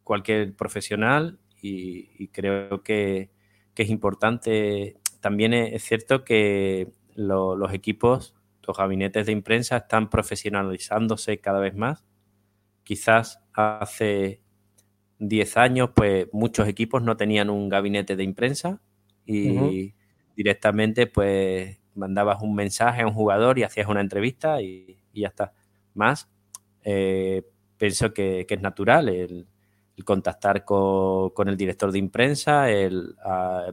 cualquier 0.04 0.56
profesional 0.56 1.40
y, 1.62 2.28
creo 2.30 2.84
que, 2.84 3.32
es 3.76 3.90
importante. 3.90 4.98
También 5.20 5.54
es, 5.54 5.84
cierto 5.84 6.24
que 6.24 6.92
los 7.16 7.74
equipos, 7.74 8.36
los 8.66 8.78
gabinetes 8.78 9.26
de 9.26 9.32
imprensa 9.32 9.78
están 9.78 10.10
profesionalizándose 10.10 11.40
cada 11.40 11.60
vez 11.60 11.76
más. 11.76 12.06
Quizás 12.84 13.42
hace 13.54 14.43
10 15.28 15.58
años, 15.58 15.90
pues 15.96 16.28
muchos 16.32 16.68
equipos 16.68 17.02
no 17.04 17.18
tenían 17.18 17.50
un 17.50 17.70
gabinete 17.70 18.16
de 18.16 18.24
imprensa 18.24 18.82
y 19.26 19.94
directamente 20.36 21.08
pues 21.08 21.80
mandabas 21.96 22.42
un 22.42 22.56
mensaje 22.56 23.04
a 23.04 23.08
un 23.08 23.14
jugador 23.14 23.60
y 23.60 23.64
hacías 23.64 23.88
una 23.88 24.02
entrevista 24.02 24.62
y, 24.62 24.98
ya 25.14 25.28
está. 25.28 25.54
Más, 25.94 26.28
eh, 26.84 27.44
pienso 27.78 28.14
que, 28.14 28.46
es 28.50 28.62
natural. 28.62 29.48
contactar 30.04 30.66
con, 30.66 31.48
el 31.48 31.56
director 31.56 31.92
de 31.92 32.00
imprensa, 32.00 32.70
el 32.70 33.16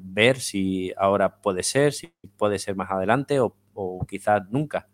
ver 0.02 0.38
si 0.38 0.92
ahora 0.96 1.40
puede 1.40 1.62
ser, 1.62 1.92
si 1.92 2.12
puede 2.36 2.58
ser 2.58 2.76
más 2.76 2.90
adelante 2.90 3.40
o, 3.40 3.54
quizás 4.06 4.42
nunca. 4.50 4.88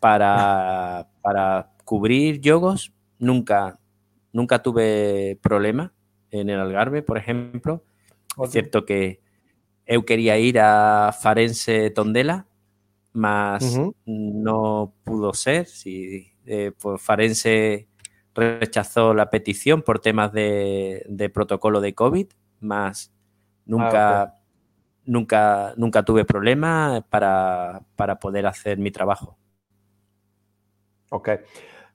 Para, 0.00 1.08
para 1.22 1.72
cubrir 1.84 2.40
yogos 2.40 2.92
nunca, 3.18 3.78
nunca 4.34 4.62
tuve 4.62 5.38
problema 5.40 5.94
en 6.30 6.50
el 6.50 6.60
Algarve, 6.60 7.02
por 7.02 7.16
ejemplo. 7.16 7.84
Es 8.42 8.50
cierto 8.50 8.84
que 8.84 9.22
yo 9.86 10.04
quería 10.04 10.36
ir 10.38 10.58
a 10.60 11.14
Farense 11.18 11.90
Tondela, 11.90 12.46
mas 13.12 13.78
no 14.04 14.92
pudo 15.04 15.32
ser. 15.32 15.66
Si, 15.66 16.32
eh, 16.44 16.72
pues 16.78 17.00
Farense 17.00 17.88
rechazó 18.34 19.14
la 19.14 19.30
petición 19.30 19.82
por 19.82 20.00
temas 20.00 20.32
de, 20.32 21.30
protocolo 21.32 21.80
de 21.80 21.94
COVID, 21.94 22.26
más 22.58 23.12
nunca, 23.64 24.22
ah, 24.22 24.34
nunca, 25.04 25.74
nunca 25.76 26.02
tuve 26.02 26.24
problema 26.24 27.06
para, 27.08 27.86
poder 28.20 28.46
hacer 28.46 28.78
mi 28.78 28.90
trabajo. 28.90 29.38
Ok. 31.10 31.28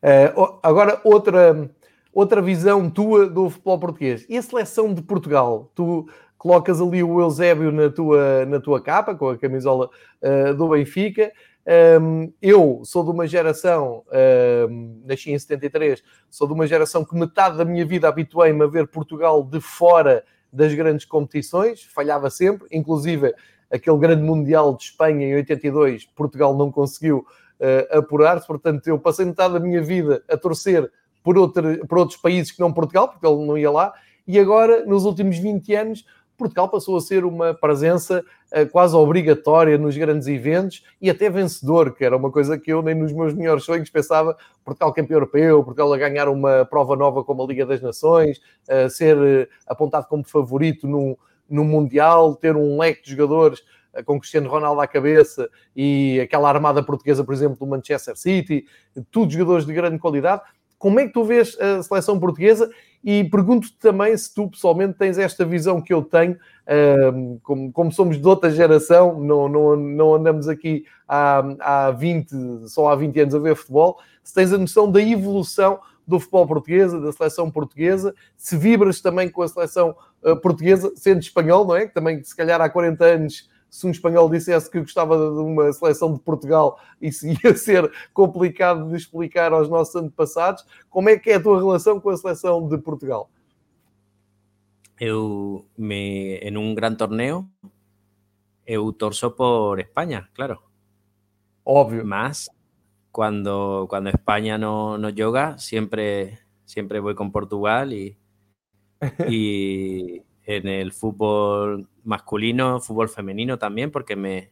Eh, 0.01 0.33
agora, 0.63 1.01
outra, 1.03 1.53
outra 2.14 2.41
visão 2.41 2.89
tua 2.89 3.28
do 3.28 3.49
futebol 3.49 3.80
português. 3.80 4.26
E 4.30 4.38
a 4.38 4.41
seleção 4.41 4.93
de 4.93 5.01
Portugal? 5.01 5.72
Tu 5.76 6.07
colocas 6.38 6.82
ali 6.82 7.03
o 7.03 7.20
Eusébio 7.20 7.72
na 7.72 7.89
tua, 7.89 8.45
na 8.45 8.60
tua 8.60 8.82
capa, 8.82 9.14
com 9.14 9.30
a 9.30 9.38
camisola 9.38 9.89
uh, 10.22 10.53
do 10.55 10.70
Benfica. 10.70 11.32
Um, 12.01 12.34
eu 12.41 12.82
sou 12.84 13.03
de 13.03 13.12
uma 13.12 13.28
geração, 13.28 14.03
um, 14.70 15.03
nasci 15.05 15.32
em 15.32 15.38
73, 15.38 16.01
sou 16.30 16.47
de 16.47 16.53
uma 16.53 16.66
geração 16.66 17.05
que 17.05 17.14
metade 17.14 17.57
da 17.57 17.66
minha 17.66 17.86
vida 17.86 18.07
habituei-me 18.07 18.64
a 18.64 18.68
ver 18.68 18.88
Portugal 18.88 19.43
de 19.43 19.62
fora 19.62 20.24
das 20.51 20.74
grandes 20.74 21.05
competições, 21.05 21.84
falhava 21.84 22.30
sempre, 22.32 22.68
inclusive 22.72 23.36
aquele 23.70 23.97
grande 23.99 24.24
Mundial 24.24 24.76
de 24.76 24.86
Espanha 24.86 25.28
em 25.28 25.36
82, 25.36 26.05
Portugal 26.16 26.57
não 26.57 26.72
conseguiu 26.72 27.20
uh, 27.20 27.99
apurar-se, 27.99 28.47
portanto 28.47 28.88
eu 28.88 28.97
passei 28.97 29.26
metade 29.26 29.53
da 29.53 29.60
minha 29.60 29.82
vida 29.82 30.24
a 30.28 30.36
torcer 30.36 30.89
por, 31.24 31.36
por 31.88 31.97
outros 31.97 32.20
países 32.20 32.51
que 32.51 32.59
não 32.59 32.74
Portugal, 32.74 33.07
porque 33.07 33.26
ele 33.26 33.45
não 33.45 33.57
ia 33.57 33.72
lá, 33.72 33.93
e 34.28 34.39
agora, 34.39 34.86
nos 34.86 35.05
últimos 35.05 35.38
20 35.38 35.74
anos, 35.74 36.05
Portugal 36.39 36.70
passou 36.70 36.95
a 36.95 37.01
ser 37.01 37.26
uma 37.26 37.53
presença 37.53 38.24
uh, 38.53 38.70
quase 38.72 38.95
obrigatória 38.95 39.78
nos 39.78 39.97
grandes 39.97 40.28
eventos 40.28 40.84
e 41.01 41.09
até 41.09 41.30
vencedor, 41.30 41.93
que 41.93 42.05
era 42.05 42.15
uma 42.15 42.32
coisa 42.32 42.57
que 42.57 42.72
eu 42.72 42.82
nem 42.82 42.95
nos 42.95 43.11
meus 43.11 43.34
melhores 43.34 43.65
sonhos 43.65 43.89
pensava. 43.89 44.38
Portugal 44.63 44.93
campeão 44.93 45.17
europeu, 45.17 45.63
Portugal 45.63 45.91
a 45.91 45.97
ganhar 45.97 46.30
uma 46.30 46.65
prova 46.65 46.95
nova 46.95 47.24
como 47.24 47.43
a 47.43 47.45
Liga 47.45 47.65
das 47.65 47.82
Nações, 47.82 48.39
uh, 48.70 48.89
ser 48.89 49.17
uh, 49.17 49.47
apontado 49.67 50.07
como 50.07 50.24
favorito 50.24 50.88
no, 50.88 51.17
no 51.49 51.65
Mundial, 51.65 52.36
ter 52.36 52.55
um 52.55 52.80
leque 52.80 53.03
de 53.03 53.11
jogadores 53.11 53.61
com 54.05 54.20
Cristiano 54.20 54.47
Ronaldo 54.47 54.80
à 54.80 54.88
cabeça 54.88 55.49
e 55.76 56.20
aquela 56.22 56.47
armada 56.47 56.84
portuguesa, 56.84 57.24
por 57.24 57.34
exemplo, 57.34 57.57
do 57.57 57.65
Manchester 57.65 58.15
City, 58.15 58.65
tudo 59.09 59.32
jogadores 59.32 59.65
de 59.65 59.74
grande 59.74 59.97
qualidade. 59.97 60.43
Como 60.80 60.99
é 60.99 61.05
que 61.05 61.13
tu 61.13 61.23
vês 61.23 61.55
a 61.59 61.84
seleção 61.84 62.19
portuguesa 62.19 62.71
e 63.03 63.23
pergunto-te 63.25 63.77
também 63.77 64.15
se 64.17 64.34
tu 64.34 64.49
pessoalmente 64.49 64.97
tens 64.97 65.17
esta 65.17 65.45
visão 65.45 65.82
que 65.82 65.93
eu 65.93 66.01
tenho, 66.01 66.38
como, 67.43 67.71
como 67.71 67.91
somos 67.91 68.19
de 68.19 68.27
outra 68.27 68.49
geração, 68.49 69.19
não, 69.19 69.47
não, 69.47 69.75
não 69.75 70.15
andamos 70.15 70.47
aqui 70.47 70.86
há, 71.07 71.43
há 71.59 71.91
20, 71.91 72.67
só 72.67 72.89
há 72.89 72.95
20 72.95 73.19
anos 73.19 73.36
a 73.36 73.39
ver 73.39 73.55
futebol, 73.55 73.99
se 74.23 74.34
tens 74.34 74.51
a 74.51 74.57
noção 74.57 74.91
da 74.91 75.01
evolução 75.01 75.80
do 76.07 76.19
futebol 76.19 76.47
portuguesa, 76.47 76.99
da 76.99 77.11
seleção 77.11 77.51
portuguesa, 77.51 78.15
se 78.36 78.57
vibras 78.57 78.99
também 78.99 79.30
com 79.30 79.43
a 79.43 79.47
seleção 79.47 79.95
uh, 80.23 80.36
portuguesa, 80.38 80.91
sendo 80.95 81.19
espanhol, 81.19 81.65
não 81.65 81.75
é? 81.75 81.86
Que 81.86 81.93
também, 81.93 82.23
se 82.23 82.36
calhar, 82.36 82.59
há 82.59 82.67
40 82.67 83.05
anos 83.05 83.49
se 83.70 83.86
um 83.86 83.91
espanhol 83.91 84.30
dissesse 84.30 84.70
que 84.70 84.80
gostava 84.80 85.15
de 85.15 85.39
uma 85.39 85.72
seleção 85.72 86.13
de 86.13 86.20
Portugal, 86.20 86.80
isso 87.01 87.26
ia 87.43 87.55
ser 87.55 87.91
complicado 88.13 88.89
de 88.89 88.95
explicar 88.95 89.53
aos 89.53 89.70
nossos 89.70 89.95
antepassados. 89.95 90.65
Como 90.89 91.09
é 91.09 91.17
que 91.17 91.30
é 91.30 91.36
a 91.36 91.41
tua 91.41 91.57
relação 91.57 91.99
com 91.99 92.09
a 92.09 92.17
seleção 92.17 92.67
de 92.67 92.78
Portugal? 92.78 93.30
Eu, 94.99 95.65
me, 95.78 96.39
en 96.41 96.57
un 96.57 96.76
gran 96.76 96.95
torneo, 96.95 97.47
eu 98.65 98.91
torço 98.91 99.32
por 99.32 99.80
España, 99.80 100.30
claro. 100.34 100.61
Obvio. 101.63 102.03
Más 102.03 102.49
cuando, 103.11 103.88
cuando 103.89 104.09
España 104.09 104.57
no, 104.57 104.97
no 104.97 105.09
yoga, 105.09 105.57
siempre, 105.57 106.39
siempre 106.65 106.99
voy 106.99 107.15
con 107.15 107.32
Portugal 107.32 107.93
y, 107.93 108.17
y 109.28 110.22
en 110.49 110.67
el 110.67 110.93
fútbol 110.93 111.87
masculino, 112.03 112.79
fútbol 112.79 113.07
femenino 113.07 113.59
también, 113.59 113.91
porque 113.91 114.15
me, 114.15 114.51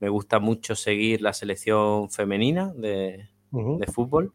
gusta 0.00 0.38
mucho 0.38 0.74
seguir 0.74 1.20
la 1.20 1.34
selección 1.34 2.10
femenina 2.10 2.72
de, 2.74 3.28
fútbol. 3.92 4.32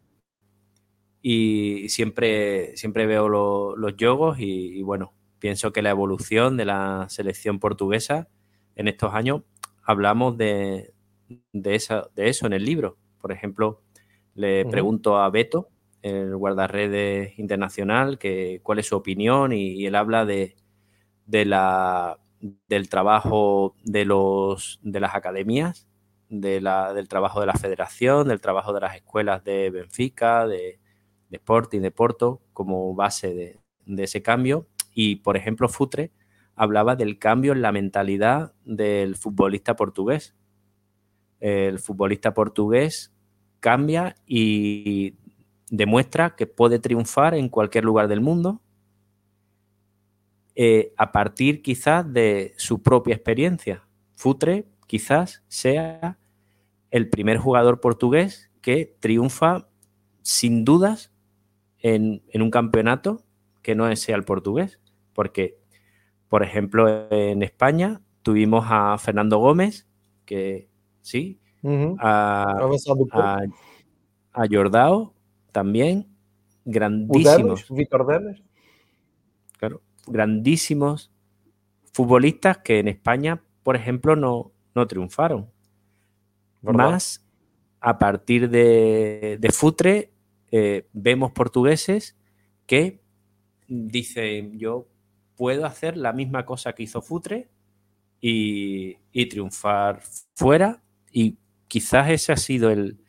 Y 1.24 1.90
siempre, 1.90 2.78
siempre 2.78 3.08
veo 3.08 3.28
los 3.28 3.98
yogos 3.98 4.38
y, 4.40 4.84
bueno, 4.84 5.14
pienso 5.40 5.74
que 5.74 5.82
la 5.82 5.90
evolución 5.90 6.58
de 6.58 6.66
la 6.66 7.08
selección 7.10 7.60
portuguesa 7.60 8.28
en 8.76 8.88
estos 8.88 9.12
años, 9.12 9.42
hablamos 9.84 10.38
de, 10.38 10.94
de, 11.54 11.82
de 12.16 12.30
eso 12.30 12.46
en 12.46 12.54
el 12.54 12.66
libro. 12.66 12.98
Por 13.20 13.32
ejemplo, 13.32 13.82
le 14.36 14.64
pregunto 14.66 15.18
a 15.18 15.28
Beto, 15.32 15.70
el 16.04 16.38
guardarredes 16.38 17.38
internacional, 17.40 18.20
que, 18.20 18.60
cuál 18.62 18.78
es 18.78 18.86
su 18.86 18.96
opinión 18.96 19.54
y 19.54 19.86
él 19.88 19.96
habla 19.96 20.26
de, 20.26 20.56
de 21.30 21.46
la, 21.46 22.18
del 22.68 22.90
trabajo 22.90 23.76
de, 23.84 24.04
los, 24.04 24.80
de 24.82 25.00
las 25.00 25.14
academias, 25.14 25.88
de 26.28 26.60
la, 26.60 26.94
del 26.94 27.08
trabajo 27.08 27.40
de 27.40 27.46
la 27.46 27.54
federación, 27.54 28.28
del 28.28 28.42
trabajo 28.42 28.74
de 28.74 28.82
las 28.82 28.96
escuelas 28.96 29.44
de 29.44 29.70
Benfica, 29.70 30.48
de, 30.48 30.80
de 31.30 31.38
Sporting, 31.38 31.82
de 31.82 31.92
Porto, 31.92 32.42
como 32.52 32.96
base 32.96 33.34
de, 33.34 33.60
de 33.86 34.04
ese 34.04 34.24
cambio. 34.24 34.68
Y, 34.94 35.18
por 35.18 35.38
ejemplo, 35.38 35.70
Futre 35.70 36.12
hablaba 36.56 36.96
del 36.96 37.20
cambio 37.20 37.54
en 37.54 37.62
la 37.62 37.72
mentalidad 37.72 38.54
del 38.66 39.16
futbolista 39.16 39.76
portugués. 39.76 40.36
El 41.40 41.78
futbolista 41.78 42.34
portugués 42.34 43.14
cambia 43.60 44.16
y 44.26 45.16
demuestra 45.70 46.36
que 46.36 46.48
puede 46.48 46.80
triunfar 46.80 47.36
en 47.36 47.50
cualquier 47.50 47.86
lugar 47.86 48.08
del 48.08 48.22
mundo, 48.22 48.62
eh, 50.62 50.94
a 50.98 51.14
partir 51.14 51.62
quizás 51.62 52.12
de 52.12 52.54
su 52.58 52.84
propia 52.84 53.16
experiencia. 53.16 53.88
Futre 54.12 54.68
quizás 54.88 55.42
sea 55.48 56.20
el 56.92 57.10
primer 57.10 57.38
jugador 57.38 57.80
portugués 57.80 58.52
que 58.60 58.94
triunfa 59.00 59.70
sin 60.22 60.66
dudas 60.66 61.14
en, 61.78 62.24
un 62.34 62.52
campeonato 62.52 63.24
que 63.62 63.74
no 63.74 63.96
sea 63.96 64.18
el 64.18 64.26
portugués. 64.26 64.82
Porque, 65.14 65.58
por 66.28 66.44
ejemplo, 66.44 67.10
en 67.10 67.42
España 67.42 68.02
tuvimos 68.22 68.66
a 68.68 68.98
Fernando 68.98 69.38
Gómez, 69.38 69.88
que 70.26 70.68
sí, 71.02 71.40
a, 72.00 72.68
a, 74.34 74.46
Jordao 74.52 75.14
también, 75.54 76.10
grandísimos. 76.66 77.66
Víctor 77.70 78.06
Claro, 79.58 79.82
grandísimos 80.10 81.12
futbolistas 81.94 82.60
que 82.60 82.80
en 82.80 82.88
España, 82.88 83.44
por 83.64 83.76
ejemplo, 83.76 84.16
no, 84.16 84.52
no 84.76 84.88
triunfaron. 84.88 85.50
Más 86.62 87.26
a 87.80 87.98
partir 87.98 88.50
de, 88.50 89.50
Futre, 89.54 90.12
eh, 90.52 90.88
vemos 90.94 91.32
portugueses 91.32 92.18
que 92.66 93.02
dicen, 93.68 94.58
yo 94.60 94.88
puedo 95.36 95.66
hacer 95.66 95.96
la 95.96 96.12
misma 96.14 96.46
cosa 96.46 96.74
que 96.74 96.84
hizo 96.84 97.02
Futre 97.02 97.50
y, 98.22 98.96
triunfar 99.30 100.02
fuera. 100.36 100.82
Y 101.12 101.38
quizás 101.68 102.10
ese 102.10 102.34
ha 102.34 102.38
sido 102.38 102.70
el, 102.70 103.00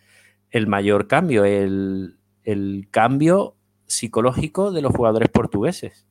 mayor 0.66 1.08
cambio, 1.08 1.44
el, 1.44 2.18
el 2.44 2.88
cambio 2.90 3.56
psicológico 3.86 4.70
de 4.70 4.82
los 4.82 4.94
jugadores 4.94 5.28
portugueses. 5.28 6.06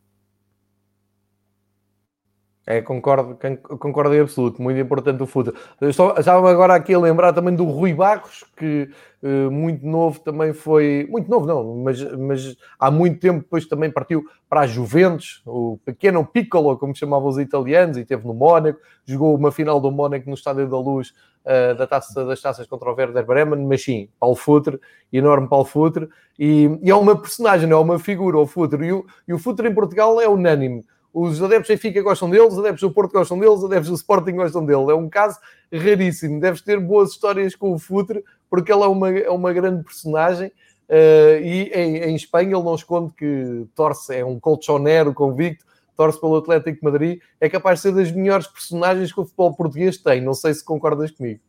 É, 2.70 2.84
concordo, 2.84 3.36
concordo 3.80 4.14
em 4.14 4.20
absoluto, 4.20 4.62
muito 4.62 4.80
importante 4.80 5.24
o 5.24 5.26
futebol. 5.26 5.60
Estava 5.82 6.52
agora 6.52 6.76
aqui 6.76 6.94
a 6.94 7.00
lembrar 7.00 7.34
também 7.34 7.56
do 7.56 7.64
Rui 7.64 7.96
Barros, 7.96 8.46
que 8.56 8.88
uh, 9.24 9.50
muito 9.50 9.84
novo 9.84 10.20
também 10.20 10.54
foi, 10.54 11.08
muito 11.10 11.28
novo 11.32 11.48
não, 11.48 11.78
mas, 11.78 12.00
mas 12.16 12.56
há 12.78 12.92
muito 12.92 13.20
tempo 13.20 13.40
depois 13.40 13.66
também 13.66 13.90
partiu 13.90 14.24
para 14.48 14.62
a 14.62 14.68
Juventus, 14.68 15.42
o 15.48 15.80
pequeno 15.84 16.24
Piccolo, 16.24 16.78
como 16.78 16.96
chamavam 16.96 17.30
os 17.30 17.40
italianos, 17.40 17.98
e 17.98 18.06
teve 18.06 18.28
no 18.28 18.36
Mónaco, 18.36 18.80
jogou 19.04 19.36
uma 19.36 19.52
final 19.52 19.82
do 19.82 19.90
Mónaco 19.90 20.30
no 20.30 20.36
Estádio 20.36 20.70
da 20.70 20.78
Luz 20.78 21.12
uh, 21.46 21.74
da 21.76 21.88
taça, 21.88 22.24
das 22.24 22.40
taças 22.40 22.68
contra 22.68 22.92
o 22.92 22.94
Werder 22.94 23.26
Bremen, 23.26 23.66
mas 23.66 23.84
sim, 23.84 24.10
Paulo 24.20 24.36
Futre, 24.36 24.80
enorme 25.12 25.48
Paulo 25.48 25.66
Futre, 25.66 26.08
e, 26.38 26.70
e 26.84 26.92
é 26.92 26.96
uma 26.96 27.20
personagem, 27.20 27.68
é 27.72 27.76
uma 27.76 27.98
figura, 27.98 28.38
o 28.38 28.46
Futre, 28.46 28.86
e 28.86 28.94
o, 28.94 29.08
e 29.28 29.34
o 29.34 29.40
Futre 29.40 29.68
em 29.68 29.74
Portugal 29.74 30.22
é 30.22 30.30
unânime 30.30 30.84
os 31.14 31.42
adeptos 31.42 31.68
do 31.68 31.74
Benfica 31.74 32.02
gostam 32.02 32.30
deles, 32.30 32.54
os 32.54 32.60
adeptos 32.60 32.82
do 32.82 32.92
Porto 32.92 33.14
gostam 33.14 33.40
deles, 33.40 33.60
os 33.60 33.66
adeptos 33.66 33.90
do 33.90 33.96
Sporting 33.96 34.36
gostam 34.36 34.66
dele. 34.66 34.92
É 34.92 34.96
um 34.96 35.10
caso 35.10 35.40
raríssimo. 35.74 36.40
Deves 36.40 36.62
ter 36.62 36.80
boas 36.80 37.12
histórias 37.12 37.56
com 37.56 37.74
o 37.74 37.80
Futre, 37.80 38.24
porque 38.50 38.72
ele 38.72 38.84
é 38.84 38.88
uma, 38.88 39.10
é 39.10 39.30
uma 39.30 39.52
grande 39.52 39.84
personagem. 39.84 40.52
Uh, 40.88 41.42
e 41.44 41.72
em, 41.74 41.98
em, 41.98 42.16
Espanha 42.16 42.56
ele 42.56 42.64
não 42.64 42.74
esconde 42.74 43.14
que 43.14 43.68
torce, 43.76 44.16
é 44.16 44.26
um 44.26 44.40
colchonero 44.40 45.14
convicto, 45.14 45.64
torce 45.96 46.20
pelo 46.20 46.38
Atlético 46.38 46.78
de 46.78 46.84
Madrid. 46.84 47.20
É 47.40 47.50
capaz 47.50 47.80
de 47.80 47.84
ser 47.84 47.92
das 47.94 48.12
melhores 48.12 48.48
personagens 48.48 49.12
que 49.12 49.20
o 49.20 49.26
futebol 49.26 49.56
português 49.56 49.98
tem. 49.98 50.22
Não 50.22 50.34
sei 50.34 50.54
se 50.54 50.64
concordas 50.64 51.12
comigo. 51.12 51.40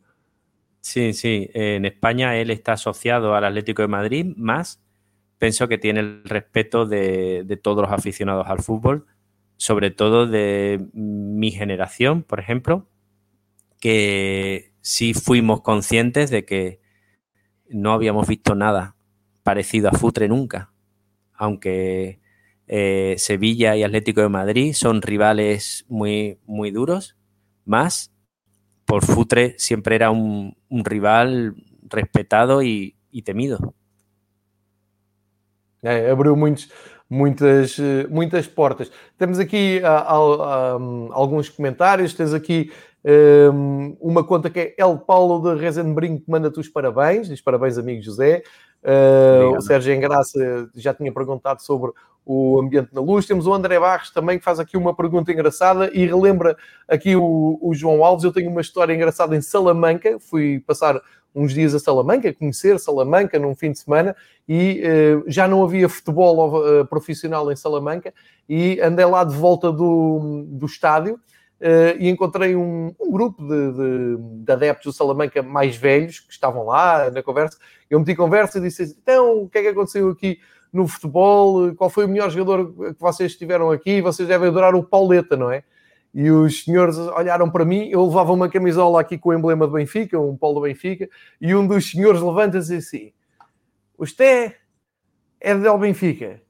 Sí, 0.81 1.13
sí. 1.13 1.49
En 1.53 1.85
España 1.85 2.35
él 2.35 2.49
está 2.49 2.73
asociado 2.73 3.35
al 3.35 3.45
Atlético 3.45 3.83
de 3.83 3.87
Madrid, 3.87 4.33
más 4.35 4.81
pienso 5.37 5.67
que 5.67 5.77
tiene 5.77 5.99
el 5.99 6.23
respeto 6.23 6.87
de, 6.87 7.43
de 7.43 7.57
todos 7.57 7.83
los 7.83 7.91
aficionados 7.91 8.47
al 8.47 8.61
fútbol 8.61 9.05
sobre 9.61 9.91
todo 9.91 10.25
de 10.25 10.87
mi 10.91 11.51
generación, 11.51 12.23
por 12.23 12.39
ejemplo, 12.39 12.89
que 13.79 14.73
sí 14.81 15.13
fuimos 15.13 15.61
conscientes 15.61 16.31
de 16.31 16.45
que 16.45 16.81
no 17.69 17.93
habíamos 17.93 18.27
visto 18.27 18.55
nada 18.55 18.95
parecido 19.43 19.89
a 19.89 19.91
Futre 19.91 20.27
nunca, 20.27 20.73
aunque 21.35 22.19
eh, 22.65 23.13
Sevilla 23.19 23.75
y 23.75 23.83
Atlético 23.83 24.21
de 24.21 24.29
Madrid 24.29 24.73
son 24.73 25.03
rivales 25.03 25.85
muy, 25.87 26.39
muy 26.47 26.71
duros, 26.71 27.15
más 27.63 28.11
por 28.85 29.05
Futre 29.05 29.53
siempre 29.59 29.93
era 29.93 30.09
un, 30.09 30.55
rival 30.71 31.53
respetado 31.83 32.63
y, 32.63 32.95
temido. 33.23 33.75
Abriu 35.83 36.35
muitos, 36.35 36.71
muitas, 37.11 37.77
eh, 37.77 38.07
muitas 38.09 38.47
portas. 38.47 38.89
Temos 39.17 39.37
aqui 39.37 39.81
uh, 39.83 40.77
um, 40.79 41.09
alguns 41.11 41.49
comentários, 41.49 42.13
tens 42.13 42.33
aqui 42.33 42.71
um, 43.53 43.97
uma 43.99 44.23
conta 44.23 44.49
que 44.49 44.59
é 44.59 44.75
El 44.77 44.97
Paulo 44.97 45.41
de 45.53 45.59
Rezenbrinho 45.59 46.21
que 46.21 46.31
manda-te 46.31 46.57
os 46.57 46.69
parabéns, 46.69 47.27
diz 47.27 47.41
parabéns 47.41 47.77
amigo 47.77 48.01
José. 48.01 48.43
Uh, 48.83 49.55
o 49.55 49.61
Sérgio 49.61 49.93
Engraça 49.93 50.69
já 50.75 50.93
tinha 50.93 51.11
perguntado 51.11 51.61
sobre 51.61 51.91
o 52.25 52.59
ambiente 52.59 52.89
na 52.93 53.01
luz. 53.01 53.25
Temos 53.25 53.47
o 53.47 53.53
André 53.53 53.79
Barros 53.79 54.11
também 54.11 54.37
que 54.37 54.43
faz 54.43 54.59
aqui 54.59 54.77
uma 54.77 54.95
pergunta 54.95 55.31
engraçada 55.31 55.89
e 55.93 56.05
relembra 56.05 56.57
aqui 56.87 57.15
o, 57.15 57.59
o 57.61 57.73
João 57.73 58.03
Alves. 58.03 58.23
Eu 58.23 58.33
tenho 58.33 58.49
uma 58.49 58.61
história 58.61 58.93
engraçada 58.93 59.35
em 59.35 59.41
Salamanca, 59.41 60.19
fui 60.19 60.59
passar 60.65 60.99
uns 61.33 61.53
dias 61.53 61.73
a 61.73 61.79
Salamanca, 61.79 62.33
conhecer 62.33 62.79
Salamanca 62.79 63.39
num 63.39 63.55
fim 63.55 63.71
de 63.71 63.79
semana 63.79 64.15
e 64.47 64.83
uh, 64.83 65.23
já 65.27 65.47
não 65.47 65.63
havia 65.63 65.87
futebol 65.87 66.59
uh, 66.59 66.85
profissional 66.85 67.51
em 67.51 67.55
Salamanca 67.55 68.13
e 68.49 68.79
andei 68.81 69.05
lá 69.05 69.23
de 69.23 69.35
volta 69.35 69.71
do, 69.71 70.43
do 70.47 70.65
estádio 70.65 71.19
e 71.99 72.09
encontrei 72.09 72.55
um, 72.55 72.93
um 72.99 73.11
grupo 73.11 73.43
de, 73.43 73.71
de, 73.73 74.43
de, 74.43 74.51
adeptos 74.51 74.93
do 74.93 74.97
Salamanca 74.97 75.43
mais 75.43 75.75
velhos 75.75 76.19
que 76.19 76.33
estavam 76.33 76.65
lá 76.65 77.11
na 77.11 77.21
conversa. 77.21 77.57
Eu 77.89 77.99
meti 77.99 78.15
conversa 78.15 78.57
e 78.57 78.61
disse 78.61 78.97
então, 79.01 79.43
o 79.43 79.49
que 79.49 79.59
é 79.59 79.61
que 79.61 79.67
aconteceu 79.67 80.09
aqui 80.09 80.39
no 80.73 80.87
futebol? 80.87 81.75
Qual 81.75 81.89
foi 81.89 82.05
o 82.05 82.09
melhor 82.09 82.31
jogador 82.31 82.93
que 82.93 82.99
vocês 82.99 83.35
tiveram 83.35 83.69
aqui? 83.69 84.01
Vocês 84.01 84.27
devem 84.27 84.47
adorar 84.47 84.73
o 84.73 84.83
Pauleta, 84.83 85.37
não 85.37 85.51
é? 85.51 85.63
E 86.13 86.29
os 86.29 86.63
senhores 86.63 86.97
olharam 86.97 87.49
para 87.49 87.63
mim, 87.63 87.87
eu 87.89 88.05
levava 88.05 88.33
uma 88.33 88.49
camisola 88.49 88.99
aqui 88.99 89.17
com 89.17 89.29
o 89.29 89.33
emblema 89.33 89.65
do 89.65 89.73
Benfica, 89.73 90.19
um 90.19 90.35
polo 90.35 90.55
do 90.55 90.61
Benfica, 90.61 91.07
e 91.39 91.55
um 91.55 91.65
dos 91.65 91.89
senhores 91.89 92.21
levanta-se 92.21 92.75
assim: 92.75 93.13
Você 93.97 94.55
é 95.39 95.55
do 95.55 95.77
Benfica? 95.77 96.41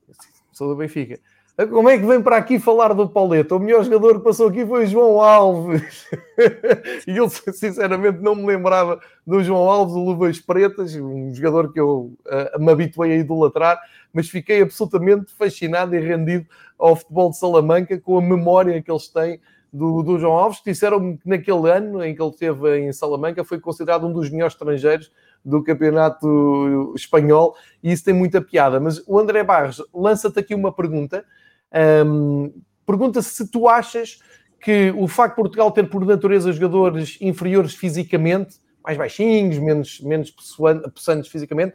Sou 0.51 0.67
do 0.67 0.75
Benfica. 0.75 1.19
Como 1.67 1.89
é 1.89 1.97
que 1.97 2.05
vem 2.05 2.21
para 2.21 2.37
aqui 2.37 2.59
falar 2.59 2.93
do 2.93 3.09
Pauleta? 3.09 3.55
O 3.55 3.59
melhor 3.59 3.83
jogador 3.83 4.17
que 4.17 4.23
passou 4.23 4.47
aqui 4.47 4.65
foi 4.65 4.85
o 4.85 4.87
João 4.87 5.21
Alves. 5.21 6.07
e 7.07 7.17
eu, 7.17 7.29
sinceramente, 7.29 8.19
não 8.19 8.35
me 8.35 8.45
lembrava 8.45 8.99
do 9.25 9.43
João 9.43 9.69
Alves, 9.69 9.95
o 9.95 9.99
Luvas 9.99 10.39
Pretas, 10.39 10.95
um 10.95 11.33
jogador 11.33 11.71
que 11.73 11.79
eu 11.79 12.13
uh, 12.25 12.59
me 12.59 12.71
habituei 12.71 13.13
a 13.13 13.15
idolatrar, 13.17 13.79
mas 14.13 14.29
fiquei 14.29 14.61
absolutamente 14.61 15.31
fascinado 15.33 15.95
e 15.95 15.99
rendido 15.99 16.45
ao 16.79 16.95
futebol 16.95 17.29
de 17.29 17.37
Salamanca 17.37 17.99
com 17.99 18.17
a 18.17 18.21
memória 18.21 18.81
que 18.81 18.91
eles 18.91 19.07
têm 19.07 19.39
do, 19.71 20.03
do 20.03 20.19
João 20.19 20.33
Alves, 20.33 20.59
que 20.59 20.71
disseram 20.71 21.15
que 21.15 21.27
naquele 21.27 21.69
ano 21.69 22.03
em 22.03 22.13
que 22.13 22.21
ele 22.21 22.31
esteve 22.31 22.79
em 22.79 22.91
Salamanca 22.91 23.43
foi 23.43 23.59
considerado 23.59 24.05
um 24.05 24.11
dos 24.11 24.29
melhores 24.29 24.53
estrangeiros 24.53 25.11
do 25.43 25.63
campeonato 25.63 26.93
espanhol 26.95 27.55
e 27.81 27.91
isso 27.91 28.03
tem 28.03 28.13
muita 28.13 28.41
piada. 28.41 28.79
Mas 28.79 29.01
o 29.07 29.17
André 29.17 29.43
Barros 29.43 29.81
lança-te 29.93 30.39
aqui 30.39 30.53
uma 30.53 30.71
pergunta. 30.71 31.25
Um, 32.05 32.51
pergunta 32.85 33.21
se 33.21 33.47
tu 33.47 33.67
achas 33.67 34.19
que 34.59 34.93
o 34.95 35.07
facto 35.07 35.35
de 35.35 35.41
Portugal 35.41 35.71
ter 35.71 35.89
por 35.89 36.05
natureza 36.05 36.51
jogadores 36.51 37.17
inferiores 37.19 37.73
fisicamente, 37.73 38.59
mais 38.83 38.97
baixinhos, 38.97 39.57
menos, 39.57 39.99
menos 40.01 40.31
possantes 40.31 41.29
fisicamente, 41.29 41.73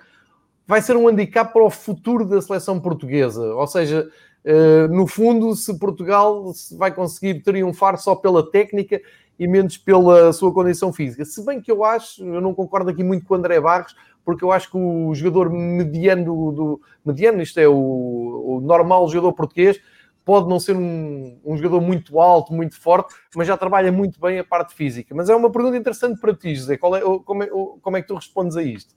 vai 0.67 0.83
ser 0.83 0.97
um 0.97 1.09
handicap 1.09 1.53
para 1.53 1.65
o 1.65 1.71
futuro 1.71 2.25
da 2.25 2.41
seleção 2.41 2.81
portuguesa. 2.81 3.55
Ou 3.55 3.67
seja, 3.67 4.09
uh, 4.45 4.95
no 4.95 5.07
fundo, 5.07 5.55
se 5.55 5.79
Portugal 5.79 6.53
vai 6.77 6.93
conseguir 6.93 7.43
triunfar 7.43 7.99
só 7.99 8.15
pela 8.15 8.49
técnica 8.51 9.01
e 9.39 9.47
menos 9.47 9.77
pela 9.77 10.33
sua 10.33 10.53
condição 10.53 10.93
física. 10.93 11.25
Se 11.25 11.45
bem 11.45 11.61
que 11.61 11.71
eu 11.71 11.85
acho, 11.85 12.25
eu 12.25 12.41
não 12.41 12.55
concordo 12.55 12.91
aqui 12.91 13.05
muito 13.05 13.27
com 13.27 13.35
o 13.35 13.37
André 13.37 13.61
Barros, 13.61 13.95
porque 14.27 14.45
eu 14.45 14.51
acho 14.51 14.69
que 14.73 14.77
o 14.77 15.15
jogador 15.15 15.49
mediano 15.51 16.25
do, 16.25 16.51
do 16.51 16.81
mediano, 17.05 17.41
isto 17.41 17.61
é 17.61 17.69
o, 17.69 17.73
o, 17.75 18.61
normal 18.61 19.09
jogador 19.09 19.33
português, 19.33 19.81
pode 20.25 20.49
não 20.49 20.59
ser 20.59 20.75
um, 20.75 21.39
um, 21.45 21.57
jogador 21.57 21.81
muito 21.81 22.19
alto, 22.19 22.53
muito 22.53 22.77
forte, 22.77 23.15
mas 23.37 23.47
já 23.47 23.57
trabalha 23.57 23.93
muito 23.93 24.21
bem 24.21 24.41
a 24.41 24.45
parte 24.45 24.75
física. 24.75 25.15
Mas 25.15 25.29
é 25.29 25.37
uma 25.37 25.49
pergunta 25.49 25.77
interessante 25.77 26.21
para 26.21 26.35
ti, 26.35 26.57
José. 26.57 26.75
É, 26.75 26.79
como, 26.79 27.43
é, 27.45 27.47
como 27.81 27.97
é 27.97 28.03
que 28.03 28.09
tu 28.09 28.17
respondes 28.17 28.57
a 28.57 28.65
isto? 28.65 28.93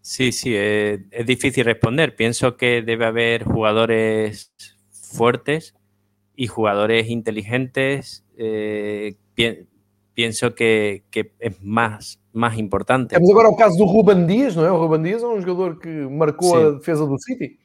Sí, 0.00 0.32
sí, 0.32 0.56
es, 0.56 1.00
es, 1.10 1.26
difícil 1.26 1.66
responder. 1.66 2.16
Pienso 2.16 2.56
que 2.56 2.80
debe 2.80 3.04
haber 3.04 3.44
jugadores 3.44 4.50
fuertes 4.90 5.74
y 6.34 6.46
jugadores 6.46 7.10
inteligentes. 7.10 8.24
Eh, 8.38 9.16
pienso 10.18 10.52
que, 10.52 11.04
que, 11.12 11.32
es 11.38 11.62
más, 11.62 12.20
más 12.32 12.58
importante. 12.58 13.14
Temos 13.14 13.30
agora 13.30 13.50
o 13.50 13.54
caso 13.54 13.78
do 13.78 13.84
Ruben 13.84 14.26
Dias, 14.26 14.56
não 14.56 14.66
é? 14.66 14.72
O 14.72 14.76
Ruben 14.76 15.00
Dias 15.00 15.22
é 15.22 15.26
um 15.28 15.40
jogador 15.40 15.78
que 15.78 15.88
marcou 15.88 16.50
sí. 16.50 16.56
a 16.56 16.70
defesa 16.72 17.06
do 17.06 17.16
City. 17.20 17.56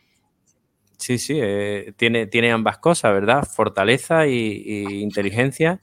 Sí, 1.00 1.18
sí, 1.18 1.40
eh, 1.42 1.94
tiene, 1.98 2.28
tiene 2.28 2.52
ambas 2.52 2.78
cosas, 2.78 3.12
¿verdad? 3.12 3.44
Fortaleza 3.44 4.28
y, 4.28 4.62
y 4.64 5.02
inteligencia. 5.02 5.82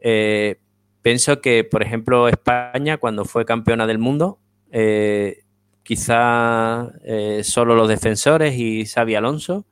Eh, 0.00 0.60
pienso 1.02 1.40
que, 1.40 1.64
por 1.64 1.82
ejemplo, 1.82 2.28
España, 2.28 2.98
cuando 2.98 3.24
fue 3.24 3.44
campeona 3.44 3.84
del 3.88 3.98
mundo, 3.98 4.38
eh, 4.70 5.42
quizá 5.82 6.92
eh, 7.02 7.42
solo 7.42 7.74
los 7.74 7.88
defensores 7.88 8.54
y 8.54 8.86
Xavi 8.86 9.16
Alonso, 9.16 9.66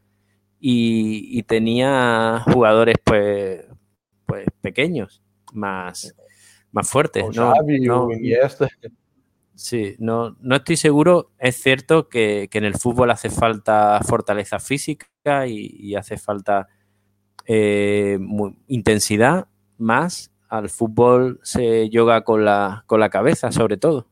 y, 0.59 1.28
y, 1.39 1.45
tenía 1.45 2.43
jugadores 2.53 2.97
pues, 3.05 3.66
pues 4.26 4.47
pequeños, 4.62 5.22
más, 5.53 6.12
más 6.75 6.91
fuertes. 6.91 7.25
No, 7.35 7.55
no, 7.55 8.09
sí, 9.55 9.97
no, 9.99 10.37
no 10.41 10.57
estoy 10.57 10.77
seguro. 10.77 11.31
Es 11.39 11.57
cierto 11.57 12.09
que, 12.09 12.49
que, 12.51 12.59
en 12.59 12.64
el 12.64 12.75
fútbol 12.75 13.11
hace 13.11 13.31
falta 13.31 14.01
fortaleza 14.07 14.59
física 14.59 15.47
y, 15.47 15.77
y 15.79 15.95
hace 15.95 16.18
falta 16.18 16.68
eh, 17.47 18.18
muy, 18.20 18.57
intensidad, 18.66 19.49
más 19.79 20.33
al 20.49 20.70
fútbol 20.70 21.41
se 21.43 21.89
yoga 21.91 22.22
con 22.22 22.45
la, 22.45 22.85
con 22.87 23.01
la 23.01 23.11
cabeza, 23.11 23.53
sobre 23.53 23.77
todo. 23.77 24.09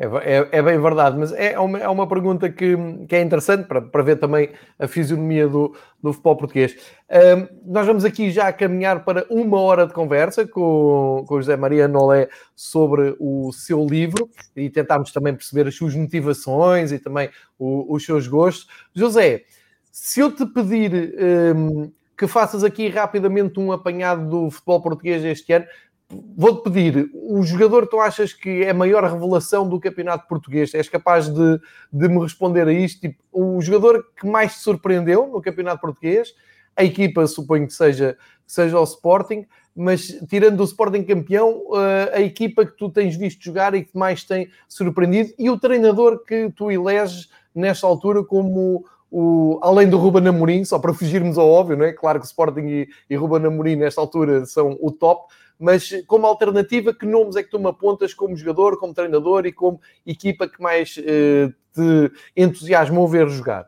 É, 0.00 0.04
é, 0.04 0.48
é, 0.52 0.62
bem 0.62 0.80
verdade, 0.80 1.18
mas 1.18 1.32
é 1.32 1.58
uma, 1.58 1.76
é 1.80 1.88
uma 1.88 2.06
pergunta 2.06 2.48
que, 2.48 2.76
que 3.08 3.16
é 3.16 3.20
interessante 3.20 3.66
para, 3.66 3.82
para 3.82 4.02
ver 4.04 4.16
também 4.16 4.50
a 4.78 4.86
fisionomia 4.86 5.48
do, 5.48 5.74
do 6.00 6.12
futebol 6.12 6.36
português. 6.36 6.76
Um, 7.10 7.72
nós 7.72 7.84
vamos 7.84 8.04
aqui 8.04 8.30
já 8.30 8.52
caminhar 8.52 9.04
para 9.04 9.26
uma 9.28 9.60
hora 9.60 9.88
de 9.88 9.92
conversa 9.92 10.46
com, 10.46 11.24
com 11.26 11.40
José 11.40 11.56
Maria 11.56 11.88
Nolé 11.88 12.28
sobre 12.54 13.16
o 13.18 13.50
seu 13.52 13.84
livro 13.84 14.30
e 14.54 14.70
tentarmos 14.70 15.12
também 15.12 15.34
perceber 15.34 15.66
as 15.66 15.74
suas 15.74 15.96
motivações 15.96 16.92
e 16.92 17.00
também 17.00 17.28
o, 17.58 17.92
os 17.92 18.04
seus 18.04 18.28
gostos. 18.28 18.68
José, 18.94 19.42
se 19.90 20.20
eu 20.20 20.30
te 20.30 20.46
pedir 20.46 21.12
um, 21.56 21.90
que 22.18 22.26
faças 22.26 22.64
aqui 22.64 22.88
rapidamente 22.88 23.60
um 23.60 23.70
apanhado 23.70 24.28
do 24.28 24.50
futebol 24.50 24.82
português 24.82 25.24
este 25.24 25.52
ano. 25.52 25.66
Vou-te 26.10 26.62
pedir, 26.70 27.10
o 27.12 27.42
jogador 27.42 27.82
que 27.82 27.90
tu 27.90 28.00
achas 28.00 28.32
que 28.32 28.62
é 28.62 28.70
a 28.70 28.74
maior 28.74 29.04
revelação 29.04 29.68
do 29.68 29.78
campeonato 29.78 30.26
português? 30.26 30.72
És 30.72 30.88
capaz 30.88 31.28
de, 31.28 31.60
de 31.92 32.08
me 32.08 32.18
responder 32.22 32.66
a 32.66 32.72
isto? 32.72 33.02
Tipo, 33.02 33.22
o 33.30 33.60
jogador 33.60 34.06
que 34.18 34.26
mais 34.26 34.54
te 34.54 34.60
surpreendeu 34.60 35.26
no 35.26 35.42
campeonato 35.42 35.82
português? 35.82 36.34
A 36.74 36.82
equipa, 36.82 37.26
suponho 37.26 37.66
que 37.66 37.74
seja, 37.74 38.16
seja 38.46 38.80
o 38.80 38.84
Sporting, 38.84 39.44
mas 39.76 40.06
tirando 40.30 40.60
o 40.60 40.64
Sporting 40.64 41.02
campeão, 41.04 41.62
eh, 41.74 42.12
a 42.14 42.20
equipa 42.22 42.64
que 42.64 42.76
tu 42.76 42.88
tens 42.88 43.14
visto 43.14 43.44
jogar 43.44 43.74
e 43.74 43.84
que 43.84 43.96
mais 43.96 44.24
tem 44.24 44.48
surpreendido 44.66 45.34
e 45.38 45.50
o 45.50 45.58
treinador 45.58 46.24
que 46.24 46.50
tu 46.56 46.70
eleges 46.70 47.28
nesta 47.54 47.86
altura 47.86 48.24
como 48.24 48.86
o, 49.10 49.58
além 49.62 49.88
do 49.88 49.96
Ruben 49.96 50.26
Amorim, 50.28 50.64
só 50.64 50.78
para 50.78 50.92
fugirmos 50.92 51.38
ao 51.38 51.48
óbvio, 51.48 51.76
não 51.76 51.84
é? 51.84 51.92
Claro 51.92 52.20
que 52.20 52.26
Sporting 52.26 52.66
e, 52.66 52.88
e 53.08 53.16
Ruben 53.16 53.46
Amorim 53.46 53.76
nesta 53.76 54.00
altura 54.00 54.44
são 54.44 54.76
o 54.80 54.90
top, 54.90 55.32
mas 55.58 55.90
como 56.06 56.26
alternativa, 56.26 56.94
que 56.94 57.06
nomes 57.06 57.36
é 57.36 57.42
que 57.42 57.50
tu 57.50 57.58
me 57.58 57.68
apontas 57.68 58.14
como 58.14 58.36
jogador, 58.36 58.78
como 58.78 58.94
treinador 58.94 59.46
e 59.46 59.52
como 59.52 59.80
equipa 60.06 60.48
que 60.48 60.62
mais 60.62 60.96
eh, 60.98 61.48
te 61.72 62.12
entusiasmou 62.36 63.08
ver 63.08 63.28
jogar? 63.28 63.66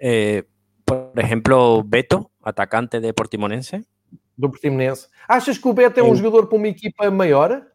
Eh, 0.00 0.44
por 0.84 1.12
exemplo, 1.16 1.82
Beto, 1.84 2.30
atacante 2.42 2.98
de 2.98 3.12
Portimonense. 3.12 3.86
Do 4.36 4.48
Portimonense. 4.48 5.08
Achas 5.28 5.58
que 5.58 5.68
o 5.68 5.72
Beto 5.72 6.00
é 6.00 6.02
um 6.02 6.14
jogador 6.14 6.46
para 6.46 6.56
uma 6.56 6.68
equipa 6.68 7.10
maior? 7.10 7.66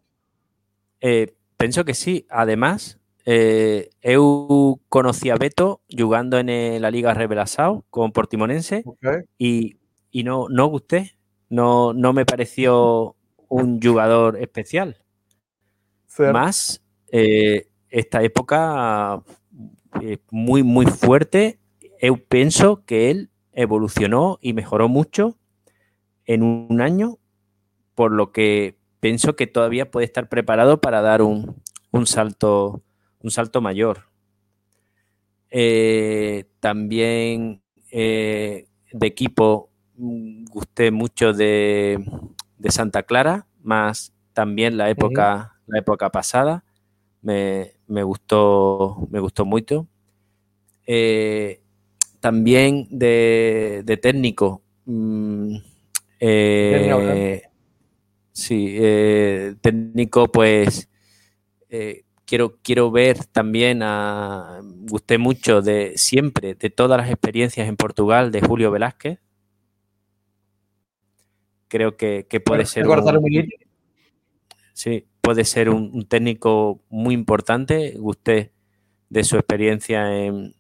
Eh, 1.02 1.32
penso 1.58 1.86
que 1.86 1.94
sí. 1.94 2.26
Además, 2.30 2.98
eh, 3.26 3.90
eu 4.02 4.82
conocí 4.90 5.30
a 5.30 5.36
Beto 5.36 5.82
jugando 5.90 6.38
en 6.38 6.82
la 6.82 6.92
Liga 6.92 7.14
Revelação 7.14 7.84
con 7.90 8.12
Portimonense 8.12 8.84
okay. 8.86 9.22
y, 9.38 9.78
y 10.12 10.24
no, 10.24 10.48
no 10.50 10.68
gusté 10.68 11.16
no, 11.54 11.94
no 11.94 12.14
me 12.14 12.26
pareció 12.26 13.16
un 13.48 13.80
jugador 13.80 14.38
especial. 14.38 14.98
Más 16.18 16.82
eh, 17.12 17.68
esta 17.90 18.24
época 18.24 19.22
eh, 20.02 20.18
muy, 20.32 20.64
muy 20.64 20.88
fuerte. 20.88 21.60
Yo 22.02 22.18
pienso 22.18 22.84
que 22.86 23.12
él 23.12 23.30
evolucionó 23.52 24.40
y 24.42 24.54
mejoró 24.54 24.90
mucho 24.90 25.38
en 26.26 26.42
un 26.42 26.82
año, 26.82 27.20
por 27.94 28.12
lo 28.12 28.32
que 28.32 28.76
pienso 29.00 29.36
que 29.36 29.46
todavía 29.46 29.92
puede 29.92 30.06
estar 30.06 30.30
preparado 30.30 30.82
para 30.82 31.02
dar 31.02 31.22
un, 31.22 31.62
salto, 32.06 32.82
un 33.24 33.32
salto 33.32 33.62
mayor. 33.62 34.04
Eh, 35.50 36.46
también 36.60 37.62
de 37.92 38.68
equipo 39.02 39.74
Mm, 39.96 40.46
gusté 40.46 40.92
mucho 40.92 41.34
de, 41.34 42.04
Santa 42.70 43.04
Clara, 43.04 43.46
más 43.62 44.14
también 44.34 44.78
la 44.78 44.90
época, 44.90 45.60
la 45.68 45.80
época 45.80 46.10
pasada. 46.10 46.64
Me, 47.22 47.74
gustó, 48.04 49.08
me 49.10 49.20
gustó 49.20 49.46
mucho. 49.46 49.88
Eh, 50.86 51.62
también 52.20 52.88
de, 52.90 54.00
técnico. 54.02 54.62
Mm, 54.86 55.56
eh, 56.20 57.44
sí, 58.32 58.76
eh, 58.78 59.56
técnico, 59.62 60.28
pues 60.32 60.90
quiero, 62.34 62.58
quiero 62.64 62.90
ver 62.90 63.26
también 63.26 63.84
a. 63.84 64.60
Gusté 64.64 65.20
mucho 65.20 65.62
de 65.62 65.94
siempre, 65.98 66.56
de 66.56 66.72
todas 66.72 67.00
las 67.00 67.12
experiencias 67.12 67.68
en 67.68 67.76
Portugal 67.76 68.32
de 68.32 68.42
Julio 68.42 68.72
Velázquez 68.72 69.20
creo 71.74 71.96
que, 71.98 72.26
puede 72.44 72.66
ser 72.66 72.88
un, 72.88 73.50
sí, 74.74 75.06
puede 75.22 75.44
ser 75.44 75.70
un, 75.70 76.06
técnico 76.08 76.82
muy 76.90 77.16
importante. 77.16 77.96
Gusté 77.98 78.52
de 79.10 79.24
su 79.24 79.38
experiencia 79.38 80.24
en, 80.24 80.54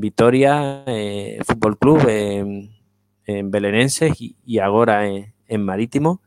Vitoria, 0.00 0.84
eh, 0.86 1.38
Fútbol 1.44 1.78
Club, 1.78 2.08
en, 2.08 3.50
Belenenses 3.50 4.12
y, 4.20 4.58
ahora 4.58 5.08
en, 5.08 5.62
Marítimo. 5.64 6.20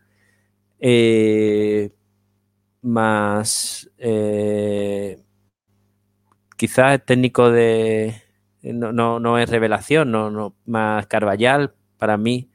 Eh, 0.80 1.92
más 2.82 3.90
eh, 3.98 5.22
quizás 6.58 6.94
el 6.94 7.02
técnico 7.02 7.52
de 7.52 8.16
no, 8.62 9.20
no, 9.20 9.38
es 9.38 9.50
revelación, 9.50 10.12
no, 10.12 10.30
no, 10.30 10.56
más 10.66 11.08
Carvallal, 11.08 11.74
para 11.98 12.18
mí 12.18 12.50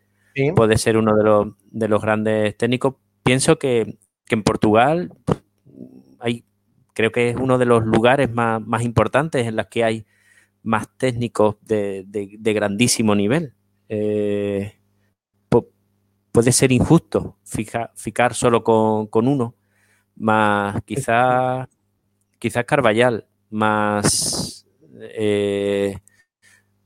puede 0.55 0.79
ser 0.79 0.97
uno 0.97 1.15
de 1.17 1.25
los, 1.25 1.49
de 1.71 1.89
los 1.89 2.03
grandes 2.03 2.57
técnicos. 2.57 2.97
Pienso 3.23 3.59
que, 3.59 3.99
en 4.29 4.43
Portugal 4.43 5.13
hay, 6.19 6.45
creo 6.93 7.13
que 7.13 7.31
es 7.31 7.37
uno 7.37 7.57
de 7.57 7.67
los 7.67 7.85
lugares 7.85 8.31
más, 8.31 8.83
importantes 8.83 9.47
en 9.47 9.57
los 9.57 9.67
que 9.67 9.85
hay 9.85 10.07
más 10.63 10.89
técnicos 10.97 11.57
de, 11.63 12.05
grandísimo 12.41 13.15
nivel. 13.15 13.55
Eh, 13.89 14.75
puede 16.33 16.51
ser 16.51 16.73
injusto 16.73 17.37
fijar 17.45 18.35
solo 18.35 18.65
con, 18.65 19.09
uno, 19.29 19.55
más 20.17 20.83
quizás 20.85 21.69
quizás 22.39 22.65
Carvallal, 22.65 23.27
más 23.51 24.67
eh, 25.01 25.97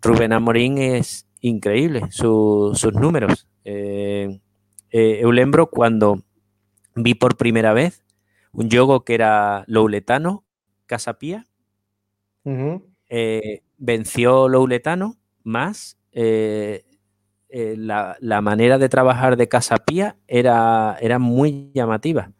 Rubén 0.00 0.32
Amorín 0.32 0.78
es, 0.78 1.28
increíble 1.40 2.02
sus 2.10 2.92
números. 2.94 3.48
Eh, 3.64 4.40
eh, 4.90 5.18
Eulembro, 5.20 5.68
cuando 5.70 6.22
vi 6.94 7.14
por 7.14 7.36
primera 7.36 7.72
vez 7.72 8.04
un 8.52 8.68
yogo 8.68 9.04
que 9.04 9.14
era 9.14 9.64
Louletano, 9.66 10.44
Casapía, 10.86 11.46
eh, 13.08 13.62
venció 13.76 14.48
Louletano, 14.48 15.16
más 15.42 15.98
la, 17.50 18.40
manera 18.42 18.78
de 18.78 18.88
trabajar 18.88 19.36
de 19.36 19.48
Casapía 19.48 20.16
era, 20.26 20.96
era 21.00 21.18
muy 21.18 21.70
llamativa 21.74 22.32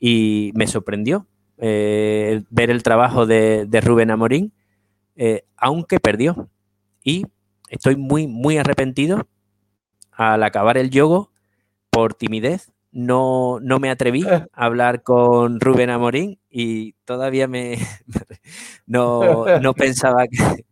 y 0.00 0.50
me 0.54 0.66
sorprendió 0.66 1.26
ver 1.58 2.70
el 2.70 2.82
trabajo 2.82 3.26
de, 3.26 3.66
de 3.66 3.80
Rubén 3.80 4.10
Amorín, 4.10 4.52
aunque 5.56 6.00
perdió. 6.00 6.48
Y 7.04 7.26
estoy 7.68 7.96
muy, 7.96 8.26
muy 8.26 8.58
arrepentido 8.58 9.28
al 10.12 10.42
acabar 10.42 10.76
el 10.76 10.90
yogo 10.90 11.30
por 11.90 12.14
timidez. 12.14 12.72
No, 12.92 13.60
no 13.60 13.78
me 13.78 13.88
atreví 13.88 14.26
a 14.26 14.48
hablar 14.52 15.04
con 15.04 15.60
Rubén 15.60 15.90
Amorín 15.90 16.40
y 16.50 16.94
todavía 17.04 17.46
me 17.46 17.78
no, 18.86 19.46
no 19.60 19.74
pensaba 19.74 20.26
que 20.26 20.38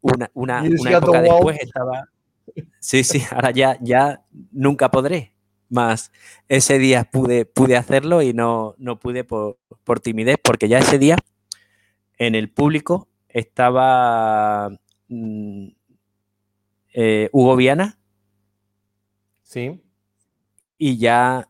una, 0.00 0.30
una, 0.34 0.62
una 0.62 0.90
época 0.92 1.22
después 1.22 1.58
estaba. 1.60 2.04
Sí, 2.78 3.02
sí, 3.02 3.22
ahora 3.30 3.50
ya, 3.50 3.78
ya 3.80 4.22
nunca 4.52 4.90
podré. 4.90 5.32
Más 5.68 6.12
ese 6.48 6.78
día 6.78 7.04
pude, 7.04 7.44
pude 7.44 7.76
hacerlo 7.76 8.22
y 8.22 8.32
no, 8.32 8.74
no 8.78 8.98
pude 8.98 9.24
por, 9.24 9.58
por 9.84 10.00
timidez, 10.00 10.36
porque 10.42 10.68
ya 10.68 10.78
ese 10.78 10.98
día 10.98 11.16
en 12.18 12.34
el 12.34 12.50
público 12.50 13.08
estaba 13.28 14.70
Mm, 15.08 15.68
eh, 16.94 17.28
Hugo 17.32 17.56
Viana. 17.56 17.98
Sí. 19.42 19.80
Y 20.76 20.98
ya 20.98 21.48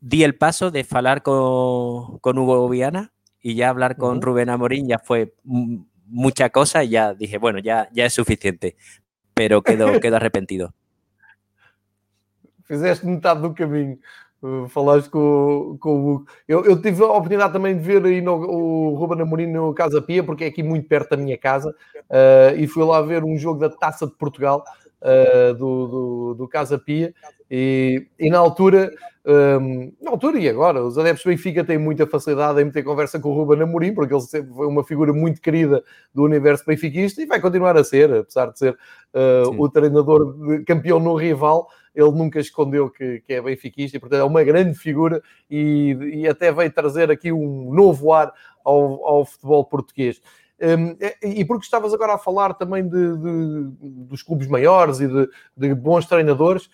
di 0.00 0.22
el 0.22 0.36
paso 0.36 0.70
de 0.70 0.86
hablar 0.90 1.22
con, 1.22 2.38
Hugo 2.38 2.68
Viana 2.68 3.12
y 3.40 3.54
ya 3.54 3.70
hablar 3.70 3.96
con 3.96 4.22
Rubén 4.22 4.48
Amorín 4.48 4.86
ya 4.88 4.98
fue 4.98 5.34
mucha 5.42 6.50
cosa 6.50 6.84
y 6.84 6.90
ya 6.90 7.14
dije, 7.14 7.38
bueno, 7.38 7.58
ya, 7.58 7.88
ya 7.92 8.06
es 8.06 8.14
suficiente, 8.14 8.76
pero 9.34 9.62
quedo, 9.62 9.86
quedo 10.00 10.16
arrepentido. 10.16 10.74
Fizeste 12.64 13.06
metade 13.06 13.42
do 13.42 13.52
caminho. 13.52 13.98
Uh, 14.44 14.68
falaste 14.68 15.08
com, 15.08 15.78
com 15.80 15.88
o 15.88 16.10
Hugo. 16.10 16.26
Eu, 16.46 16.62
eu, 16.66 16.80
tive 16.80 17.02
a 17.02 17.06
oportunidade 17.06 17.54
também 17.54 17.74
de 17.74 17.82
ver 17.82 18.04
aí 18.04 18.20
no, 18.20 18.34
o 18.34 18.94
Ruben 18.94 19.22
Amorim 19.22 19.46
no 19.46 19.72
Casa 19.72 20.02
Pia, 20.02 20.22
porque 20.22 20.44
é 20.44 20.48
aqui 20.48 20.62
muito 20.62 20.86
perto 20.86 21.10
da 21.10 21.16
minha 21.16 21.38
casa, 21.38 21.70
uh, 21.70 22.54
e 22.54 22.66
fui 22.66 22.84
lá 22.84 23.00
ver 23.00 23.24
um 23.24 23.38
jogo 23.38 23.58
da 23.58 23.70
Taça 23.70 24.06
de 24.06 24.12
Portugal 24.12 24.62
uh, 25.00 25.54
do, 25.54 25.86
do, 25.86 26.34
do, 26.34 26.48
Casa 26.48 26.78
Pia, 26.78 27.14
e, 27.50 28.06
e 28.18 28.28
na 28.28 28.36
altura, 28.36 28.92
um, 29.24 29.90
na 30.02 30.10
altura 30.10 30.38
e 30.38 30.46
agora, 30.46 30.84
os 30.84 30.98
adeptos 30.98 31.24
Benfica 31.24 31.64
têm 31.64 31.78
muita 31.78 32.06
facilidade 32.06 32.60
em 32.60 32.66
meter 32.66 32.82
conversa 32.82 33.18
com 33.18 33.30
o 33.30 33.34
Ruben 33.34 33.62
Amorim, 33.62 33.94
porque 33.94 34.12
ele 34.12 34.20
sempre 34.20 34.52
foi 34.52 34.66
uma 34.66 34.84
figura 34.84 35.14
muito 35.14 35.40
querida 35.40 35.82
do 36.14 36.22
universo 36.22 36.64
benfiquista 36.66 37.22
e 37.22 37.26
vai 37.26 37.40
continuar 37.40 37.78
a 37.78 37.84
ser, 37.84 38.12
apesar 38.12 38.50
de 38.50 38.58
ser 38.58 38.78
o 39.56 39.68
treinador 39.70 40.34
campeão 40.66 40.98
no 40.98 41.14
rival, 41.14 41.68
ele 41.94 42.10
nunca 42.10 42.40
escondeu 42.40 42.90
que, 42.90 43.20
que 43.20 43.32
é 43.32 43.40
benfiquista 43.40 43.96
e, 43.96 44.00
portanto, 44.00 44.20
é 44.20 44.24
uma 44.24 44.42
grande 44.42 44.74
figura 44.74 45.22
e, 45.50 45.96
e 46.12 46.28
até 46.28 46.50
veio 46.50 46.72
trazer 46.72 47.10
aqui 47.10 47.30
um 47.30 47.72
novo 47.72 48.12
ar 48.12 48.32
ao, 48.64 49.06
ao 49.06 49.24
futebol 49.24 49.64
português. 49.64 50.20
Um, 50.60 50.96
e 51.22 51.44
porque 51.44 51.64
estavas 51.64 51.92
agora 51.92 52.14
a 52.14 52.18
falar 52.18 52.54
também 52.54 52.88
de, 52.88 53.16
de 53.18 53.70
dos 53.80 54.22
clubes 54.22 54.46
maiores 54.46 55.00
e 55.00 55.08
de, 55.08 55.28
de 55.56 55.74
bons 55.74 56.06
treinadores, 56.06 56.70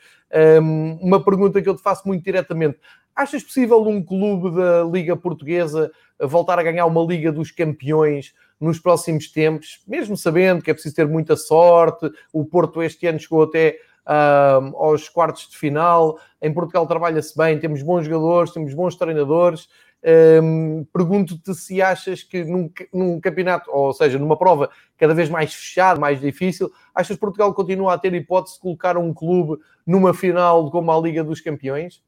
um, 0.62 0.98
uma 1.00 1.22
pergunta 1.22 1.60
que 1.60 1.68
eu 1.68 1.74
te 1.74 1.82
faço 1.82 2.06
muito 2.06 2.22
diretamente. 2.22 2.78
Achas 3.16 3.42
possível 3.42 3.80
um 3.82 4.02
clube 4.02 4.54
da 4.54 4.84
Liga 4.84 5.16
Portuguesa 5.16 5.90
voltar 6.20 6.58
a 6.58 6.62
ganhar 6.62 6.86
uma 6.86 7.02
Liga 7.02 7.32
dos 7.32 7.50
Campeões 7.50 8.32
nos 8.60 8.78
próximos 8.78 9.32
tempos, 9.32 9.82
mesmo 9.88 10.16
sabendo 10.16 10.62
que 10.62 10.70
é 10.70 10.74
preciso 10.74 10.94
ter 10.94 11.08
muita 11.08 11.34
sorte? 11.34 12.10
O 12.32 12.44
Porto 12.44 12.82
este 12.82 13.06
ano 13.06 13.18
chegou 13.18 13.42
até 13.42 13.78
uh, 14.06 14.76
aos 14.76 15.08
quartos 15.08 15.48
de 15.48 15.58
final. 15.58 16.18
Em 16.40 16.52
Portugal 16.52 16.86
trabalha-se 16.86 17.36
bem, 17.36 17.58
temos 17.58 17.82
bons 17.82 18.04
jogadores, 18.06 18.52
temos 18.52 18.74
bons 18.74 18.96
treinadores. 18.96 19.68
Um, 20.02 20.84
Pergunto-te 20.92 21.54
se 21.54 21.82
achas 21.82 22.22
que 22.22 22.42
num, 22.42 22.70
num, 22.92 23.20
campeonato, 23.20 23.70
ou 23.70 23.92
seja, 23.92 24.18
numa 24.18 24.36
prova 24.36 24.70
cada 24.96 25.14
vez 25.14 25.28
mais 25.28 25.52
fechada, 25.52 26.00
mais 26.00 26.20
difícil, 26.20 26.70
achas 26.94 27.16
que 27.16 27.20
Portugal 27.20 27.52
continua 27.52 27.94
a 27.94 27.98
ter 27.98 28.14
hipótese 28.14 28.56
de 28.56 28.62
colocar 28.62 28.96
um 28.96 29.12
clube 29.12 29.62
numa 29.86 30.14
final 30.14 30.70
como 30.70 30.90
a 30.90 31.00
Liga 31.00 31.22
dos 31.22 31.40
Campeões? 31.40 32.02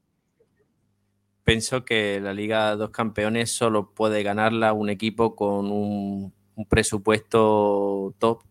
Penso 1.43 1.81
que 1.81 2.19
a 2.25 2.33
Liga 2.33 2.75
dos 2.75 2.89
Campeones 2.89 3.51
solo 3.51 3.83
pode 3.83 4.23
ganarla 4.23 4.73
um 4.73 4.87
equipo 4.89 5.31
com 5.31 5.59
um, 5.61 6.31
un 6.55 6.65
presupuesto 6.65 8.15
top 8.17 8.43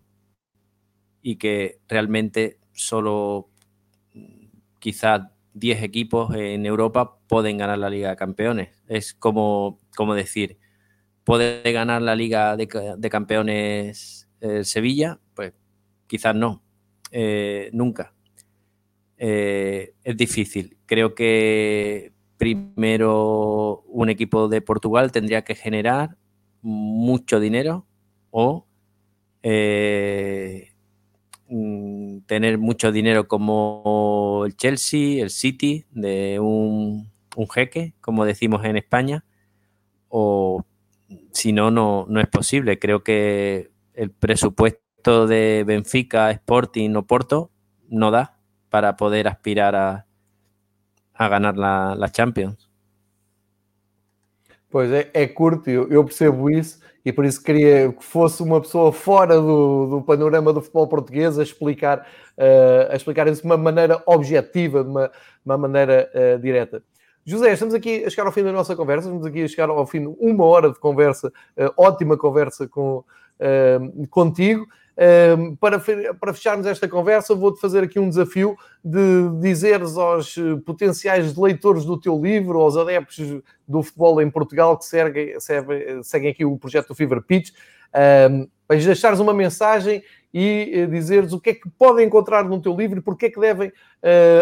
y 1.22 1.36
que 1.36 1.78
realmente 1.88 2.58
solo 2.72 3.48
quizás 4.78 5.22
10 5.54 5.82
equipos 5.82 6.34
en 6.34 6.66
Europa 6.66 7.18
pueden 7.28 7.58
ganar 7.58 7.78
la 7.78 7.90
Liga 7.90 8.10
de 8.10 8.16
Campeones. 8.16 8.70
Es 8.88 9.14
como, 9.14 9.78
como 9.96 10.14
decir, 10.14 10.58
¿puede 11.24 11.70
ganar 11.72 12.02
la 12.02 12.16
Liga 12.16 12.56
de, 12.56 12.66
Campeones 13.10 14.28
eh, 14.40 14.64
Sevilla? 14.64 15.20
Pues 15.34 15.52
quizás 16.06 16.34
no, 16.34 16.62
eh, 17.10 17.70
nunca. 17.72 18.14
Eh, 19.18 19.94
es 20.02 20.16
difícil. 20.16 20.76
Creo 20.86 21.14
que 21.14 22.12
primero 22.38 23.82
un 23.86 24.08
equipo 24.08 24.48
de 24.48 24.62
Portugal 24.62 25.12
tendría 25.12 25.42
que 25.42 25.54
generar 25.54 26.16
mucho 26.60 27.38
dinero 27.38 27.86
o 28.30 28.66
tener 32.26 32.58
mucho 32.58 32.92
dinero 32.92 33.28
como 33.28 34.42
el 34.46 34.56
Chelsea, 34.56 35.22
el 35.22 35.30
City, 35.30 35.86
de 35.90 36.38
un, 36.40 37.10
jeque, 37.52 37.94
como 38.00 38.24
decimos 38.24 38.64
en 38.64 38.76
España, 38.76 39.24
o 40.08 40.64
si 41.32 41.52
no, 41.52 41.70
no, 41.70 42.06
no 42.08 42.20
es 42.20 42.28
posible. 42.28 42.78
Creo 42.78 43.02
que 43.02 43.70
el 43.94 44.10
presupuesto 44.10 45.26
de 45.26 45.64
Benfica, 45.66 46.30
Sporting 46.30 46.94
o 46.96 47.06
Porto 47.06 47.50
no 47.88 48.10
da 48.10 48.38
para 48.70 48.96
poder 48.96 49.28
aspirar 49.28 49.74
a, 49.74 50.06
a 51.14 51.28
ganar 51.28 51.56
la, 51.56 51.94
la 51.96 52.10
Champions. 52.10 52.71
Pois 54.72 54.90
é, 54.90 55.10
é 55.12 55.26
curto, 55.28 55.68
eu, 55.68 55.86
eu, 55.90 56.02
percebo 56.02 56.50
isso 56.50 56.80
e 57.04 57.12
por 57.12 57.26
isso 57.26 57.42
queria 57.42 57.92
que 57.92 58.02
fosse 58.02 58.42
uma 58.42 58.58
pessoa 58.58 58.90
fora 58.90 59.38
do, 59.38 59.86
do 59.86 60.02
panorama 60.02 60.50
do 60.50 60.62
futebol 60.62 60.88
português 60.88 61.38
a 61.38 61.42
explicar, 61.42 61.98
uh, 62.38 62.90
a 62.90 62.96
explicar 62.96 63.28
isso 63.28 63.42
de 63.42 63.46
uma 63.46 63.58
maneira 63.58 64.02
objetiva, 64.06 64.82
de 64.82 64.88
uma, 64.88 65.10
uma 65.44 65.58
maneira 65.58 66.10
uh, 66.14 66.38
direta. 66.40 66.82
José, 67.22 67.52
estamos 67.52 67.74
aqui 67.74 68.02
a 68.06 68.08
chegar 68.08 68.24
ao 68.24 68.32
fim 68.32 68.42
da 68.42 68.50
nossa 68.50 68.74
conversa, 68.74 69.08
estamos 69.08 69.26
aqui 69.26 69.42
a 69.42 69.48
chegar 69.48 69.68
ao 69.68 69.86
fim 69.86 70.00
de 70.00 70.16
uma 70.18 70.44
hora 70.46 70.70
de 70.70 70.78
conversa, 70.78 71.28
uh, 71.28 71.72
ótima 71.76 72.16
conversa 72.16 72.66
com, 72.66 73.04
contigo 74.08 74.66
para, 75.58 75.80
para 76.14 76.34
fecharmos 76.34 76.66
esta 76.66 76.88
conversa, 76.88 77.34
vou-te 77.34 77.60
fazer 77.60 77.84
aqui 77.84 77.98
um 77.98 78.08
desafio 78.08 78.56
de 78.84 79.30
dizeres 79.40 79.96
aos 79.96 80.36
eh, 80.36 80.56
potenciais 80.66 81.36
leitores 81.36 81.84
do 81.84 81.98
teu 81.98 82.20
livro, 82.20 82.60
aos 82.60 82.76
adeptos 82.76 83.40
do 83.66 83.82
futebol 83.82 84.20
em 84.20 84.30
Portugal 84.30 84.76
que 84.76 84.84
seguem, 84.84 85.34
seguem 86.02 86.30
aqui 86.30 86.44
o 86.44 86.58
projeto 86.58 86.88
do 86.88 86.94
Fever 86.94 87.22
Pitch, 87.22 87.50
para 88.72 88.78
deixares 88.78 89.20
uma 89.20 89.34
mensagem 89.34 90.02
e 90.32 90.70
eh, 90.72 90.86
dizeres 90.86 91.32
o 91.32 91.40
que 91.40 91.50
é 91.50 91.54
que 91.54 91.68
podem 91.78 92.06
encontrar 92.06 92.44
no 92.44 92.60
teu 92.60 92.74
livro 92.74 92.98
e 92.98 93.02
porque 93.02 93.26
é 93.26 93.30
que 93.30 93.38
devem 93.38 93.68
uh, 93.68 93.72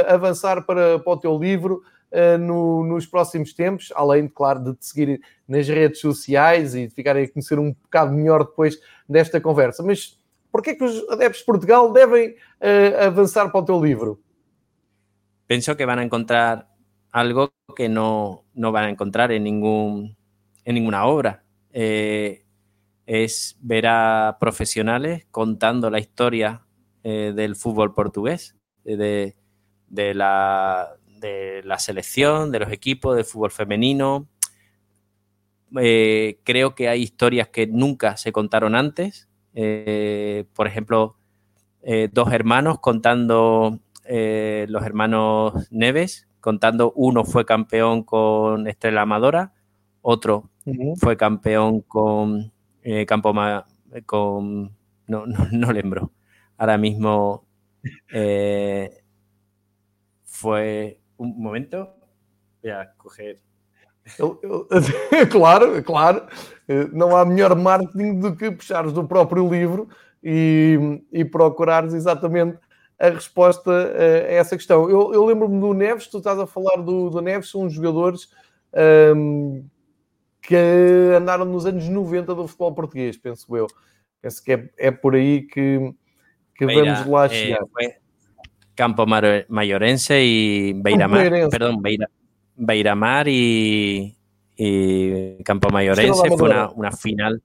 avançar 0.06 0.62
para, 0.64 1.00
para 1.00 1.12
o 1.12 1.16
teu 1.16 1.36
livro 1.36 1.82
uh, 2.12 2.38
no, 2.38 2.84
nos 2.84 3.06
próximos 3.06 3.52
tempos, 3.52 3.92
além, 3.96 4.28
claro, 4.28 4.60
de 4.62 4.74
te 4.74 4.86
seguirem 4.86 5.20
nas 5.48 5.66
redes 5.66 6.00
sociais 6.00 6.74
e 6.74 6.86
de 6.86 6.94
ficarem 6.94 7.24
a 7.24 7.28
conhecer 7.28 7.58
um 7.58 7.72
bocado 7.72 8.12
melhor 8.12 8.44
depois 8.44 8.78
desta 9.08 9.40
conversa. 9.40 9.82
Mas 9.82 10.16
Porquê 10.50 10.74
que 10.74 10.84
os 10.84 11.08
adeptos 11.08 11.40
de 11.40 11.46
Portugal 11.46 11.92
devem 11.92 12.30
uh, 12.60 13.06
avançar 13.06 13.50
para 13.50 13.60
o 13.60 13.64
teu 13.64 13.82
livro? 13.82 14.20
Penso 15.46 15.76
que 15.76 15.86
van 15.86 15.98
a 15.98 16.02
encontrar 16.02 16.68
algo 17.12 17.52
que 17.76 17.88
no, 17.88 18.44
no 18.54 18.72
van 18.72 18.84
a 18.84 18.90
encontrar 18.90 19.32
en, 19.32 19.44
ningún, 19.44 20.16
en 20.64 20.74
ninguna 20.74 21.06
obra. 21.06 21.44
Eh, 21.72 22.44
es 23.06 23.56
ver 23.60 23.86
a 23.86 24.36
profesionales 24.38 25.26
contando 25.30 25.90
la 25.90 25.98
historia 25.98 26.62
eh, 27.02 27.32
del 27.34 27.56
fútbol 27.56 27.94
portugués, 27.94 28.56
de, 28.84 29.34
de, 29.88 30.14
la, 30.14 30.96
de, 31.18 31.62
la, 31.64 31.78
selección, 31.78 32.52
de 32.52 32.60
los 32.60 32.72
equipos, 32.72 33.16
de 33.16 33.24
fútbol 33.24 33.50
femenino. 33.50 34.28
Creo 35.72 36.74
que 36.76 36.88
hay 36.88 37.02
historias 37.02 37.48
que 37.48 37.66
nunca 37.66 38.16
se 38.16 38.30
contaron 38.32 38.74
antes 38.74 39.29
eh, 39.54 40.46
por 40.54 40.66
ejemplo, 40.66 41.16
eh, 41.82 42.08
dos 42.12 42.32
hermanos 42.32 42.78
contando, 42.80 43.80
eh, 44.04 44.66
los 44.68 44.84
hermanos 44.84 45.68
Neves, 45.70 46.28
contando, 46.40 46.92
uno 46.94 47.24
fue 47.24 47.44
campeón 47.44 48.02
con 48.02 48.66
Estrella 48.66 49.02
Amadora, 49.02 49.52
otro 50.02 50.50
fue 50.96 51.16
campeón 51.16 51.80
con 51.82 52.52
Campo 53.06 53.34
con 54.06 54.76
no, 55.06 55.26
no, 55.26 55.48
no 55.52 55.72
lembro. 55.72 56.12
Ahora 56.56 56.78
mismo 56.78 57.44
fue 60.24 61.00
un 61.16 61.42
momento. 61.42 61.96
Voy 62.62 62.70
a 62.72 62.92
coger 62.96 63.40
claro, 65.30 65.82
claro, 65.82 66.22
eh, 66.68 66.88
não 66.92 67.16
há 67.16 67.24
melhor 67.24 67.54
marketing 67.54 68.18
do 68.18 68.34
que 68.34 68.50
puxares 68.50 68.92
do 68.92 69.06
próprio 69.06 69.48
livro 69.48 69.88
e, 70.22 71.02
e 71.12 71.24
procurares 71.24 71.94
exatamente 71.94 72.58
a 72.98 73.08
resposta 73.08 73.70
a 73.72 74.32
essa 74.32 74.56
questão. 74.56 74.88
Eu, 74.90 75.14
eu 75.14 75.24
lembro-me 75.24 75.58
do 75.58 75.72
Neves, 75.72 76.06
tu 76.06 76.18
estás 76.18 76.38
a 76.38 76.46
falar 76.46 76.82
do, 76.82 77.08
do 77.08 77.20
Neves, 77.22 77.50
são 77.50 77.68
jogadores 77.68 78.28
um, 79.16 79.64
que 80.42 80.56
andaram 81.16 81.44
nos 81.44 81.64
anos 81.64 81.88
90 81.88 82.34
do 82.34 82.46
futebol 82.46 82.74
português, 82.74 83.16
penso 83.16 83.56
eu. 83.56 83.66
Penso 84.20 84.44
que 84.44 84.52
é, 84.52 84.70
é 84.78 84.90
por 84.90 85.14
aí 85.14 85.42
que, 85.42 85.94
que 86.54 86.66
Beira, 86.66 86.94
vamos 86.94 87.10
lá 87.10 87.28
chegar. 87.28 87.62
Eh, 87.80 87.96
Campo 88.76 89.04
Maiorense 89.48 90.14
e 90.14 90.74
Beira-Mar, 90.74 91.30
perdão, 91.50 91.76
Beira, 91.78 92.08
Beiramar 92.60 93.26
y, 93.28 94.16
Campo 95.42 95.70
Mayorense 95.70 96.28
fue 96.36 96.50
una, 96.74 96.92
final 96.92 97.42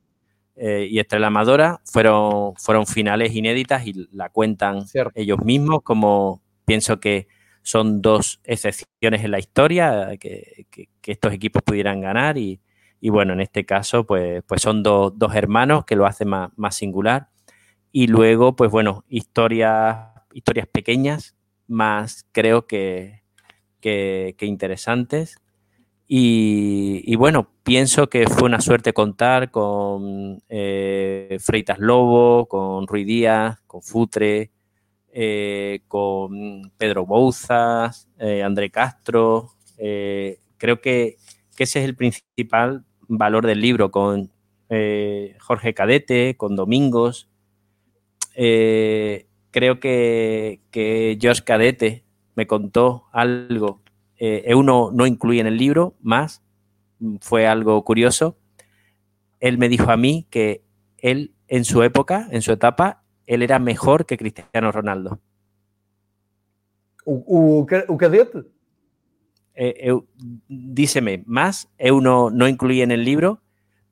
eh, 0.58 0.86
y 0.92 1.00
Estrella 1.00 1.28
Amadora 1.28 1.80
fueron, 1.86 2.54
fueron 2.58 2.86
finales 2.86 3.34
inéditas 3.34 3.88
y 3.88 4.10
la 4.12 4.28
cuentan 4.28 4.84
ellos 5.14 5.40
mismos 5.46 5.82
como 5.82 6.42
pienso 6.66 7.00
que 7.00 7.30
son 7.62 8.02
dos 8.02 8.42
excepciones 8.44 9.24
en 9.24 9.32
la 9.32 9.40
historia 9.40 10.18
que, 10.20 10.68
estos 11.04 11.32
equipos 11.32 11.64
pudieran 11.64 12.02
ganar 12.02 12.38
y, 12.38 12.60
bueno, 13.02 13.32
en 13.32 13.40
este 13.40 13.66
caso 13.66 14.06
pues, 14.06 14.44
pues 14.46 14.62
son 14.62 14.84
dos, 14.84 15.14
hermanos 15.34 15.86
que 15.86 15.96
lo 15.96 16.06
hacen 16.06 16.28
más, 16.28 16.76
singular. 16.76 17.30
Y 17.94 18.08
luego 18.08 18.58
pues 18.58 18.70
bueno, 18.70 19.06
historias, 19.08 20.10
historias 20.34 20.68
pequeñas 20.68 21.36
más 21.68 22.26
creo 22.34 22.68
que, 22.68 23.25
que, 23.86 24.46
interesantes. 24.46 25.38
Y, 26.08 27.16
bueno, 27.16 27.50
pienso 27.64 28.10
que 28.10 28.28
fue 28.28 28.44
una 28.44 28.62
suerte 28.62 28.94
contar 28.94 29.52
con 29.52 30.42
eh, 30.50 31.38
Freitas 31.40 31.80
Lobo, 31.80 32.48
con 32.48 32.88
Rui 32.88 33.04
Díaz, 33.04 33.60
con 33.68 33.82
Futre, 33.82 34.52
eh, 35.12 35.82
con 35.88 36.72
Pedro 36.78 37.06
Bouzas, 37.06 38.08
eh, 38.20 38.44
André 38.44 38.70
Castro. 38.72 39.52
creo 39.78 40.82
que, 40.82 41.18
ese 41.58 41.80
es 41.80 41.86
el 41.86 41.96
principal 41.96 42.86
valor 43.08 43.46
del 43.46 43.62
libro, 43.62 43.92
con 43.92 44.32
Jorge 45.40 45.74
Cadete, 45.74 46.36
con 46.38 46.56
Domingos. 46.56 47.30
creo 48.34 49.80
que, 49.80 50.62
que 50.72 51.18
George 51.22 51.44
Cadete 51.44 52.05
me 52.36 52.48
contó 52.48 53.06
algo, 53.12 53.82
eh, 54.18 54.54
uno 54.56 54.92
no 54.94 55.08
incluye 55.08 55.42
en 55.42 55.48
el 55.48 55.58
libro, 55.58 55.96
más 56.02 56.42
fue 57.22 57.48
algo 57.48 57.84
curioso. 57.84 58.38
Él 59.40 59.58
me 59.58 59.70
dijo 59.70 59.92
a 59.92 59.98
mí 59.98 60.28
que 60.30 60.64
él 60.98 61.34
en 61.48 61.66
su 61.66 61.84
época, 61.84 62.28
en 62.32 62.42
su 62.42 62.52
etapa, 62.52 63.04
él 63.28 63.42
era 63.42 63.60
mejor 63.60 64.06
que 64.06 64.18
Cristiano 64.18 64.72
Ronaldo. 64.72 65.20
O, 67.06 67.66
o, 67.88 67.98
cadete? 67.98 68.44
Eh, 69.54 69.94
díceme, 70.48 71.24
más, 71.26 71.70
eu 71.78 72.02
no, 72.02 72.30
no 72.30 72.48
incluí 72.48 72.82
en 72.82 72.92
el 72.92 73.06
libro, 73.06 73.42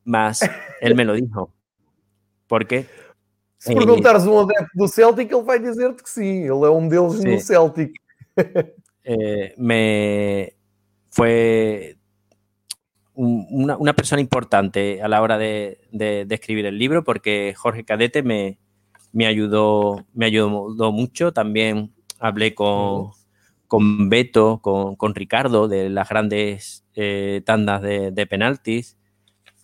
más 0.03 0.41
él 0.81 0.95
me 0.95 1.05
lo 1.05 1.13
dijo. 1.13 1.53
¿Por 2.47 2.67
qué? 2.67 2.87
Se 3.59 3.73
perguntares 3.73 4.25
um 4.25 4.39
adepto 4.39 4.71
do 4.75 4.87
Celtic, 4.89 5.31
ele 5.31 5.41
vai 5.41 5.57
dizer-te 5.57 6.03
que 6.03 6.09
sim, 6.09 6.41
ele 6.41 6.65
é 6.65 6.69
um 6.69 6.85
deles 6.85 7.21
sí. 7.21 7.29
no 7.29 7.39
Celtic. 7.39 7.93
Eh, 9.03 9.53
me 9.57 10.53
fue 11.09 11.97
un, 13.13 13.47
una, 13.49 13.77
una, 13.77 13.93
persona 13.93 14.21
importante 14.21 15.01
a 15.01 15.07
la 15.07 15.21
hora 15.21 15.37
de, 15.37 15.81
de, 15.91 16.25
de, 16.25 16.35
escribir 16.35 16.65
el 16.65 16.79
libro 16.79 17.03
porque 17.03 17.53
Jorge 17.55 17.85
Cadete 17.85 18.23
me, 18.23 18.57
me, 19.11 19.27
ayudó, 19.27 20.05
me 20.13 20.25
ayudó 20.25 20.91
mucho. 20.91 21.31
También 21.31 21.93
hablé 22.19 22.55
con, 22.55 23.11
con 23.67 24.09
Beto, 24.09 24.59
con, 24.61 24.95
con, 24.95 25.15
Ricardo 25.15 25.67
de 25.67 25.89
las 25.89 26.09
grandes 26.09 26.85
eh, 26.95 27.41
tandas 27.45 27.81
de, 27.81 28.11
de, 28.11 28.25
penaltis. 28.25 28.97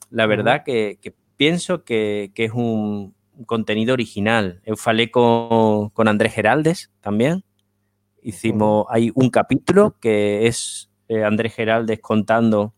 La 0.09 0.25
verdad 0.25 0.63
que, 0.63 0.99
que 1.01 1.13
pienso 1.37 1.83
que, 1.83 2.31
que, 2.35 2.45
es 2.45 2.51
un 2.51 3.15
contenido 3.45 3.93
original. 3.93 4.61
Eu 4.65 4.75
falé 4.77 5.09
con, 5.09 5.89
con 5.89 6.07
Andrés 6.07 6.33
Geraldes 6.33 6.91
también. 7.01 7.43
Hicimos, 8.21 8.85
hay 8.89 9.11
un 9.15 9.29
capítulo 9.29 9.95
que 9.99 10.47
es 10.47 10.89
eh, 11.07 11.23
Andrés 11.23 11.55
Geraldes 11.55 11.99
contando 11.99 12.73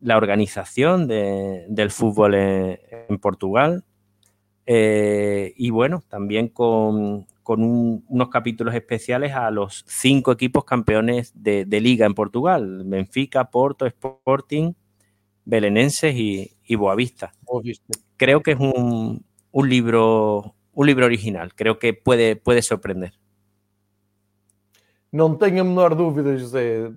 la 0.00 0.16
organización 0.16 1.08
de, 1.08 1.64
del 1.68 1.90
fútbol 1.90 2.34
en, 2.34 2.78
en 3.08 3.18
Portugal. 3.18 3.84
Eh, 4.66 5.52
y 5.56 5.70
bueno, 5.70 6.02
también 6.08 6.48
con, 6.48 7.26
con 7.42 7.62
un, 7.62 8.04
unos 8.08 8.28
capítulos 8.28 8.74
especiales 8.74 9.32
a 9.32 9.50
los 9.50 9.84
cinco 9.86 10.32
equipos 10.32 10.64
campeones 10.64 11.32
de, 11.34 11.64
de, 11.64 11.80
liga 11.80 12.06
en 12.06 12.14
Portugal: 12.14 12.82
Benfica, 12.84 13.50
Porto, 13.50 13.86
Sporting, 13.86 14.72
Belenenses 15.44 16.14
y, 16.14 16.56
y 16.64 16.74
Boavista. 16.76 17.32
Boavista. 17.42 17.98
Creo 18.16 18.42
que 18.42 18.52
es 18.52 18.58
un, 18.58 19.24
un, 19.52 19.68
libro, 19.68 20.54
un 20.72 20.86
libro 20.86 21.06
original. 21.06 21.54
Creo 21.54 21.78
que 21.78 21.94
puede, 21.94 22.36
puede 22.36 22.62
sorprender. 22.62 23.12
Não 25.14 25.36
tenho 25.36 25.60
a 25.60 25.64
menor 25.64 25.94
dúvida, 25.94 26.36
José. 26.36 26.90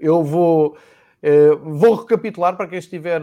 Eu 0.00 0.24
vou, 0.24 0.76
vou 1.62 1.94
recapitular 1.94 2.56
para 2.56 2.66
quem 2.66 2.80
estiver 2.80 3.22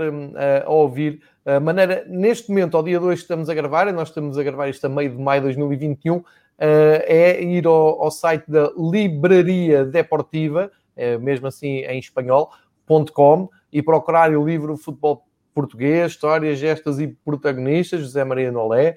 a 0.65 0.69
ouvir 0.69 1.21
a 1.45 1.59
maneira, 1.59 2.05
neste 2.07 2.47
momento, 2.47 2.77
ao 2.77 2.83
dia 2.83 2.97
2 2.97 3.19
que 3.19 3.23
estamos 3.23 3.49
a 3.49 3.53
gravar, 3.53 3.89
e 3.89 3.91
nós 3.91 4.07
estamos 4.07 4.37
a 4.37 4.43
gravar 4.43 4.69
isto 4.69 4.85
a 4.85 4.89
meio 4.89 5.09
de 5.09 5.21
maio 5.21 5.41
de 5.41 5.47
2021, 5.47 6.23
é 6.57 7.43
ir 7.43 7.67
ao, 7.67 8.03
ao 8.03 8.09
site 8.09 8.49
da 8.49 8.71
Libraria 8.77 9.83
Deportiva, 9.83 10.71
mesmo 11.19 11.47
assim 11.47 11.79
em 11.79 11.99
espanhol.com, 11.99 13.49
e 13.73 13.81
procurar 13.81 14.31
o 14.31 14.45
livro 14.45 14.77
Futebol 14.77 15.25
Português, 15.53 16.13
Histórias, 16.13 16.57
Gestas 16.57 17.01
e 17.01 17.07
Protagonistas, 17.09 17.99
José 17.99 18.23
Maria 18.23 18.49
Nolé, 18.49 18.95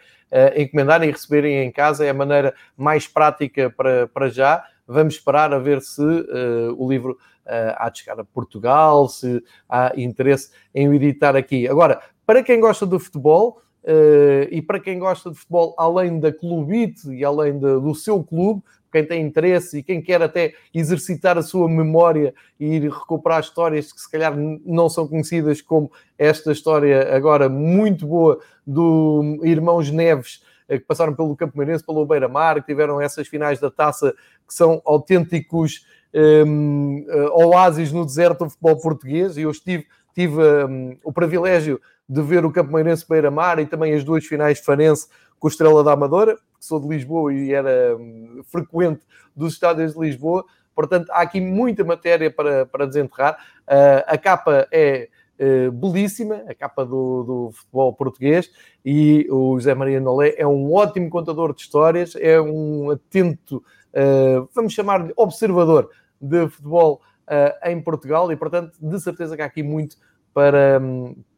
encomendarem 0.54 1.08
e 1.08 1.12
receberem 1.12 1.64
em 1.64 1.72
casa, 1.72 2.06
é 2.06 2.10
a 2.10 2.14
maneira 2.14 2.54
mais 2.76 3.08
prática 3.08 3.68
para, 3.68 4.06
para 4.06 4.28
já. 4.28 4.64
Vamos 4.86 5.14
esperar 5.14 5.52
a 5.52 5.58
ver 5.58 5.80
se 5.80 6.02
uh, 6.02 6.74
o 6.76 6.88
livro 6.88 7.12
uh, 7.12 7.74
há 7.76 7.88
de 7.88 8.00
chegar 8.00 8.20
a 8.20 8.24
Portugal, 8.24 9.08
se 9.08 9.42
há 9.68 9.92
interesse 9.96 10.50
em 10.74 10.88
o 10.88 10.94
editar 10.94 11.34
aqui. 11.34 11.66
Agora, 11.66 12.00
para 12.26 12.42
quem 12.42 12.60
gosta 12.60 12.84
do 12.84 12.98
futebol 12.98 13.62
uh, 13.84 14.48
e 14.50 14.60
para 14.60 14.80
quem 14.80 14.98
gosta 14.98 15.30
de 15.30 15.36
futebol 15.36 15.74
além 15.78 16.20
da 16.20 16.32
clubite 16.32 17.08
e 17.10 17.24
além 17.24 17.54
de, 17.54 17.80
do 17.80 17.94
seu 17.94 18.22
clube, 18.22 18.62
quem 18.94 19.04
tem 19.04 19.26
interesse 19.26 19.78
e 19.78 19.82
quem 19.82 20.00
quer 20.00 20.22
até 20.22 20.54
exercitar 20.72 21.36
a 21.36 21.42
sua 21.42 21.68
memória 21.68 22.32
e 22.60 22.76
ir 22.76 22.82
recuperar 22.88 23.40
histórias 23.40 23.92
que 23.92 24.00
se 24.00 24.08
calhar 24.08 24.32
não 24.36 24.88
são 24.88 25.08
conhecidas 25.08 25.60
como 25.60 25.90
esta 26.16 26.52
história 26.52 27.12
agora 27.12 27.48
muito 27.48 28.06
boa 28.06 28.38
do 28.64 29.40
Irmãos 29.42 29.90
Neves 29.90 30.43
que 30.68 30.80
passaram 30.80 31.14
pelo 31.14 31.36
Campo 31.36 31.56
Meirense, 31.58 31.84
pelo 31.84 32.06
Beira-Mar, 32.06 32.56
que 32.56 32.66
tiveram 32.66 33.00
essas 33.00 33.28
finais 33.28 33.60
da 33.60 33.70
taça 33.70 34.14
que 34.46 34.54
são 34.54 34.80
autênticos 34.84 35.86
um, 36.46 37.04
oásis 37.32 37.92
no 37.92 38.04
deserto 38.04 38.44
do 38.44 38.50
futebol 38.50 38.80
português. 38.80 39.36
E 39.36 39.42
eu 39.42 39.50
estive, 39.50 39.86
tive 40.14 40.40
um, 40.40 40.96
o 41.04 41.12
privilégio 41.12 41.80
de 42.08 42.22
ver 42.22 42.44
o 42.44 42.52
Campo 42.52 42.72
Meirense 42.72 43.06
Beira-Mar 43.08 43.58
e 43.58 43.66
também 43.66 43.94
as 43.94 44.04
duas 44.04 44.24
finais 44.24 44.58
de 44.58 44.64
Farense 44.64 45.08
com 45.38 45.48
a 45.48 45.50
Estrela 45.50 45.82
da 45.82 45.92
Amadora, 45.92 46.36
que 46.36 46.64
sou 46.64 46.80
de 46.80 46.88
Lisboa 46.88 47.32
e 47.32 47.52
era 47.52 47.96
um, 47.96 48.42
frequente 48.44 49.02
dos 49.34 49.54
estádios 49.54 49.94
de 49.94 50.00
Lisboa. 50.00 50.44
Portanto, 50.74 51.10
há 51.10 51.20
aqui 51.20 51.40
muita 51.40 51.84
matéria 51.84 52.30
para, 52.30 52.66
para 52.66 52.86
desenterrar. 52.86 53.34
Uh, 53.62 54.04
a 54.06 54.18
capa 54.18 54.66
é 54.72 55.08
uh, 55.38 55.72
belíssima, 55.72 56.44
a 56.48 56.54
capa 56.54 56.84
do, 56.84 57.22
do, 57.22 57.50
futebol 57.52 57.92
português, 57.92 58.50
e 58.84 59.26
o 59.30 59.58
José 59.58 59.74
Maria 59.74 60.00
Nolé 60.00 60.34
é 60.36 60.46
um 60.46 60.72
ótimo 60.72 61.08
contador 61.10 61.54
de 61.54 61.62
histórias, 61.62 62.14
é 62.16 62.40
um 62.40 62.90
atento, 62.90 63.56
uh, 63.56 64.48
vamos 64.54 64.72
chamar-lhe 64.72 65.12
observador 65.16 65.90
de 66.20 66.48
futebol 66.48 67.00
uh, 67.28 67.68
em 67.68 67.80
Portugal, 67.80 68.30
e 68.32 68.36
portanto, 68.36 68.72
de 68.80 69.00
certeza 69.00 69.36
que 69.36 69.42
há 69.42 69.46
aqui 69.46 69.62
muito 69.62 69.96
para, 70.32 70.80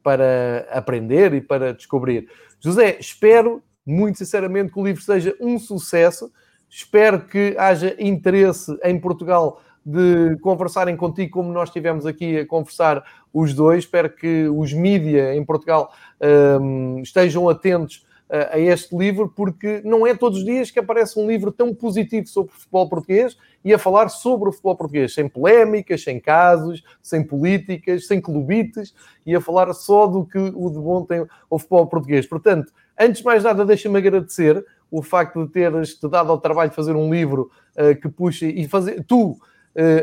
para 0.03 0.67
aprender 0.71 1.35
e 1.35 1.41
para 1.41 1.75
descobrir. 1.75 2.29
José, 2.61 2.97
espero 2.99 3.63
muito 3.87 4.19
sinceramente 4.19 4.73
que 4.73 4.81
o 4.81 4.85
livro 4.85 5.03
seja 5.03 5.37
um 5.41 5.59
sucesso. 5.59 6.33
Espero 6.69 7.21
que 7.27 7.55
haja 7.57 7.95
interesse 7.99 8.77
em 8.83 8.99
Portugal 8.99 9.61
de 9.87 10.37
conversarem 10.41 10.97
contigo 10.97 11.31
como 11.31 11.53
nós 11.53 11.69
estivemos 11.69 12.05
aqui 12.05 12.41
a 12.41 12.47
conversar 12.47 13.05
os 13.33 13.55
dois. 13.55 13.85
Espero 13.85 14.11
que 14.11 14.49
os 14.49 14.73
mídia 14.73 15.33
em 15.37 15.45
Portugal 15.45 15.93
um, 16.61 16.99
estejam 17.03 17.49
atentos 17.49 18.05
uh, 18.29 18.51
a 18.55 18.59
este 18.59 18.97
livro, 18.97 19.33
porque 19.35 19.81
não 19.85 20.05
é 20.05 20.13
todos 20.13 20.41
os 20.41 20.45
dias 20.45 20.73
que 20.73 20.81
aparece 20.81 21.21
um 21.21 21.29
livro 21.29 21.53
tão 21.53 21.73
positivo 21.73 22.27
sobre 22.27 22.53
o 22.53 22.59
futebol 22.59 22.89
português 22.89 23.39
e 23.65 23.73
a 23.73 23.79
falar 23.79 24.09
sobre 24.09 24.49
o 24.49 24.53
futebol 24.53 24.75
português, 24.75 25.15
sem 25.15 25.29
polémicas, 25.29 26.03
sem 26.03 26.19
casos, 26.19 26.83
sem 27.01 27.23
políticas, 27.23 28.09
sem 28.09 28.21
clubites, 28.21 28.93
e 29.25 29.37
a 29.37 29.41
falar 29.41 29.73
só 29.73 30.09
do 30.09 30.25
que 30.25 30.39
o 30.39 30.69
de 30.69 30.81
bom 30.81 31.05
tem 31.05 31.25
o 31.49 31.59
futebol 31.61 31.87
português. 31.87 32.27
Portanto, 32.27 32.73
antes 32.99 33.21
de 33.21 33.25
mais 33.25 33.45
nada, 33.45 33.65
deixa-me 33.65 33.99
agradecer 33.99 34.67
o 34.91 35.01
facto 35.01 35.47
de 35.47 35.53
teres 35.53 35.95
te 35.95 36.09
dado 36.09 36.33
ao 36.33 36.41
trabalho 36.41 36.71
de 36.71 36.77
fazer 36.77 36.97
um 36.97 37.09
livro 37.09 37.53
uh, 37.77 37.95
que 38.01 38.09
puxe 38.09 38.49
e 38.49 38.67
fazer 38.67 39.05
tu 39.07 39.39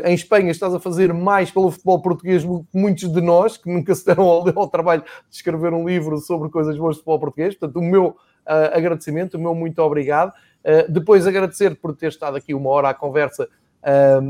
em 0.04 0.14
Espanha 0.14 0.50
estás 0.50 0.72
a 0.72 0.78
fazer 0.78 1.12
mais 1.12 1.50
pelo 1.50 1.70
futebol 1.70 2.00
português 2.00 2.44
do 2.44 2.60
que 2.60 2.78
muitos 2.78 3.12
de 3.12 3.20
nós, 3.20 3.56
que 3.56 3.68
nunca 3.68 3.94
se 3.94 4.06
deram 4.06 4.24
ao, 4.24 4.46
ao, 4.58 4.68
trabalho 4.68 5.02
de 5.02 5.36
escrever 5.36 5.72
um 5.72 5.88
livro 5.88 6.16
sobre 6.18 6.48
coisas 6.48 6.78
boas 6.78 6.96
do 6.96 7.00
futebol 7.00 7.18
português. 7.18 7.54
Portanto, 7.54 7.78
o 7.78 7.82
meu 7.82 8.06
uh, 8.08 8.16
agradecimento, 8.72 9.34
o 9.34 9.40
meu 9.40 9.54
muito 9.54 9.80
obrigado. 9.80 10.32
Uh, 10.64 10.90
depois 10.90 11.26
agradecer 11.26 11.74
por 11.74 11.94
ter 11.94 12.08
estado 12.08 12.36
aqui 12.36 12.54
uma 12.54 12.70
hora 12.70 12.90
à 12.90 12.94
conversa 12.94 13.48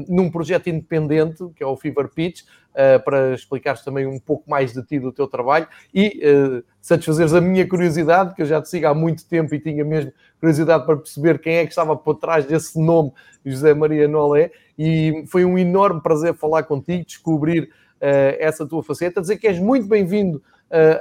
num 0.08 0.30
projeto 0.30 0.68
independente, 0.68 1.44
que 1.54 1.62
é 1.62 1.66
o 1.66 1.76
Fever 1.76 2.08
Pitch, 2.08 2.42
uh, 2.74 3.02
para 3.04 3.34
explicares 3.34 3.82
também 3.82 4.06
um 4.06 4.18
pouco 4.18 4.48
mais 4.48 4.72
de 4.72 4.82
ti, 4.82 4.98
do 4.98 5.12
teu 5.12 5.26
trabalho. 5.26 5.66
E 5.94 6.20
uh, 6.24 6.64
satisfazeres 6.80 7.32
a 7.32 7.40
minha 7.40 7.66
curiosidade, 7.66 8.34
que 8.34 8.42
eu 8.42 8.46
já 8.46 8.60
te 8.60 8.68
sigo 8.68 8.86
há 8.86 8.94
muito 8.94 9.26
tempo 9.26 9.54
e 9.54 9.60
tinha 9.60 9.84
mesmo 9.84 10.12
curiosidade 10.40 10.84
para 10.84 10.96
perceber 10.96 11.38
quem 11.38 11.56
é 11.56 11.64
que 11.64 11.70
estava 11.70 11.96
por 11.96 12.16
trás 12.16 12.44
desse 12.44 12.78
nome, 12.78 13.12
José 13.44 13.72
Maria 13.74 14.08
Nolé, 14.08 14.50
e 14.78 15.24
foi 15.28 15.44
um 15.44 15.56
enorme 15.56 16.02
prazer 16.02 16.34
falar 16.34 16.64
contigo, 16.64 17.04
descobrir 17.04 17.64
uh, 17.64 18.36
essa 18.38 18.66
tua 18.66 18.82
faceta, 18.82 19.20
dizer 19.20 19.36
que 19.38 19.46
és 19.46 19.58
muito 19.58 19.86
bem-vindo 19.86 20.42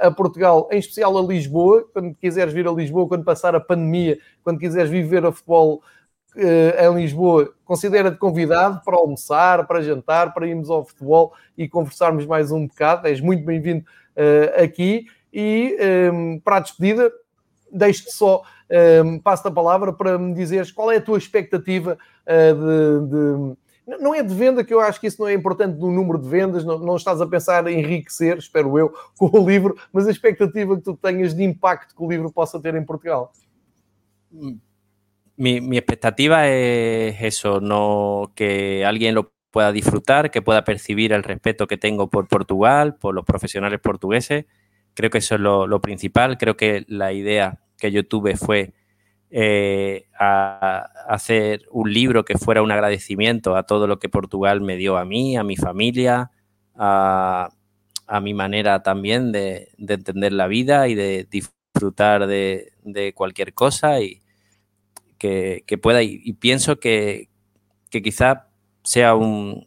a 0.02 0.08
Portugal, 0.08 0.68
em 0.70 0.78
especial 0.78 1.18
a 1.18 1.22
Lisboa, 1.22 1.84
quando 1.92 2.14
quiseres 2.14 2.52
vir 2.52 2.68
a 2.68 2.70
Lisboa, 2.70 3.08
quando 3.08 3.24
passar 3.24 3.56
a 3.56 3.60
pandemia, 3.60 4.18
quando 4.44 4.60
quiseres 4.60 4.88
viver 4.88 5.24
a 5.26 5.32
futebol 5.32 5.82
em 6.36 6.94
Lisboa, 6.94 7.52
considera-te 7.64 8.18
convidado 8.18 8.80
para 8.84 8.96
almoçar, 8.96 9.66
para 9.66 9.82
jantar, 9.82 10.34
para 10.34 10.46
irmos 10.46 10.70
ao 10.70 10.84
futebol 10.84 11.32
e 11.56 11.68
conversarmos 11.68 12.26
mais 12.26 12.50
um 12.50 12.66
bocado. 12.66 13.06
És 13.06 13.20
muito 13.20 13.44
bem-vindo 13.44 13.84
uh, 14.16 14.62
aqui. 14.62 15.06
E 15.32 15.76
ehm, 15.80 16.38
para 16.38 16.58
a 16.58 16.60
despedida, 16.60 17.10
deixo-te 17.72 18.12
só, 18.12 18.42
um, 18.42 18.74
ehm, 18.74 19.18
passo 19.18 19.48
a 19.48 19.50
palavra 19.50 19.92
para 19.92 20.16
me 20.16 20.32
dizeres 20.32 20.70
qual 20.70 20.92
é 20.92 20.96
a 20.98 21.00
tua 21.00 21.18
expectativa 21.18 21.98
uh, 22.26 22.54
de, 22.54 23.08
de 23.08 23.98
não 24.00 24.14
é 24.14 24.22
de 24.22 24.34
venda, 24.34 24.64
que 24.64 24.72
eu 24.72 24.80
acho 24.80 24.98
que 24.98 25.06
isso 25.06 25.20
não 25.20 25.28
é 25.28 25.34
importante 25.34 25.76
do 25.76 25.90
número 25.90 26.18
de 26.18 26.26
vendas, 26.28 26.64
não, 26.64 26.78
não, 26.78 26.96
estás 26.96 27.20
a 27.20 27.26
pensar 27.26 27.66
em 27.66 27.80
enriquecer, 27.80 28.38
espero 28.38 28.78
eu, 28.78 28.94
com 29.18 29.26
o 29.26 29.46
livro, 29.46 29.76
mas 29.92 30.06
a 30.06 30.10
expectativa 30.10 30.76
que 30.76 30.82
tu 30.82 30.96
tenhas 30.96 31.34
de 31.34 31.42
impacto 31.42 31.94
que 31.94 32.02
o 32.02 32.08
livro 32.08 32.32
possa 32.32 32.58
ter 32.58 32.74
em 32.74 32.84
Portugal. 32.84 33.32
Mi, 35.36 35.60
mi, 35.60 35.78
expectativa 35.78 36.48
es 36.48 37.20
eso, 37.20 37.60
no 37.60 38.32
que 38.36 38.84
alguien 38.84 39.14
lo 39.14 39.32
pueda 39.50 39.72
disfrutar, 39.72 40.30
que 40.30 40.42
pueda 40.42 40.64
percibir 40.64 41.12
el 41.12 41.22
respeto 41.22 41.66
que 41.66 41.76
tengo 41.76 42.08
por 42.08 42.28
Portugal, 42.28 42.96
por 42.96 43.14
los 43.14 43.24
profesionales 43.24 43.80
portugueses, 43.80 44.46
creo 44.94 45.10
que 45.10 45.18
eso 45.18 45.34
es 45.34 45.40
lo, 45.40 45.80
principal. 45.80 46.38
Creo 46.38 46.56
que 46.56 46.84
la 46.88 47.12
idea 47.12 47.60
que 47.76 47.92
yo 47.92 48.06
tuve 48.06 48.36
fue 48.36 48.72
eh, 49.30 50.06
hacer 50.18 51.62
un 51.70 51.92
libro 51.92 52.24
que 52.24 52.38
fuera 52.38 52.62
un 52.62 52.72
agradecimiento 52.72 53.56
a 53.56 53.64
todo 53.64 53.86
lo 53.86 53.98
que 53.98 54.08
Portugal 54.08 54.60
me 54.60 54.76
dio 54.76 54.96
a 54.96 55.04
mí, 55.04 55.36
a 55.36 55.44
mi 55.44 55.56
familia, 55.56 56.30
a, 56.76 57.50
mi 58.22 58.34
manera 58.34 58.82
también 58.82 59.32
de, 59.32 59.68
entender 59.78 60.32
la 60.32 60.46
vida 60.46 60.88
y 60.88 60.94
de 60.94 61.26
disfrutar 61.30 62.26
de, 62.26 63.12
cualquier 63.14 63.54
cosa 63.54 64.00
y 64.00 64.20
que, 65.28 65.78
pueda. 65.78 66.02
Y, 66.02 66.32
pienso 66.34 66.78
que, 66.78 67.28
que 67.90 68.02
quizá 68.02 68.48
sea 68.82 69.14
un, 69.14 69.66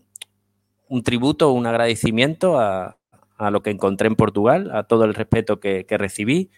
un 0.88 1.04
tributo, 1.04 1.52
un 1.52 1.66
agradecimiento 1.66 2.60
a, 2.60 2.98
a 3.38 3.52
lo 3.52 3.62
que 3.62 3.70
encontré 3.70 4.08
en 4.08 4.16
Portugal, 4.16 4.72
a 4.74 4.84
todo 4.84 5.06
el 5.06 5.14
respeto 5.14 5.60
que, 5.60 5.86
recibí 5.90 6.50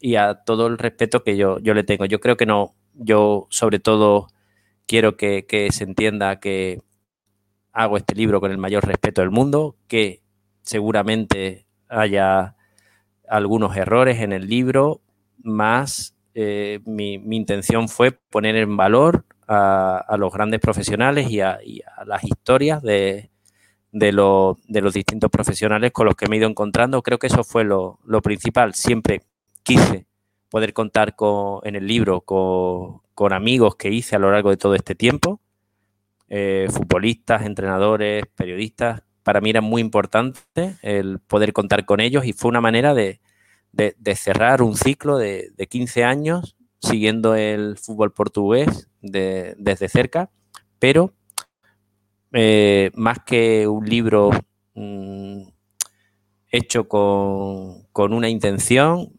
y 0.00 0.16
a 0.16 0.34
todo 0.34 0.66
el 0.66 0.78
respeto 0.78 1.24
que 1.24 1.36
yo, 1.36 1.58
yo, 1.58 1.74
le 1.74 1.84
tengo. 1.84 2.04
Yo 2.04 2.20
creo 2.20 2.36
que 2.36 2.46
no, 2.46 2.74
yo 2.94 3.46
sobre 3.50 3.78
todo 3.78 4.28
quiero 4.86 5.16
que, 5.16 5.68
se 5.70 5.84
entienda 5.84 6.40
que 6.40 6.80
hago 7.72 7.96
este 7.96 8.14
libro 8.14 8.40
con 8.40 8.50
el 8.50 8.58
mayor 8.58 8.86
respeto 8.86 9.20
del 9.20 9.30
mundo, 9.30 9.76
que 9.88 10.22
seguramente 10.62 11.66
haya 11.88 12.56
algunos 13.28 13.76
errores 13.76 14.20
en 14.20 14.32
el 14.32 14.48
libro, 14.48 15.00
más 15.42 16.14
eh, 16.40 16.78
mi, 16.84 17.14
intención 17.36 17.88
fue 17.88 18.12
poner 18.12 18.54
en 18.54 18.76
valor 18.76 19.24
a, 19.48 20.14
los 20.20 20.32
grandes 20.32 20.60
profesionales 20.60 21.28
y 21.28 21.40
a 21.40 21.58
las 22.06 22.22
historias 22.22 22.80
de, 22.80 23.28
los 23.90 24.94
distintos 24.94 25.30
profesionales 25.32 25.90
con 25.90 26.06
los 26.06 26.14
que 26.14 26.28
me 26.28 26.36
he 26.36 26.38
ido 26.38 26.48
encontrando. 26.48 27.02
Creo 27.02 27.18
que 27.18 27.26
eso 27.26 27.42
fue 27.42 27.64
lo, 27.64 27.98
principal. 28.22 28.74
Siempre 28.74 29.22
quise 29.64 30.06
poder 30.48 30.72
contar 30.72 31.16
con, 31.16 31.58
en 31.64 31.74
el 31.74 31.88
libro 31.88 32.20
con, 32.20 33.32
amigos 33.32 33.74
que 33.74 33.90
hice 33.90 34.14
a 34.14 34.20
lo 34.20 34.30
largo 34.30 34.50
de 34.50 34.58
todo 34.58 34.76
este 34.76 34.94
tiempo, 34.94 35.40
eh, 36.28 36.68
futbolistas, 36.70 37.46
entrenadores, 37.46 38.26
periodistas. 38.36 39.02
Para 39.24 39.40
mí 39.40 39.50
era 39.50 39.60
muy 39.60 39.82
importante 39.82 40.38
el 40.82 41.18
poder 41.18 41.52
contar 41.52 41.84
con 41.84 41.98
ellos 41.98 42.24
y 42.24 42.32
fue 42.32 42.48
una 42.48 42.60
manera 42.60 42.94
de, 42.94 43.18
cerrar 44.16 44.62
un 44.62 44.76
ciclo 44.76 45.18
de, 45.18 45.52
15 45.68 46.04
años 46.04 46.56
siguiendo 46.80 47.34
el 47.34 47.76
fútbol 47.76 48.12
portugués 48.12 48.88
desde 49.00 49.88
cerca, 49.88 50.30
pero 50.78 51.12
eh, 52.32 52.90
más 52.94 53.18
que 53.20 53.66
un 53.66 53.88
libro 53.88 54.30
mm, 54.74 55.42
hecho 56.50 56.88
con, 56.88 58.12
una 58.12 58.28
intención, 58.28 59.12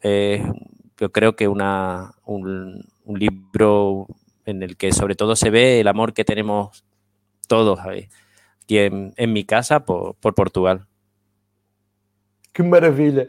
yo 1.00 1.12
creo 1.12 1.36
que 1.36 1.47
una, 1.47 2.12
un, 2.26 2.86
libro 3.06 4.08
en 4.45 4.62
el 4.64 4.78
que 4.78 4.91
sobre 4.91 5.16
todo 5.16 5.36
se 5.36 5.50
ve 5.50 5.80
el 5.80 5.88
amor 5.88 6.14
que 6.14 6.26
tenemos 6.26 6.86
todos 7.47 7.80
aquí 7.80 8.78
en, 8.78 9.34
mi 9.34 9.45
casa 9.45 9.86
por, 9.86 10.16
Portugal. 10.16 10.86
¡Qué 12.54 12.64
maravilla! 12.64 13.28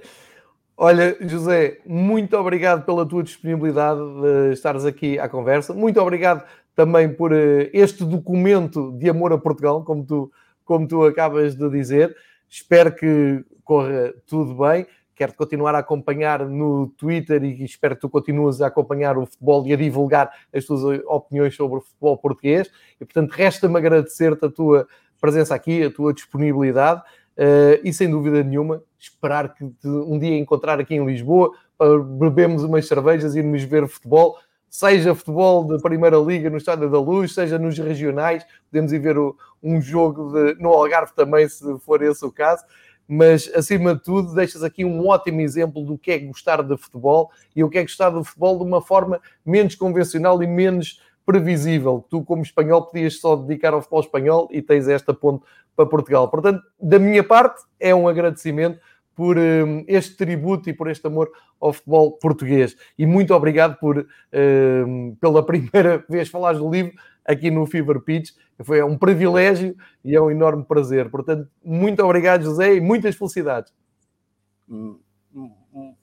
Olha, 0.82 1.14
José, 1.20 1.76
muito 1.84 2.34
obrigado 2.38 2.86
pela 2.86 3.04
tua 3.04 3.22
disponibilidade 3.22 4.00
de 4.00 4.54
estares 4.54 4.86
aqui 4.86 5.18
à 5.18 5.28
conversa. 5.28 5.74
Muito 5.74 6.00
obrigado 6.00 6.42
também 6.74 7.12
por 7.12 7.34
eh, 7.34 7.68
este 7.74 8.02
documento 8.02 8.90
de 8.92 9.10
amor 9.10 9.30
a 9.30 9.36
Portugal, 9.36 9.84
como 9.84 10.06
tu, 10.06 10.32
como 10.64 10.88
tu 10.88 11.04
acabas 11.04 11.54
de 11.54 11.68
dizer. 11.68 12.16
Espero 12.48 12.94
que 12.94 13.44
corra 13.62 14.14
tudo 14.26 14.54
bem. 14.54 14.86
Quero 15.14 15.34
continuar 15.34 15.74
a 15.74 15.80
acompanhar 15.80 16.48
no 16.48 16.86
Twitter 16.96 17.44
e 17.44 17.62
espero 17.62 17.94
que 17.94 18.00
tu 18.00 18.08
continues 18.08 18.62
a 18.62 18.68
acompanhar 18.68 19.18
o 19.18 19.26
futebol 19.26 19.66
e 19.66 19.74
a 19.74 19.76
divulgar 19.76 20.32
as 20.50 20.64
tuas 20.64 21.02
opiniões 21.04 21.54
sobre 21.54 21.76
o 21.76 21.82
futebol 21.82 22.16
português. 22.16 22.70
E, 22.98 23.04
portanto, 23.04 23.32
resta-me 23.32 23.76
agradecer-te 23.76 24.46
a 24.46 24.50
tua 24.50 24.88
presença 25.20 25.54
aqui, 25.54 25.84
a 25.84 25.90
tua 25.90 26.14
disponibilidade 26.14 27.02
uh, 27.40 27.80
e, 27.82 27.92
sem 27.92 28.10
dúvida 28.10 28.44
nenhuma, 28.44 28.82
esperar 28.98 29.54
que 29.54 29.64
um 29.84 30.18
dia 30.18 30.36
encontrar 30.36 30.78
aqui 30.78 30.94
em 30.94 31.04
Lisboa 31.04 31.52
para 31.76 31.98
bebermos 31.98 32.62
umas 32.62 32.86
cervejas 32.86 33.34
e 33.34 33.38
irmos 33.38 33.62
ver 33.62 33.88
futebol 33.88 34.36
seja 34.70 35.16
futebol 35.16 35.64
de 35.64 35.82
Primeira 35.82 36.16
Liga 36.16 36.48
no 36.48 36.56
Estádio 36.56 36.88
da 36.88 37.00
Luz, 37.00 37.34
seja 37.34 37.58
nos 37.58 37.76
regionais, 37.76 38.46
podemos 38.70 38.92
ir 38.92 39.00
ver 39.00 39.18
o, 39.18 39.36
um 39.60 39.80
jogo 39.80 40.32
de, 40.32 40.62
no 40.62 40.68
Algarve 40.68 41.12
também, 41.12 41.48
se 41.48 41.76
for 41.80 42.00
esse 42.02 42.24
o 42.24 42.30
caso. 42.30 42.64
Mas, 43.12 43.50
acima 43.52 43.96
de 43.96 44.04
tudo, 44.04 44.32
deixas 44.32 44.62
aqui 44.62 44.84
um 44.84 45.08
ótimo 45.08 45.40
exemplo 45.40 45.84
do 45.84 45.98
que 45.98 46.12
é 46.12 46.18
gostar 46.20 46.62
de 46.62 46.76
futebol 46.76 47.28
e 47.56 47.64
o 47.64 47.68
que 47.68 47.78
é 47.78 47.82
gostar 47.82 48.10
do 48.10 48.22
futebol 48.22 48.56
de 48.58 48.62
uma 48.62 48.80
forma 48.80 49.20
menos 49.44 49.74
convencional 49.74 50.40
e 50.40 50.46
menos 50.46 51.02
previsível. 51.30 52.04
Tu, 52.10 52.24
como 52.24 52.42
espanhol, 52.42 52.82
podias 52.82 53.20
só 53.20 53.36
dedicar 53.36 53.72
ao 53.72 53.80
futebol 53.80 54.00
espanhol 54.00 54.48
e 54.50 54.60
tens 54.60 54.88
esta 54.88 55.14
ponte 55.14 55.44
para 55.76 55.86
Portugal. 55.86 56.28
Portanto, 56.28 56.60
da 56.80 56.98
minha 56.98 57.22
parte, 57.22 57.62
é 57.78 57.94
um 57.94 58.08
agradecimento 58.08 58.80
por 59.14 59.38
um, 59.38 59.84
este 59.86 60.16
tributo 60.16 60.68
e 60.68 60.72
por 60.72 60.90
este 60.90 61.06
amor 61.06 61.30
ao 61.60 61.72
futebol 61.72 62.12
português. 62.12 62.76
E 62.98 63.06
muito 63.06 63.32
obrigado 63.32 63.78
por, 63.78 64.04
um, 64.34 65.14
pela 65.20 65.40
primeira 65.46 66.04
vez, 66.08 66.28
falares 66.28 66.58
do 66.58 66.68
livro 66.68 66.92
aqui 67.24 67.48
no 67.48 67.64
Fever 67.64 68.00
Pitch. 68.00 68.30
Foi 68.64 68.82
um 68.82 68.98
privilégio 68.98 69.76
e 70.04 70.16
é 70.16 70.20
um 70.20 70.32
enorme 70.32 70.64
prazer. 70.64 71.10
Portanto, 71.10 71.48
muito 71.64 72.02
obrigado, 72.02 72.42
José, 72.42 72.74
e 72.74 72.80
muitas 72.80 73.14
felicidades. 73.14 73.72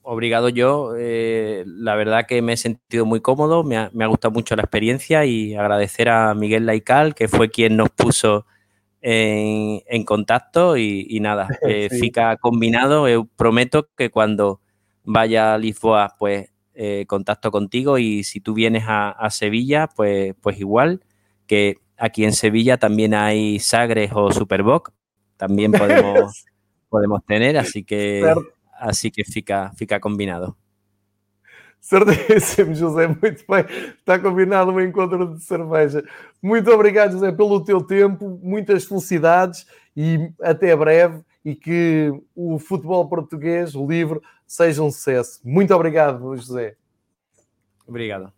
Obrigado 0.10 0.48
yo. 0.48 0.94
Eh, 0.98 1.66
la 1.68 1.96
verdad 1.96 2.26
que 2.26 2.42
me 2.42 2.54
he 2.54 2.58
sentido 2.58 3.06
muy 3.06 3.20
cómodo, 3.20 3.66
me 3.66 3.76
ha, 3.76 3.92
me 3.94 4.06
ha 4.06 4.08
gustado 4.08 4.32
mucho 4.32 4.56
la 4.56 4.62
experiencia 4.62 5.26
y 5.26 5.54
agradecer 5.54 6.08
a 6.08 6.34
Miguel 6.34 6.66
Laical, 6.66 7.14
que 7.14 7.28
fue 7.28 7.50
quien 7.50 7.76
nos 7.76 7.90
puso 7.90 8.46
en, 9.02 10.06
contacto 10.06 10.78
y, 10.78 11.20
nada, 11.20 11.50
eh, 11.62 11.90
fica 11.90 12.38
combinado. 12.38 13.10
Eu 13.10 13.26
prometo 13.26 13.90
que 13.98 14.10
cuando 14.10 14.62
vaya 15.04 15.54
a 15.54 15.58
Lisboa, 15.58 16.16
pues 16.18 16.52
eh, 16.74 17.04
contacto 17.06 17.52
contigo 17.52 17.98
y 17.98 18.24
si 18.24 18.40
tú 18.40 18.54
vienes 18.54 18.86
a, 18.88 19.30
Sevilla, 19.30 19.90
pues, 19.94 20.36
pues 20.40 20.58
igual, 20.58 21.02
que 21.48 21.80
aquí 21.98 22.24
en 22.24 22.32
Sevilla 22.32 22.78
también 22.78 23.14
hay 23.14 23.60
Sagres 23.60 24.12
o 24.14 24.32
Superboc, 24.32 24.94
también 25.36 25.74
podemos, 25.74 26.46
podemos 26.88 27.26
tener, 27.26 27.58
así 27.58 27.84
que, 27.84 28.24
así 28.80 29.12
que 29.12 29.24
fica, 29.24 29.72
fica 29.76 30.00
combinado. 30.00 30.56
Certíssimo, 31.80 32.74
José, 32.76 33.08
muito 33.08 33.46
bem. 33.48 33.66
Está 33.98 34.20
combinado 34.20 34.72
um 34.72 34.82
encontro 34.82 35.36
de 35.36 35.44
cerveja. 35.44 36.04
Muito 36.42 36.70
obrigado, 36.72 37.14
José, 37.14 37.32
pelo 37.32 37.64
teu 37.64 37.82
tempo, 37.82 38.40
muitas 38.42 38.86
felicidades 38.86 39.66
e 39.96 40.32
até 40.42 40.76
breve. 40.76 41.22
E 41.46 41.56
que 41.56 42.12
o 42.36 42.60
futebol 42.60 43.08
português, 43.08 43.74
o 43.74 43.88
livro, 43.88 44.22
seja 44.46 44.84
um 44.84 44.92
sucesso. 44.92 45.40
Muito 45.46 45.74
obrigado, 45.74 46.36
José. 46.36 46.76
Obrigado. 47.88 48.37